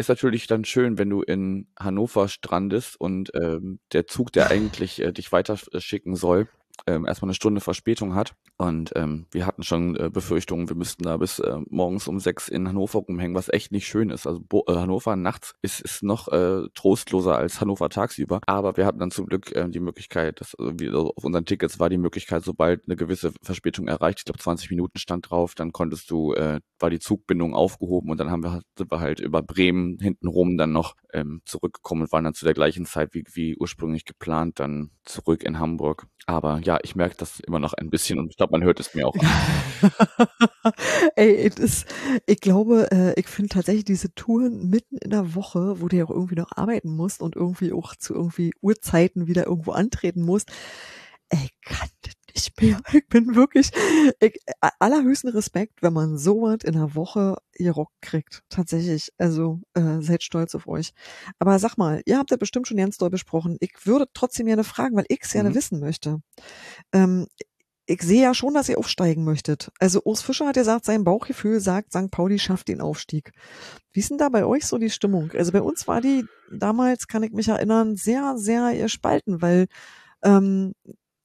ist 0.00 0.08
natürlich 0.08 0.46
dann 0.46 0.64
schön, 0.64 0.96
wenn 0.98 1.10
du 1.10 1.20
in 1.20 1.68
Hannover 1.78 2.28
strandest 2.28 2.98
und 2.98 3.30
ähm, 3.34 3.80
der 3.92 4.06
Zug, 4.06 4.32
der 4.32 4.50
eigentlich 4.50 5.00
äh, 5.00 5.12
dich 5.12 5.30
weiter 5.30 5.58
äh, 5.72 5.80
schicken 5.80 6.16
soll, 6.16 6.48
ähm, 6.86 7.06
erstmal 7.06 7.28
eine 7.28 7.34
Stunde 7.34 7.60
Verspätung 7.60 8.14
hat. 8.14 8.34
Und 8.56 8.92
ähm, 8.96 9.26
wir 9.30 9.44
hatten 9.44 9.62
schon 9.62 9.96
äh, 9.96 10.08
Befürchtungen, 10.10 10.70
wir 10.70 10.76
müssten 10.76 11.04
da 11.04 11.18
bis 11.18 11.38
äh, 11.38 11.58
morgens 11.68 12.08
um 12.08 12.18
sechs 12.18 12.48
in 12.48 12.66
Hannover 12.66 13.00
rumhängen, 13.00 13.34
was 13.34 13.50
echt 13.50 13.72
nicht 13.72 13.86
schön 13.86 14.08
ist. 14.08 14.26
Also 14.26 14.40
Bo 14.40 14.64
äh, 14.68 14.74
Hannover 14.74 15.16
nachts 15.16 15.54
ist, 15.60 15.80
ist 15.80 16.02
noch 16.02 16.28
äh, 16.28 16.62
trostloser 16.74 17.36
als 17.36 17.60
Hannover 17.60 17.90
tagsüber. 17.90 18.40
Aber 18.46 18.78
wir 18.78 18.86
hatten 18.86 19.00
dann 19.00 19.10
zum 19.10 19.26
Glück 19.26 19.54
äh, 19.54 19.68
die 19.68 19.80
Möglichkeit, 19.80 20.40
dass 20.40 20.54
äh, 20.54 20.72
wir, 20.78 20.94
auf 20.94 21.24
unseren 21.24 21.44
Tickets 21.44 21.78
war 21.78 21.90
die 21.90 21.98
Möglichkeit, 21.98 22.42
sobald 22.42 22.86
eine 22.86 22.96
gewisse 22.96 23.32
Verspätung 23.42 23.86
erreicht, 23.86 24.20
ich 24.20 24.24
glaube 24.24 24.38
20 24.38 24.70
Minuten 24.70 24.98
stand 24.98 25.30
drauf, 25.30 25.54
dann 25.54 25.72
konntest 25.72 26.10
du 26.10 26.32
äh, 26.32 26.60
war 26.80 26.90
die 26.90 26.98
Zugbindung 26.98 27.54
aufgehoben 27.54 28.10
und 28.10 28.18
dann 28.18 28.30
haben 28.30 28.42
wir, 28.42 28.52
halt, 28.52 28.64
sind 28.76 28.90
wir 28.90 29.00
halt 29.00 29.20
über 29.20 29.42
Bremen 29.42 29.98
hintenrum 30.00 30.56
dann 30.56 30.72
noch 30.72 30.94
ähm, 31.12 31.42
zurückgekommen 31.44 32.02
und 32.02 32.12
waren 32.12 32.24
dann 32.24 32.34
zu 32.34 32.44
der 32.44 32.54
gleichen 32.54 32.86
Zeit 32.86 33.14
wie, 33.14 33.24
wie 33.32 33.56
ursprünglich 33.56 34.04
geplant 34.04 34.60
dann 34.60 34.90
zurück 35.04 35.42
in 35.42 35.58
Hamburg. 35.58 36.06
Aber 36.26 36.60
ja, 36.60 36.78
ich 36.82 36.94
merke 36.96 37.16
das 37.16 37.40
immer 37.40 37.58
noch 37.58 37.74
ein 37.74 37.90
bisschen 37.90 38.18
und 38.18 38.30
ich 38.30 38.36
glaube, 38.36 38.52
man 38.52 38.64
hört 38.64 38.80
es 38.80 38.94
mir 38.94 39.06
auch 39.06 39.16
an. 39.16 39.90
Ey, 41.16 41.46
ist, 41.46 41.86
ich 42.26 42.40
glaube, 42.40 42.88
äh, 42.92 43.18
ich 43.18 43.26
finde 43.26 43.48
tatsächlich 43.48 43.84
diese 43.84 44.14
Touren 44.14 44.68
mitten 44.68 44.98
in 44.98 45.10
der 45.10 45.34
Woche, 45.34 45.80
wo 45.80 45.88
du 45.88 45.96
ja 45.96 46.04
auch 46.04 46.10
irgendwie 46.10 46.36
noch 46.36 46.52
arbeiten 46.56 46.90
musst 46.90 47.20
und 47.20 47.36
irgendwie 47.36 47.72
auch 47.72 47.94
zu 47.96 48.14
irgendwie 48.14 48.52
Uhrzeiten 48.60 49.26
wieder 49.26 49.46
irgendwo 49.46 49.72
antreten 49.72 50.22
musst. 50.22 50.50
Ey, 51.28 51.48
kann 51.64 51.88
das 52.02 52.14
nicht 52.34 52.60
mehr. 52.60 52.80
Ich 52.92 53.06
bin 53.08 53.34
wirklich, 53.34 53.70
ich, 54.20 54.40
allerhöchsten 54.78 55.30
Respekt, 55.30 55.82
wenn 55.82 55.92
man 55.92 56.16
so 56.18 56.42
was 56.42 56.64
in 56.64 56.72
der 56.74 56.94
Woche 56.94 57.36
ihr 57.56 57.72
Rock 57.72 57.90
kriegt. 58.00 58.42
Tatsächlich. 58.48 59.10
Also, 59.18 59.60
äh, 59.74 60.00
seid 60.00 60.22
stolz 60.22 60.54
auf 60.54 60.66
euch. 60.66 60.92
Aber 61.38 61.58
sag 61.58 61.76
mal, 61.76 62.02
ihr 62.06 62.18
habt 62.18 62.30
ja 62.30 62.36
bestimmt 62.36 62.68
schon 62.68 62.76
ganz 62.76 62.98
doll 62.98 63.10
besprochen. 63.10 63.56
Ich 63.60 63.72
würde 63.84 64.06
trotzdem 64.14 64.46
gerne 64.46 64.64
fragen, 64.64 64.96
weil 64.96 65.06
ich 65.08 65.20
es 65.22 65.32
gerne 65.32 65.50
Mhm. 65.50 65.54
wissen 65.54 65.80
möchte. 65.80 66.20
Ähm, 66.92 67.26
ich 67.86 68.02
sehe 68.02 68.22
ja 68.22 68.34
schon, 68.34 68.54
dass 68.54 68.68
ihr 68.68 68.78
aufsteigen 68.78 69.24
möchtet. 69.24 69.72
Also 69.80 70.00
Urs 70.04 70.22
Fischer 70.22 70.46
hat 70.46 70.54
gesagt, 70.54 70.84
sein 70.84 71.02
Bauchgefühl 71.02 71.58
sagt, 71.58 71.92
St. 71.92 72.10
Pauli 72.12 72.38
schafft 72.38 72.68
den 72.68 72.80
Aufstieg. 72.80 73.32
Wie 73.92 73.98
ist 74.00 74.10
denn 74.10 74.18
da 74.18 74.28
bei 74.28 74.44
euch 74.44 74.64
so 74.66 74.78
die 74.78 74.90
Stimmung? 74.90 75.32
Also 75.36 75.50
bei 75.50 75.60
uns 75.60 75.88
war 75.88 76.00
die 76.00 76.24
damals, 76.52 77.08
kann 77.08 77.24
ich 77.24 77.32
mich 77.32 77.48
erinnern, 77.48 77.96
sehr, 77.96 78.34
sehr 78.38 78.76
gespalten, 78.76 79.42
weil 79.42 79.66
ähm, 80.22 80.74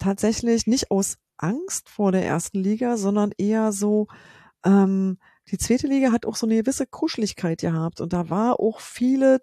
tatsächlich 0.05 0.67
nicht 0.67 0.91
aus 0.91 1.17
Angst 1.37 1.89
vor 1.89 2.11
der 2.11 2.25
ersten 2.25 2.59
Liga, 2.59 2.97
sondern 2.97 3.31
eher 3.37 3.71
so, 3.71 4.07
ähm, 4.63 5.17
die 5.51 5.57
zweite 5.57 5.87
Liga 5.87 6.11
hat 6.11 6.25
auch 6.25 6.35
so 6.35 6.45
eine 6.45 6.55
gewisse 6.57 6.85
Kuscheligkeit 6.87 7.61
gehabt 7.61 8.01
und 8.01 8.13
da 8.13 8.29
war 8.29 8.59
auch 8.59 8.79
vieles 8.79 9.41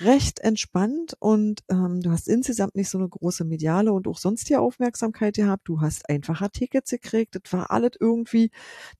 recht 0.00 0.40
entspannt 0.40 1.14
und 1.20 1.62
ähm, 1.68 2.00
du 2.00 2.10
hast 2.10 2.28
insgesamt 2.28 2.76
nicht 2.76 2.88
so 2.88 2.98
eine 2.98 3.08
große 3.08 3.44
mediale 3.44 3.92
und 3.92 4.06
auch 4.06 4.18
sonstige 4.18 4.60
Aufmerksamkeit 4.60 5.36
gehabt. 5.36 5.68
Du 5.68 5.80
hast 5.80 6.08
einfacher 6.08 6.50
Tickets 6.50 6.90
gekriegt. 6.90 7.34
Das 7.34 7.52
war 7.52 7.70
alles 7.72 7.92
irgendwie, 7.98 8.50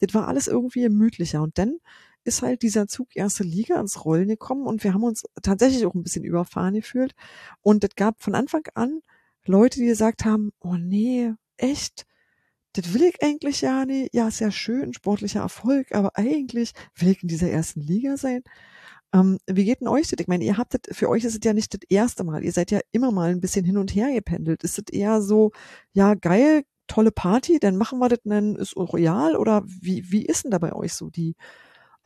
das 0.00 0.12
war 0.14 0.26
alles 0.26 0.48
irgendwie 0.48 0.82
gemütlicher. 0.82 1.42
Und 1.42 1.56
dann 1.58 1.78
ist 2.24 2.42
halt 2.42 2.62
dieser 2.62 2.88
Zug 2.88 3.14
erste 3.14 3.44
Liga 3.44 3.80
ins 3.80 4.04
Rollen 4.04 4.28
gekommen 4.28 4.66
und 4.66 4.82
wir 4.82 4.92
haben 4.92 5.04
uns 5.04 5.24
tatsächlich 5.42 5.86
auch 5.86 5.94
ein 5.94 6.02
bisschen 6.02 6.24
überfahren 6.24 6.74
gefühlt. 6.74 7.14
Und 7.62 7.84
es 7.84 7.94
gab 7.94 8.22
von 8.22 8.34
Anfang 8.34 8.64
an 8.74 9.00
Leute, 9.48 9.80
die 9.80 9.86
gesagt 9.86 10.24
haben, 10.24 10.52
oh 10.60 10.74
nee, 10.74 11.32
echt? 11.56 12.06
Das 12.74 12.94
will 12.94 13.02
ich 13.02 13.22
eigentlich 13.22 13.60
ja 13.60 13.84
nicht. 13.84 14.14
Ja, 14.14 14.28
ist 14.28 14.40
ja 14.40 14.50
schön, 14.50 14.92
sportlicher 14.92 15.40
Erfolg, 15.40 15.92
aber 15.92 16.12
eigentlich 16.14 16.72
will 16.96 17.08
ich 17.08 17.22
in 17.22 17.28
dieser 17.28 17.50
ersten 17.50 17.80
Liga 17.80 18.16
sein. 18.16 18.42
Ähm, 19.12 19.38
wie 19.46 19.64
geht 19.64 19.80
denn 19.80 19.88
euch 19.88 20.08
das? 20.08 20.20
Ich 20.20 20.28
meine, 20.28 20.44
ihr 20.44 20.58
habt 20.58 20.74
das, 20.74 20.96
für 20.96 21.08
euch 21.08 21.24
ist 21.24 21.34
es 21.34 21.40
ja 21.42 21.54
nicht 21.54 21.72
das 21.72 21.80
erste 21.88 22.24
Mal. 22.24 22.44
Ihr 22.44 22.52
seid 22.52 22.70
ja 22.70 22.80
immer 22.92 23.10
mal 23.10 23.30
ein 23.30 23.40
bisschen 23.40 23.64
hin 23.64 23.78
und 23.78 23.94
her 23.94 24.12
gependelt. 24.12 24.62
Ist 24.64 24.78
es 24.78 24.92
eher 24.92 25.22
so, 25.22 25.50
ja, 25.92 26.14
geil, 26.14 26.64
tolle 26.88 27.12
Party, 27.12 27.58
dann 27.58 27.76
machen 27.76 27.98
wir 27.98 28.08
das, 28.08 28.20
dann 28.24 28.56
ist 28.56 28.76
royal 28.76 29.36
oder 29.36 29.62
wie, 29.66 30.10
wie 30.10 30.24
ist 30.26 30.44
denn 30.44 30.50
da 30.50 30.58
bei 30.58 30.72
euch 30.72 30.94
so 30.94 31.10
die, 31.10 31.36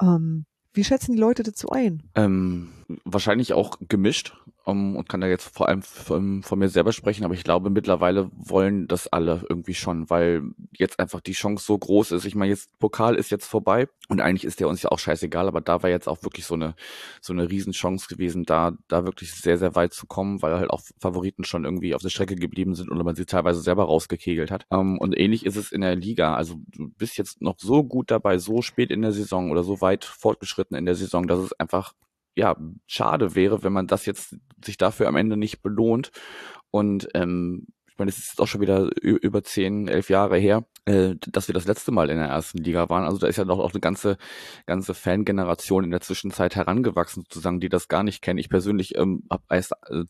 ähm, 0.00 0.44
wie 0.74 0.84
schätzen 0.84 1.12
die 1.12 1.20
Leute 1.20 1.42
dazu 1.42 1.68
ein? 1.70 2.02
Ähm, 2.14 2.72
wahrscheinlich 3.04 3.52
auch 3.52 3.78
gemischt 3.88 4.36
um, 4.64 4.96
und 4.96 5.08
kann 5.08 5.20
da 5.20 5.26
jetzt 5.26 5.54
vor 5.54 5.68
allem 5.68 5.82
von, 5.82 6.42
von 6.42 6.58
mir 6.58 6.68
selber 6.68 6.92
sprechen, 6.92 7.24
aber 7.24 7.34
ich 7.34 7.44
glaube, 7.44 7.70
mittlerweile 7.70 8.30
wollen 8.34 8.86
das 8.86 9.08
alle 9.08 9.44
irgendwie 9.48 9.74
schon, 9.74 10.08
weil 10.10 10.42
jetzt 10.72 11.00
einfach 11.00 11.20
die 11.20 11.32
Chance 11.32 11.64
so 11.64 11.76
groß 11.76 12.12
ist. 12.12 12.24
Ich 12.24 12.34
meine, 12.34 12.50
jetzt 12.50 12.78
Pokal 12.78 13.14
ist 13.16 13.30
jetzt 13.30 13.46
vorbei 13.46 13.88
und 14.08 14.20
eigentlich 14.20 14.44
ist 14.44 14.60
der 14.60 14.68
uns 14.68 14.82
ja 14.82 14.90
auch 14.90 14.98
scheißegal, 14.98 15.48
aber 15.48 15.60
da 15.60 15.82
war 15.82 15.90
jetzt 15.90 16.08
auch 16.08 16.22
wirklich 16.22 16.46
so 16.46 16.54
eine 16.54 16.74
so 17.20 17.32
eine 17.32 17.50
Riesenchance 17.50 18.08
gewesen, 18.08 18.44
da 18.44 18.72
da 18.88 19.04
wirklich 19.04 19.32
sehr 19.32 19.58
sehr 19.58 19.74
weit 19.74 19.92
zu 19.92 20.06
kommen, 20.06 20.42
weil 20.42 20.54
halt 20.54 20.70
auch 20.70 20.82
Favoriten 21.00 21.44
schon 21.44 21.64
irgendwie 21.64 21.94
auf 21.94 22.02
der 22.02 22.10
Strecke 22.10 22.36
geblieben 22.36 22.74
sind 22.74 22.90
und 22.90 23.02
man 23.02 23.16
sie 23.16 23.26
teilweise 23.26 23.60
selber 23.60 23.84
rausgekegelt 23.84 24.50
hat. 24.50 24.66
Um, 24.70 24.98
und 24.98 25.18
ähnlich 25.18 25.44
ist 25.46 25.56
es 25.56 25.72
in 25.72 25.80
der 25.80 25.96
Liga. 25.96 26.34
Also 26.34 26.60
du 26.68 26.88
bist 26.88 27.18
jetzt 27.18 27.42
noch 27.42 27.56
so 27.58 27.84
gut 27.84 28.10
dabei, 28.10 28.38
so 28.38 28.62
spät 28.62 28.90
in 28.90 29.02
der 29.02 29.12
Saison 29.12 29.50
oder 29.50 29.62
so 29.62 29.80
weit 29.80 30.04
fortgeschritten 30.04 30.76
in 30.76 30.86
der 30.86 30.94
Saison, 30.94 31.26
dass 31.26 31.40
es 31.40 31.52
einfach 31.58 31.94
ja, 32.34 32.56
schade 32.86 33.34
wäre, 33.34 33.62
wenn 33.62 33.72
man 33.72 33.86
das 33.86 34.06
jetzt 34.06 34.36
sich 34.64 34.76
dafür 34.76 35.08
am 35.08 35.16
Ende 35.16 35.36
nicht 35.36 35.62
belohnt. 35.62 36.10
Und 36.70 37.08
ähm, 37.14 37.66
ich 37.92 37.98
meine, 37.98 38.08
es 38.08 38.18
ist 38.18 38.28
jetzt 38.30 38.40
auch 38.40 38.46
schon 38.46 38.62
wieder 38.62 38.88
über 39.02 39.42
zehn, 39.42 39.86
elf 39.86 40.08
Jahre 40.08 40.38
her, 40.38 40.64
äh, 40.86 41.14
dass 41.20 41.48
wir 41.48 41.52
das 41.52 41.66
letzte 41.66 41.92
Mal 41.92 42.08
in 42.08 42.16
der 42.16 42.28
ersten 42.28 42.58
Liga 42.58 42.88
waren. 42.88 43.04
Also 43.04 43.18
da 43.18 43.26
ist 43.26 43.36
ja 43.36 43.44
noch 43.44 43.58
auch 43.58 43.72
eine 43.72 43.80
ganze, 43.80 44.16
ganze 44.64 44.94
Fangeneration 44.94 45.84
in 45.84 45.90
der 45.90 46.00
Zwischenzeit 46.00 46.56
herangewachsen, 46.56 47.24
sozusagen, 47.24 47.60
die 47.60 47.68
das 47.68 47.88
gar 47.88 48.02
nicht 48.02 48.22
kennen. 48.22 48.38
Ich 48.38 48.48
persönlich 48.48 48.96
ähm, 48.96 49.24
habe 49.30 49.42
erst 49.50 49.72
äh, 49.90 50.04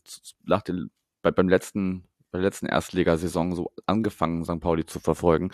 nach 0.45 0.61
dem, 0.61 0.91
bei, 1.21 1.31
beim 1.31 1.49
letzten 1.49 2.05
bei 2.33 2.39
der 2.39 2.47
letzten 2.47 2.65
Erstligasaison 2.65 3.55
so 3.55 3.71
angefangen, 3.85 4.43
St. 4.43 4.59
Pauli 4.59 4.85
zu 4.85 4.99
verfolgen 4.99 5.51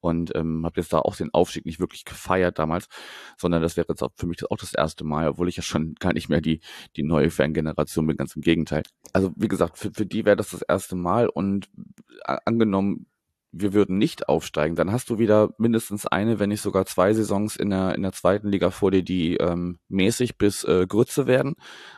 und 0.00 0.36
ähm, 0.36 0.64
habe 0.66 0.78
jetzt 0.80 0.92
da 0.92 0.98
auch 0.98 1.16
den 1.16 1.32
Aufstieg 1.32 1.64
nicht 1.64 1.80
wirklich 1.80 2.04
gefeiert 2.04 2.58
damals, 2.58 2.86
sondern 3.38 3.62
das 3.62 3.78
wäre 3.78 3.86
jetzt 3.88 4.02
auch 4.02 4.12
für 4.14 4.26
mich 4.26 4.38
auch 4.50 4.58
das 4.58 4.74
erste 4.74 5.04
Mal, 5.04 5.28
obwohl 5.30 5.48
ich 5.48 5.56
ja 5.56 5.62
schon 5.62 5.94
gar 5.98 6.12
nicht 6.12 6.28
mehr 6.28 6.42
die 6.42 6.60
die 6.96 7.02
neue 7.02 7.30
Fangeneration 7.30 8.06
bin, 8.06 8.18
ganz 8.18 8.36
im 8.36 8.42
Gegenteil. 8.42 8.82
Also 9.14 9.32
wie 9.36 9.48
gesagt, 9.48 9.78
für, 9.78 9.90
für 9.90 10.04
die 10.04 10.26
wäre 10.26 10.36
das 10.36 10.50
das 10.50 10.60
erste 10.62 10.96
Mal 10.96 11.28
und 11.28 11.70
äh, 12.26 12.36
angenommen 12.44 13.06
wir 13.50 13.72
würden 13.72 13.96
nicht 13.96 14.28
aufsteigen, 14.28 14.76
dann 14.76 14.92
hast 14.92 15.08
du 15.08 15.18
wieder 15.18 15.54
mindestens 15.56 16.06
eine, 16.06 16.38
wenn 16.38 16.50
nicht 16.50 16.60
sogar 16.60 16.84
zwei 16.84 17.14
Saisons 17.14 17.56
in 17.56 17.70
der 17.70 17.94
in 17.94 18.02
der 18.02 18.12
zweiten 18.12 18.50
Liga 18.50 18.70
vor 18.70 18.90
dir, 18.90 19.02
die 19.02 19.36
ähm, 19.36 19.78
mäßig 19.88 20.36
bis 20.36 20.64
äh, 20.64 20.86
Grütze 20.86 21.26
werden, 21.26 21.54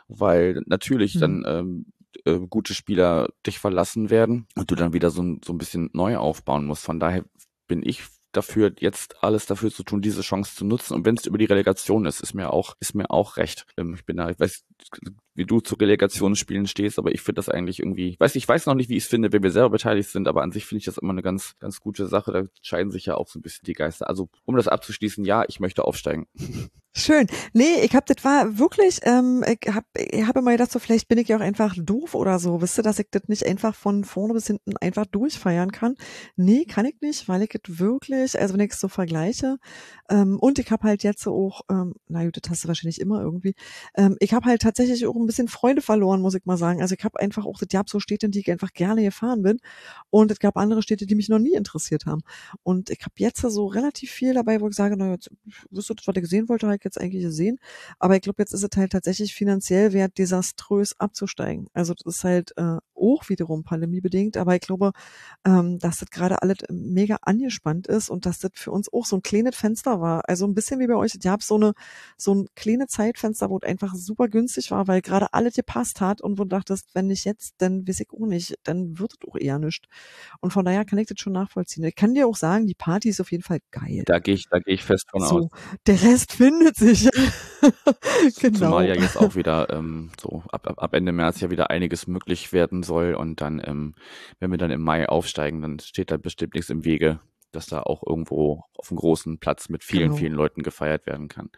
weil 0.07 0.63
natürlich 0.67 1.17
Mhm. 1.17 1.21
dann 1.21 1.45
ähm, 1.49 1.87
äh, 2.25 2.39
gute 2.49 2.75
Spieler 2.75 3.29
dich 3.47 3.59
verlassen 3.59 4.11
werden 4.11 4.47
und 4.57 4.71
du 4.71 4.75
dann 4.75 4.93
wieder 4.93 5.11
so, 5.11 5.23
ein- 5.23 5.41
so 5.45 5.53
ein 5.53 5.59
bisschen 5.59 5.91
neu 5.93 6.17
aufbauen 6.17 6.65
musst. 6.67 6.85
Von 6.85 7.01
daher 7.01 7.25
bin 7.69 7.83
ich 7.85 8.03
dafür, 8.33 8.73
jetzt 8.79 9.23
alles 9.25 9.47
dafür 9.47 9.71
zu 9.73 9.83
tun, 9.83 10.03
diese 10.03 10.23
Chance 10.23 10.55
zu 10.55 10.65
nutzen. 10.65 10.95
Und 10.95 11.05
wenn 11.05 11.17
es 11.17 11.27
über 11.27 11.39
die 11.39 11.47
Relegation 11.47 12.07
ist, 12.07 12.21
ist 12.21 12.35
mir 12.35 12.53
auch, 12.53 12.77
ist 12.81 12.95
mir 12.95 13.11
auch 13.11 13.37
recht. 13.37 13.67
Ähm, 13.77 13.95
ich 13.95 14.05
bin 14.05 14.17
da, 14.19 14.31
ich 14.31 14.39
weiß, 14.39 14.65
wie 15.41 15.47
du 15.47 15.61
zu 15.61 15.75
Relegationsspielen 15.75 16.67
stehst, 16.67 16.99
aber 16.99 17.13
ich 17.13 17.23
finde 17.23 17.39
das 17.39 17.49
eigentlich 17.49 17.79
irgendwie, 17.79 18.15
weiß, 18.19 18.37
ich 18.37 18.47
weiß 18.47 18.67
noch 18.67 18.75
nicht, 18.75 18.91
wie 18.91 18.99
ich 18.99 19.05
es 19.05 19.09
finde, 19.09 19.33
wenn 19.33 19.43
wir 19.43 19.51
selber 19.51 19.71
beteiligt 19.71 20.11
sind, 20.11 20.29
aber 20.29 20.43
an 20.43 20.53
sich 20.53 20.67
finde 20.67 20.81
ich 20.81 20.85
das 20.85 20.99
immer 20.99 21.13
eine 21.13 21.23
ganz, 21.23 21.55
ganz 21.61 21.81
gute 21.81 22.07
Sache. 22.07 22.31
Da 22.31 22.43
scheiden 22.61 22.91
sich 22.91 23.07
ja 23.07 23.15
auch 23.15 23.27
so 23.27 23.39
ein 23.39 23.43
bisschen 23.43 23.65
die 23.65 23.73
Geister. 23.73 24.07
Also, 24.11 24.29
um 24.45 24.55
das 24.55 24.69
abzuschließen, 24.69 25.25
ja, 25.25 25.45
ich 25.49 25.59
möchte 25.59 25.85
aufsteigen. 25.85 26.27
Schön. 26.93 27.29
Nee, 27.53 27.83
ich 27.85 27.95
hab, 27.95 28.05
das 28.07 28.25
war 28.25 28.59
wirklich, 28.59 28.99
ähm, 29.05 29.45
ich 29.47 29.73
hab, 29.73 29.85
ich 29.95 30.27
hab 30.27 30.37
immer 30.37 30.51
gedacht, 30.51 30.73
so 30.73 30.81
vielleicht 30.81 31.07
bin 31.07 31.19
ich 31.19 31.29
ja 31.29 31.37
auch 31.37 31.41
einfach 31.41 31.77
doof 31.79 32.17
oder 32.17 32.41
so. 32.41 32.61
Wisst 32.61 32.81
ihr, 32.81 32.83
dass 32.83 32.99
ich 32.99 33.07
das 33.13 33.29
nicht 33.29 33.47
einfach 33.47 33.77
von 33.77 34.03
vorne 34.03 34.35
bis 34.35 34.49
hinten 34.49 34.77
einfach 34.77 35.07
durchfeiern 35.07 35.71
kann? 35.71 35.95
Nee, 36.35 36.65
kann 36.65 36.87
ich 36.87 36.97
nicht, 37.01 37.29
weil 37.29 37.43
ich 37.43 37.55
es 37.55 37.79
wirklich, 37.79 38.37
also 38.39 38.55
wenn 38.55 38.61
ich 38.61 38.73
es 38.73 38.81
so 38.81 38.89
vergleiche, 38.89 39.59
ähm, 40.11 40.37
und 40.41 40.59
ich 40.59 40.69
hab 40.73 40.83
halt 40.83 41.05
jetzt 41.05 41.29
auch, 41.29 41.61
ähm, 41.71 41.95
na 42.09 42.25
gut, 42.25 42.37
das 42.43 42.51
hast 42.51 42.65
du 42.65 42.69
wahrscheinlich 42.69 43.01
immer 43.01 43.23
irgendwie, 43.23 43.55
ähm, 43.97 44.17
ich 44.19 44.35
hab 44.35 44.45
halt 44.45 44.63
tatsächlich 44.63 45.07
auch 45.07 45.15
ein 45.15 45.27
bisschen 45.31 45.49
Freunde 45.49 45.83
verloren, 45.83 46.21
muss 46.21 46.35
ich 46.35 46.45
mal 46.45 46.57
sagen. 46.57 46.83
Also 46.83 46.95
ich 46.99 47.05
hab 47.05 47.17
einfach 47.17 47.47
auch, 47.47 47.59
das 47.59 47.69
gab 47.69 47.89
so 47.89 48.01
Städte, 48.01 48.27
in 48.27 48.33
die 48.33 48.41
ich 48.41 48.51
einfach 48.51 48.73
gerne 48.73 49.03
gefahren 49.03 49.43
bin 49.43 49.59
und 50.11 50.31
es 50.31 50.41
gab 50.41 50.57
andere 50.57 50.83
Städte, 50.83 51.07
die 51.07 51.15
mich 51.15 51.29
noch 51.29 51.39
nie 51.39 51.55
interessiert 51.55 52.07
haben. 52.07 52.23
Und 52.63 52.91
ich 52.91 52.99
hab 53.03 53.13
jetzt 53.19 53.41
so 53.41 53.67
relativ 53.67 54.11
viel 54.11 54.35
dabei, 54.35 54.61
wo 54.61 54.69
ich 54.69 54.75
sage, 54.75 54.97
na 54.97 55.13
jetzt, 55.13 55.31
wisst 55.71 55.91
ihr, 55.91 55.95
das, 55.95 56.07
was 56.07 56.17
ich 56.17 56.23
gesehen 56.23 56.49
wollte, 56.49 56.67
habe 56.67 56.77
ich 56.77 56.85
jetzt 56.85 57.01
eigentlich 57.01 57.23
gesehen. 57.23 57.59
Aber 57.99 58.17
ich 58.17 58.23
glaube, 58.23 58.43
jetzt 58.43 58.53
ist 58.53 58.65
es 58.65 58.77
halt 58.77 58.93
tatsächlich 58.93 59.35
finanziell 59.35 59.93
wert, 59.93 60.19
desaströs 60.19 60.99
abzusteigen. 60.99 61.69
Also 61.73 61.95
das 61.95 62.17
ist 62.17 62.25
halt 62.25 62.53
äh, 62.57 62.79
auch 62.95 63.29
wiederum 63.29 63.65
pandemiebedingt, 63.65 64.37
aber 64.37 64.55
ich 64.55 64.61
glaube, 64.61 64.93
ähm, 65.47 65.79
dass 65.79 65.99
das 65.99 66.11
gerade 66.11 66.43
alles 66.43 66.59
mega 66.71 67.19
angespannt 67.23 67.87
ist 67.87 68.11
und 68.11 68.27
dass 68.27 68.39
das 68.39 68.51
für 68.55 68.71
uns 68.71 68.93
auch 68.93 69.07
so 69.07 69.17
ein 69.17 69.23
kleines 69.23 69.57
Fenster 69.57 70.01
war. 70.01 70.29
Also 70.29 70.47
ein 70.47 70.55
bisschen 70.55 70.81
wie 70.81 70.87
bei 70.87 70.97
euch. 70.97 71.19
Ihr 71.23 71.31
habt 71.31 71.43
so 71.43 71.57
eine 71.57 71.73
so 72.17 72.35
ein 72.35 72.47
kleines 72.55 72.89
Zeitfenster, 72.89 73.51
wo 73.51 73.59
es 73.59 73.69
einfach 73.69 73.95
super 73.95 74.29
günstig 74.29 74.71
war, 74.71 74.89
weil 74.89 75.03
gerade 75.03 75.20
alles 75.33 75.55
gepasst 75.55 76.01
hat 76.01 76.21
und 76.21 76.39
wo 76.39 76.45
du 76.45 76.49
dachtest, 76.49 76.95
wenn 76.95 77.07
nicht 77.07 77.25
jetzt, 77.25 77.55
dann 77.59 77.87
weiß 77.87 78.01
ich 78.01 78.09
auch 78.13 78.27
nicht, 78.27 78.55
dann 78.65 78.99
wird 78.99 79.13
es 79.13 79.29
auch 79.29 79.37
eher 79.37 79.59
nicht. 79.59 79.87
Und 80.41 80.53
von 80.53 80.65
daher 80.65 80.85
kann 80.85 80.99
ich 80.99 81.07
das 81.07 81.19
schon 81.19 81.33
nachvollziehen. 81.33 81.85
Ich 81.85 81.95
kann 81.95 82.15
dir 82.15 82.27
auch 82.27 82.37
sagen, 82.37 82.67
die 82.67 82.75
Party 82.75 83.09
ist 83.09 83.21
auf 83.21 83.31
jeden 83.31 83.43
Fall 83.43 83.61
geil. 83.71 84.03
Da 84.07 84.19
gehe 84.19 84.35
ich, 84.35 84.47
da 84.51 84.59
gehe 84.59 84.75
ich 84.75 84.85
fest 84.85 85.11
von 85.11 85.23
aus. 85.23 85.29
So, 85.29 85.49
der 85.87 86.03
Rest 86.03 86.33
findet 86.33 86.77
sich. 86.77 87.09
genau. 88.41 88.59
Zumal 88.59 88.89
ja 88.89 88.95
jetzt 88.95 89.17
auch 89.17 89.35
wieder 89.35 89.71
ähm, 89.71 90.11
so 90.21 90.43
ab, 90.51 90.67
ab, 90.67 90.83
ab 90.83 90.95
Ende 90.95 91.13
März 91.13 91.41
ja 91.41 91.51
wieder 91.51 91.71
einiges 91.71 92.07
möglich 92.07 92.53
werden 92.53 92.83
soll 92.83 93.15
und 93.15 93.41
dann, 93.41 93.63
ähm, 93.65 93.95
wenn 94.39 94.51
wir 94.51 94.59
dann 94.59 94.71
im 94.71 94.83
Mai 94.83 95.09
aufsteigen, 95.09 95.63
dann 95.63 95.79
steht 95.79 96.11
da 96.11 96.17
bestimmt 96.17 96.55
nichts 96.55 96.71
im 96.71 96.85
Wege, 96.85 97.21
dass 97.53 97.67
da 97.67 97.83
auch 97.83 98.03
irgendwo 98.07 98.65
auf 98.77 98.91
einem 98.91 98.99
großen 98.99 99.39
Platz 99.39 99.69
mit 99.69 99.85
vielen, 99.85 100.11
Genau. 100.11 100.17
vielen 100.17 100.33
Leuten 100.35 100.63
gefeiert 100.63 101.07
werden 101.07 101.29
kann. 101.29 101.51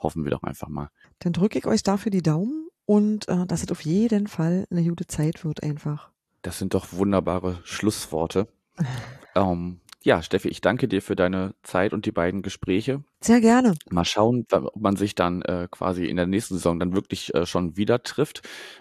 Hoffen 0.00 0.24
wir 0.24 0.30
doch 0.30 0.42
einfach 0.42 0.68
mal. 0.68 0.90
Dann 1.20 1.32
drücke 1.32 1.58
ich 1.58 1.66
euch 1.66 1.82
dafür 1.82 2.10
die 2.10 2.22
Daumen 2.22 2.67
und 2.88 3.28
äh, 3.28 3.44
dass 3.46 3.62
es 3.62 3.70
auf 3.70 3.82
jeden 3.82 4.28
Fall 4.28 4.66
eine 4.70 4.82
gute 4.82 5.06
Zeit 5.06 5.44
wird 5.44 5.62
einfach. 5.62 6.10
Das 6.40 6.58
sind 6.58 6.72
doch 6.72 6.90
wunderbare 6.92 7.58
Schlussworte. 7.62 8.48
ähm, 9.34 9.80
Ja, 10.04 10.22
Steffi, 10.22 10.48
ich 10.48 10.62
danke 10.62 10.88
dir 10.88 11.02
für 11.02 11.14
deine 11.14 11.54
Zeit 11.62 11.92
und 11.92 12.06
die 12.06 12.12
beiden 12.12 12.40
Gespräche. 12.40 13.04
Sehr 13.20 13.42
gerne. 13.42 13.74
Mal 13.90 14.06
schauen, 14.06 14.46
ob 14.52 14.74
man 14.80 14.96
sich 14.96 15.14
dann 15.14 15.42
äh, 15.42 15.68
quasi 15.70 16.06
in 16.06 16.16
der 16.16 16.26
nächsten 16.26 16.54
Saison 16.54 16.78
dann 16.78 16.94
wirklich 16.94 17.34
äh, 17.34 17.44
schon 17.44 17.76
wieder 17.76 18.02
trifft, 18.02 18.40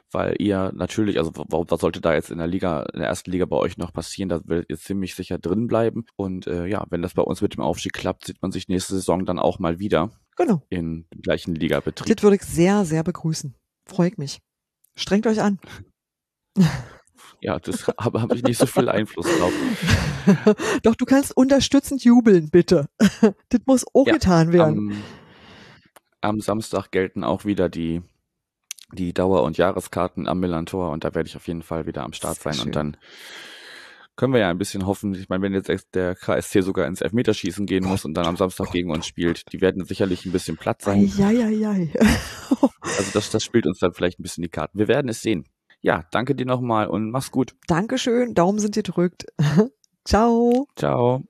weil 0.09 0.35
ihr 0.39 0.71
natürlich, 0.73 1.17
also 1.17 1.33
was 1.35 1.81
sollte 1.81 1.99
da 1.99 2.13
jetzt 2.13 2.31
in 2.31 2.37
der 2.37 2.47
Liga, 2.47 2.83
in 2.93 3.01
der 3.01 3.09
ersten 3.09 3.31
Liga 3.31 3.45
bei 3.45 3.57
euch 3.57 3.77
noch 3.77 3.91
passieren? 3.91 4.29
Da 4.29 4.39
werdet 4.45 4.69
ihr 4.69 4.77
ziemlich 4.77 5.15
sicher 5.15 5.37
drin 5.37 5.67
bleiben. 5.67 6.05
Und 6.15 6.47
äh, 6.47 6.65
ja, 6.65 6.85
wenn 6.91 7.01
das 7.01 7.13
bei 7.13 7.23
uns 7.23 7.41
mit 7.41 7.55
dem 7.55 7.61
Aufstieg 7.61 7.91
klappt, 7.91 8.25
sieht 8.25 8.41
man 8.41 8.53
sich 8.53 8.69
nächste 8.69 8.93
Saison 8.93 9.25
dann 9.25 9.37
auch 9.37 9.59
mal 9.59 9.79
wieder. 9.79 10.11
Genau. 10.37 10.61
In 10.69 11.07
dem 11.13 11.21
gleichen 11.23 11.55
Ligabetrieb. 11.55 12.15
Das 12.15 12.23
würde 12.23 12.37
ich 12.37 12.43
sehr, 12.43 12.85
sehr 12.85 13.03
begrüßen. 13.03 13.53
Freue 13.87 14.09
ich 14.09 14.17
mich. 14.17 14.39
Strengt 14.95 15.27
euch 15.27 15.41
an. 15.41 15.59
Ja, 17.39 17.59
das 17.59 17.87
habe 17.87 18.21
hab 18.21 18.33
ich 18.33 18.41
nicht 18.41 18.57
so 18.57 18.65
viel 18.65 18.89
Einfluss 18.89 19.27
drauf. 19.37 19.53
Doch, 20.83 20.95
du 20.95 21.05
kannst 21.05 21.37
unterstützend 21.37 22.03
jubeln, 22.03 22.49
bitte. 22.49 22.89
das 23.49 23.61
muss 23.65 23.85
auch 23.93 24.07
ja, 24.07 24.13
getan 24.13 24.51
werden. 24.53 24.91
Am, 24.91 25.03
am, 26.21 26.41
Samstag 26.41 26.89
gelten 26.89 27.23
auch 27.23 27.45
wieder 27.45 27.69
die, 27.69 28.01
die 28.91 29.13
Dauer- 29.13 29.43
und 29.43 29.57
Jahreskarten 29.57 30.27
am 30.27 30.39
Millantor 30.39 30.89
und 30.91 31.03
da 31.03 31.13
werde 31.13 31.29
ich 31.29 31.35
auf 31.35 31.47
jeden 31.47 31.61
Fall 31.61 31.85
wieder 31.85 32.03
am 32.03 32.13
Start 32.13 32.39
sein 32.39 32.59
und 32.59 32.75
dann 32.75 32.97
können 34.17 34.33
wir 34.33 34.41
ja 34.41 34.49
ein 34.49 34.57
bisschen 34.57 34.85
hoffen. 34.85 35.13
Ich 35.13 35.29
meine, 35.29 35.43
wenn 35.43 35.53
jetzt 35.53 35.95
der 35.95 36.15
KSC 36.15 36.61
sogar 36.61 36.87
ins 36.87 37.01
Elfmeterschießen 37.01 37.65
gehen 37.65 37.85
muss 37.85 38.03
und 38.03 38.15
dann 38.15 38.25
am 38.25 38.35
Samstag 38.35 38.71
gegen 38.71 38.91
uns 38.91 39.05
spielt, 39.05 39.43
die 39.53 39.61
werden 39.61 39.85
sicherlich 39.85 40.25
ein 40.25 40.31
bisschen 40.31 40.57
platt 40.57 40.81
sein. 40.81 41.09
Ja, 41.17 41.29
ja, 41.29 41.47
ja. 41.47 41.69
also 42.81 43.11
das, 43.13 43.29
das 43.29 43.43
spielt 43.43 43.67
uns 43.67 43.79
dann 43.79 43.93
vielleicht 43.93 44.19
ein 44.19 44.23
bisschen 44.23 44.41
die 44.41 44.49
Karten. 44.49 44.77
Wir 44.77 44.87
werden 44.87 45.07
es 45.07 45.21
sehen. 45.21 45.45
Ja, 45.81 46.03
danke 46.11 46.35
dir 46.35 46.47
nochmal 46.47 46.87
und 46.87 47.11
mach's 47.11 47.31
gut. 47.31 47.53
Dankeschön, 47.67 48.33
Daumen 48.33 48.59
sind 48.59 48.73
gedrückt. 48.75 49.25
Ciao. 50.03 50.67
Ciao. 50.75 51.23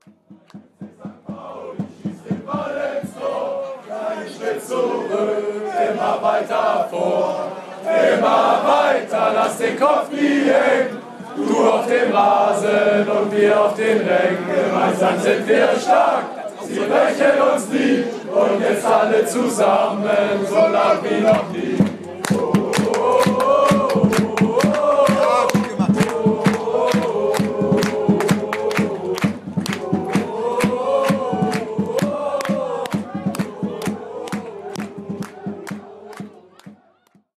Immer 5.94 6.22
weiter 6.22 6.88
vor, 6.90 7.52
immer 7.82 8.62
weiter, 8.64 9.32
lass 9.34 9.58
den 9.58 9.78
Kopf 9.78 10.10
nie 10.10 10.50
hängen. 10.50 11.07
Du 11.46 11.68
auf 11.68 11.86
dem 11.86 12.12
Rasen 12.12 13.08
und 13.08 13.36
wir 13.36 13.60
auf 13.60 13.74
den 13.74 13.98
Rängen, 13.98 14.46
gemeinsam 14.48 15.18
sind 15.20 15.46
wir 15.46 15.68
stark. 15.80 16.24
Sie 16.66 16.80
brechen 16.80 17.40
uns 17.54 17.68
nie 17.68 18.04
und 18.30 18.60
jetzt 18.60 18.84
alle 18.84 19.24
zusammen, 19.24 20.46
so 20.48 20.56
lang 20.56 20.98
wie 21.02 21.20
noch 21.22 21.48
nie. 21.52 21.87